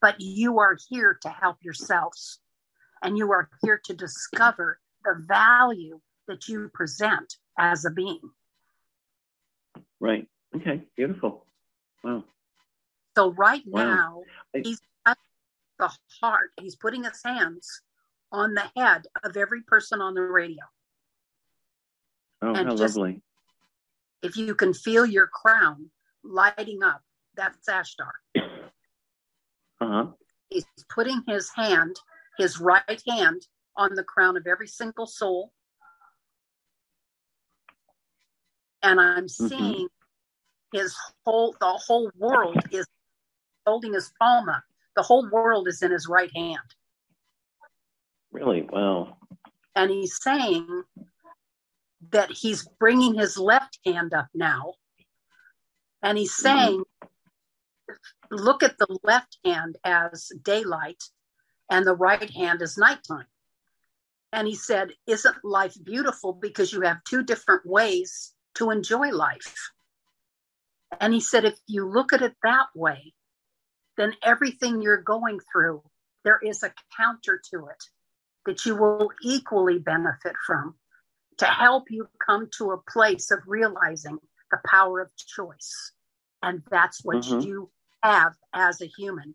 [0.00, 2.38] But you are here to help yourselves
[3.02, 8.20] and you are here to discover the value that you present as a being.
[10.00, 10.26] Right.
[10.54, 10.82] Okay.
[10.96, 11.44] Beautiful.
[12.02, 12.24] Wow.
[13.16, 13.84] So right wow.
[13.84, 14.22] now,
[14.62, 14.80] he's
[15.78, 15.90] the
[16.20, 16.50] heart.
[16.60, 17.82] He's putting his hands
[18.32, 20.62] on the head of every person on the radio.
[22.42, 23.22] Oh, and how just, lovely.
[24.22, 25.90] If you can feel your crown
[26.22, 27.02] lighting up,
[27.36, 28.12] that's Ashtar.
[29.80, 30.06] Uh-huh.
[30.48, 31.96] He's putting his hand,
[32.38, 33.46] his right hand,
[33.76, 35.52] on the crown of every single soul.
[38.82, 39.48] And I'm mm-hmm.
[39.48, 40.78] seeing mm-hmm.
[40.78, 40.94] his
[41.24, 42.86] whole, the whole world is
[43.66, 44.62] holding his palm up.
[44.94, 46.58] The whole world is in his right hand.
[48.30, 48.62] Really?
[48.62, 49.16] Wow.
[49.74, 50.84] And he's saying
[52.12, 54.74] that he's bringing his left hand up now.
[56.00, 56.58] And he's mm-hmm.
[56.58, 56.84] saying.
[58.30, 61.02] Look at the left hand as daylight
[61.70, 63.26] and the right hand as nighttime.
[64.32, 69.70] And he said, Isn't life beautiful because you have two different ways to enjoy life?
[71.00, 73.14] And he said, If you look at it that way,
[73.96, 75.82] then everything you're going through,
[76.24, 77.84] there is a counter to it
[78.46, 80.74] that you will equally benefit from
[81.38, 84.18] to help you come to a place of realizing
[84.50, 85.92] the power of choice.
[86.44, 87.40] And that's what mm-hmm.
[87.40, 87.70] you
[88.02, 89.34] have as a human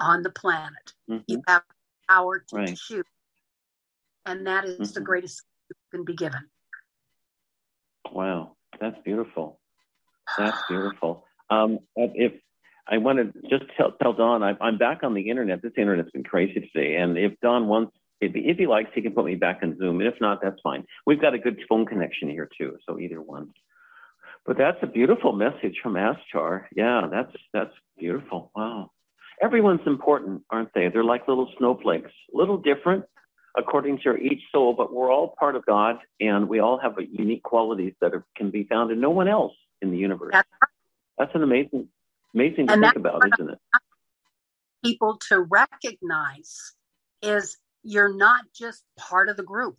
[0.00, 0.92] on the planet.
[1.10, 1.22] Mm-hmm.
[1.26, 1.62] You have
[2.08, 2.76] power to right.
[2.76, 3.04] choose
[4.26, 4.92] and that is mm-hmm.
[4.92, 6.40] the greatest you can be given.
[8.12, 9.60] Wow, that's beautiful.
[10.36, 11.24] That's beautiful.
[11.48, 12.32] Um, if
[12.88, 15.62] I want to just tell, tell Don, I, I'm back on the internet.
[15.62, 19.12] This internet's been crazy today, and if Don wants, if, if he likes, he can
[19.12, 20.00] put me back on Zoom.
[20.00, 20.84] And if not, that's fine.
[21.06, 23.50] We've got a good phone connection here too, so either one.
[24.46, 26.64] But that's a beautiful message from Ashtar.
[26.74, 28.52] Yeah, that's that's beautiful.
[28.54, 28.92] Wow.
[29.42, 30.88] Everyone's important, aren't they?
[30.88, 33.04] They're like little snowflakes, a little different,
[33.56, 37.42] according to each soul, but we're all part of God and we all have unique
[37.42, 39.52] qualities that are, can be found in no one else
[39.82, 40.30] in the universe.
[40.32, 40.48] That's,
[41.18, 41.88] that's an amazing,
[42.34, 43.58] amazing to think about, isn't it?
[44.84, 46.74] People to recognize
[47.20, 49.76] is you're not just part of the group.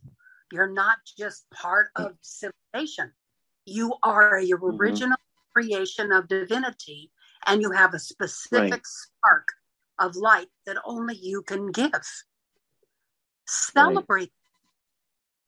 [0.52, 3.12] You're not just part of civilization.
[3.68, 4.64] You are a mm-hmm.
[4.64, 5.52] original mm-hmm.
[5.52, 7.12] creation of divinity,
[7.46, 8.86] and you have a specific right.
[8.86, 9.48] spark
[10.00, 11.92] of light that only you can give
[13.48, 14.32] celebrate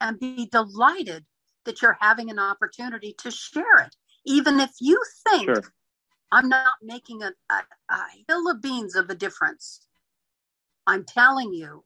[0.01, 0.09] right.
[0.09, 1.25] and be delighted
[1.65, 3.95] that you're having an opportunity to share it.
[4.25, 5.63] Even if you think sure.
[6.31, 9.85] I'm not making a, a, a hill of beans of a difference,
[10.87, 11.83] I'm telling you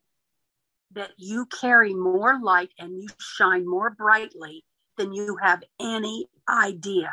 [0.94, 4.64] that you carry more light and you shine more brightly
[4.98, 7.12] than you have any idea.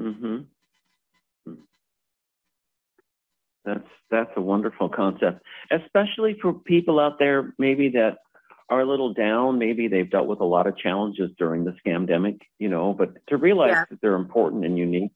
[0.00, 0.42] Mm-hmm.
[3.64, 8.18] That's that's a wonderful concept, especially for people out there maybe that
[8.68, 9.58] are a little down.
[9.58, 13.36] Maybe they've dealt with a lot of challenges during the scamdemic, you know, but to
[13.36, 13.84] realize yeah.
[13.90, 15.12] that they're important and unique,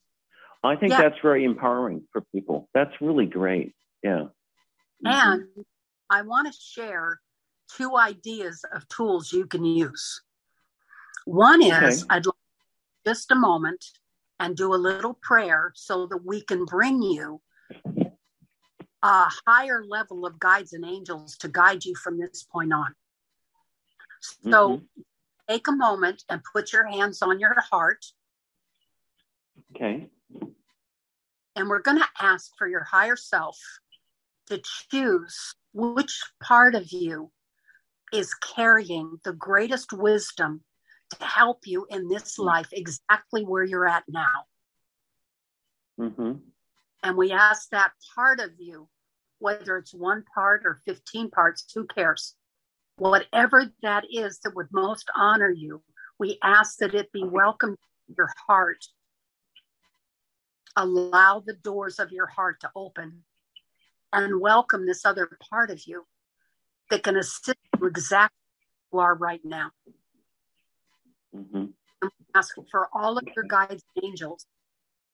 [0.63, 1.01] I think yeah.
[1.01, 2.69] that's very empowering for people.
[2.73, 3.75] That's really great.
[4.03, 4.25] Yeah.
[5.03, 5.61] And mm-hmm.
[6.09, 7.19] I want to share
[7.75, 10.21] two ideas of tools you can use.
[11.29, 12.07] One is okay.
[12.09, 12.35] I'd like
[13.05, 13.85] just a moment
[14.39, 17.39] and do a little prayer so that we can bring you
[19.03, 22.95] a higher level of guides and angels to guide you from this point on.
[24.21, 25.01] So mm-hmm.
[25.47, 28.03] take a moment and put your hands on your heart.
[29.75, 30.07] Okay.
[31.55, 33.59] And we're going to ask for your higher self
[34.47, 37.29] to choose which part of you
[38.11, 40.63] is carrying the greatest wisdom
[41.11, 44.45] to help you in this life exactly where you're at now.
[45.99, 46.33] Mm-hmm.
[47.03, 48.87] And we ask that part of you,
[49.39, 52.35] whether it's one part or 15 parts, who cares?
[52.97, 55.81] Whatever that is that would most honor you,
[56.19, 57.77] we ask that it be welcomed
[58.07, 58.85] in your heart.
[60.75, 63.23] Allow the doors of your heart to open
[64.11, 66.05] and welcome this other part of you
[66.89, 68.35] that can assist you exactly
[68.89, 69.71] where you are right now.
[71.35, 71.65] Mm-hmm.
[72.35, 74.45] Ask for all of your guides and angels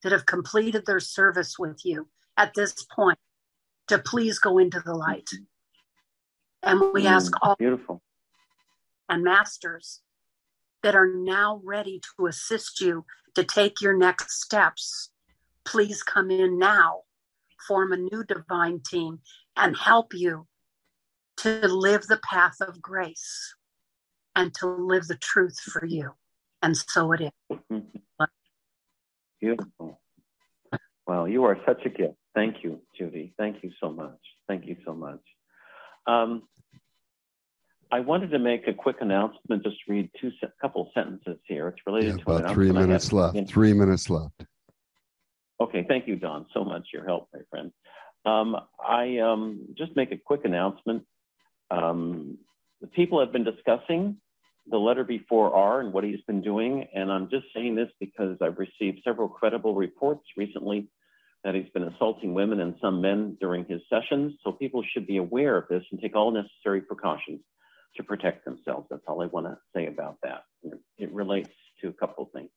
[0.04, 3.18] that have completed their service with you at this point
[3.88, 5.30] to please go into the light.
[6.64, 8.02] And we Mm, ask all Beautiful.
[9.10, 10.02] and masters
[10.84, 15.12] that are now ready to assist you to take your next steps.
[15.64, 17.02] Please come in now,
[17.68, 19.22] form a new divine team,
[19.56, 20.48] and help you
[21.38, 23.56] to live the path of grace
[24.36, 26.12] and to live the truth for you.
[26.62, 27.60] And so it is.
[29.42, 30.02] Beautiful.
[31.08, 32.16] Well, you are such a gift.
[32.34, 33.34] Thank you, Judy.
[33.38, 34.18] Thank you so much.
[34.48, 35.20] Thank you so much.
[36.08, 36.44] Um,
[37.92, 41.68] I wanted to make a quick announcement, just read two se- couple sentences here.
[41.68, 43.50] It's related Yeah, to an about three minutes had- left.
[43.50, 44.44] Three minutes left.
[45.62, 47.72] Okay, thank you, Don, so much your help, my friend.
[48.26, 51.06] Um, I um, just make a quick announcement.
[51.72, 52.40] Um,
[52.82, 54.18] the people have been discussing
[54.70, 58.38] the letter before R and what he's been doing, and I'm just saying this because
[58.42, 60.90] I've received several credible reports recently
[61.44, 64.34] that he's been assaulting women and some men during his sessions.
[64.44, 67.42] So people should be aware of this and take all necessary precautions
[67.98, 68.88] to protect themselves.
[68.90, 70.44] That's all I want to say about that.
[70.98, 71.52] It relates
[71.82, 72.50] to a couple of things.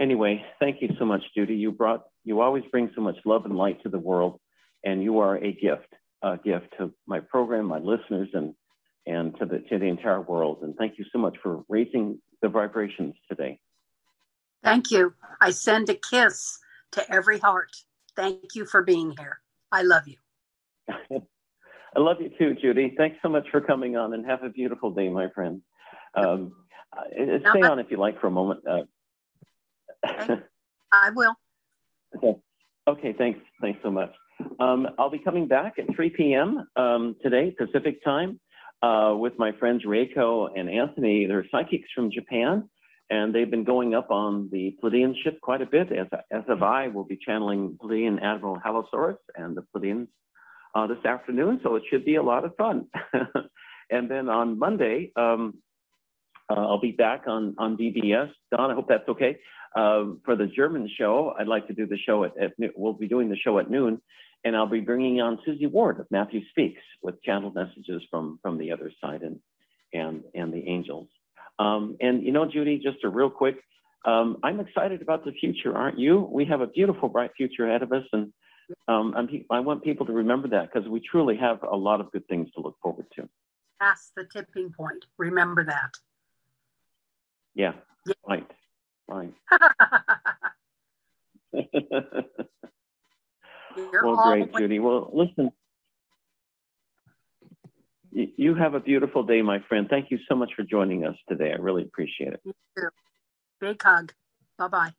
[0.00, 1.54] Anyway, thank you so much, Judy.
[1.54, 4.40] You brought, you always bring so much love and light to the world,
[4.84, 8.54] and you are a gift, a gift to my program, my listeners, and
[9.06, 10.58] and to the to the entire world.
[10.62, 13.58] And thank you so much for raising the vibrations today.
[14.62, 15.14] Thank you.
[15.40, 16.58] I send a kiss
[16.92, 17.70] to every heart.
[18.14, 19.40] Thank you for being here.
[19.72, 20.16] I love you.
[21.94, 22.94] I love you too, Judy.
[22.96, 25.62] Thanks so much for coming on, and have a beautiful day, my friend.
[26.14, 26.52] Um,
[26.96, 27.02] uh,
[27.50, 28.60] stay on if you like for a moment.
[28.68, 28.82] Uh,
[30.92, 31.34] I will.
[32.16, 32.34] Okay.
[32.88, 33.40] Okay, thanks.
[33.60, 34.10] Thanks so much.
[34.58, 36.66] Um, I'll be coming back at 3 p.m.
[36.76, 38.40] Um, today, Pacific time,
[38.82, 41.26] uh, with my friends Reiko and Anthony.
[41.26, 42.68] They're psychics from Japan,
[43.10, 45.92] and they've been going up on the Pleiadian ship quite a bit.
[45.92, 50.08] As, as of I will be channeling Pleiadian Admiral Halosaurus and the Pleiadians
[50.74, 52.86] uh, this afternoon, so it should be a lot of fun.
[53.90, 55.54] and then on Monday, um,
[56.50, 58.30] uh, I'll be back on, on BBS.
[58.50, 59.38] Don, I hope that's okay.
[59.74, 63.08] Um, for the German show, I'd like to do the show at, at we'll be
[63.08, 64.02] doing the show at noon,
[64.44, 68.58] and I'll be bringing on Suzy Ward of Matthew Speaks with channeled messages from from
[68.58, 69.38] the other side and
[69.92, 71.08] and and the angels.
[71.58, 73.56] Um, and you know, Judy, just a real quick,
[74.04, 76.28] um, I'm excited about the future, aren't you?
[76.32, 78.32] We have a beautiful, bright future ahead of us, and
[78.88, 82.10] um, I'm, I want people to remember that because we truly have a lot of
[82.10, 83.28] good things to look forward to.
[83.80, 85.04] That's the tipping point.
[85.18, 85.94] Remember that.
[87.54, 87.72] Yeah,
[88.26, 88.50] right,
[89.08, 89.32] right.
[93.76, 94.78] You're well, great, Judy.
[94.78, 95.50] Well, listen,
[98.12, 99.86] you have a beautiful day, my friend.
[99.88, 101.52] Thank you so much for joining us today.
[101.52, 102.42] I really appreciate it.
[103.60, 104.12] Big hug.
[104.58, 104.92] Bye bye.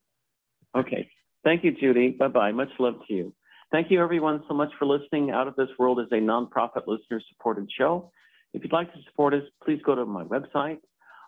[0.76, 1.10] Okay.
[1.44, 2.10] Thank you, Judy.
[2.10, 2.52] Bye bye.
[2.52, 3.34] Much love to you.
[3.72, 5.32] Thank you, everyone, so much for listening.
[5.32, 8.12] Out of This World is a nonprofit listener supported show.
[8.54, 10.78] If you'd like to support us, please go to my website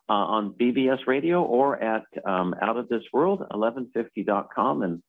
[0.07, 4.83] uh, on BBS Radio or at um, Out of This World 1150.com.
[4.83, 5.01] And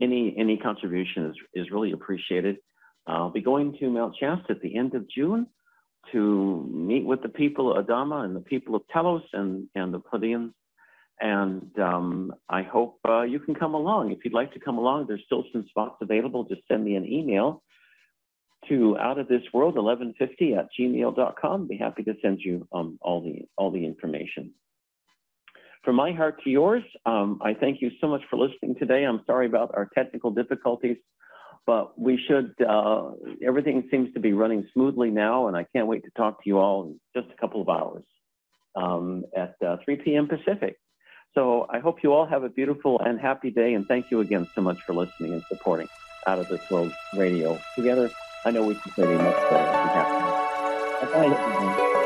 [0.00, 2.58] any any contribution is, is really appreciated.
[3.06, 5.46] I'll be going to Mount Shasta at the end of June
[6.12, 10.00] to meet with the people of Adama and the people of Telos and, and the
[10.00, 10.52] Pleiadians.
[11.20, 14.10] And um, I hope uh, you can come along.
[14.10, 16.44] If you'd like to come along, there's still some spots available.
[16.44, 17.62] Just send me an email
[18.68, 21.68] to out of this world 1150 at gmail.com.
[21.68, 24.52] Be happy to send you um, all the all the information.
[25.84, 29.04] From my heart to yours, um, I thank you so much for listening today.
[29.04, 30.96] I'm sorry about our technical difficulties,
[31.66, 32.54] but we should.
[32.64, 33.10] Uh,
[33.44, 36.58] everything seems to be running smoothly now, and I can't wait to talk to you
[36.58, 38.04] all in just a couple of hours
[38.76, 40.28] um, at uh, 3 p.m.
[40.28, 40.76] Pacific.
[41.34, 44.46] So I hope you all have a beautiful and happy day, and thank you again
[44.54, 45.88] so much for listening and supporting
[46.28, 47.58] Out of This World Radio.
[47.76, 48.08] Together,
[48.44, 50.52] I know we can a much better and happier.
[51.12, 52.01] Bye, everyone.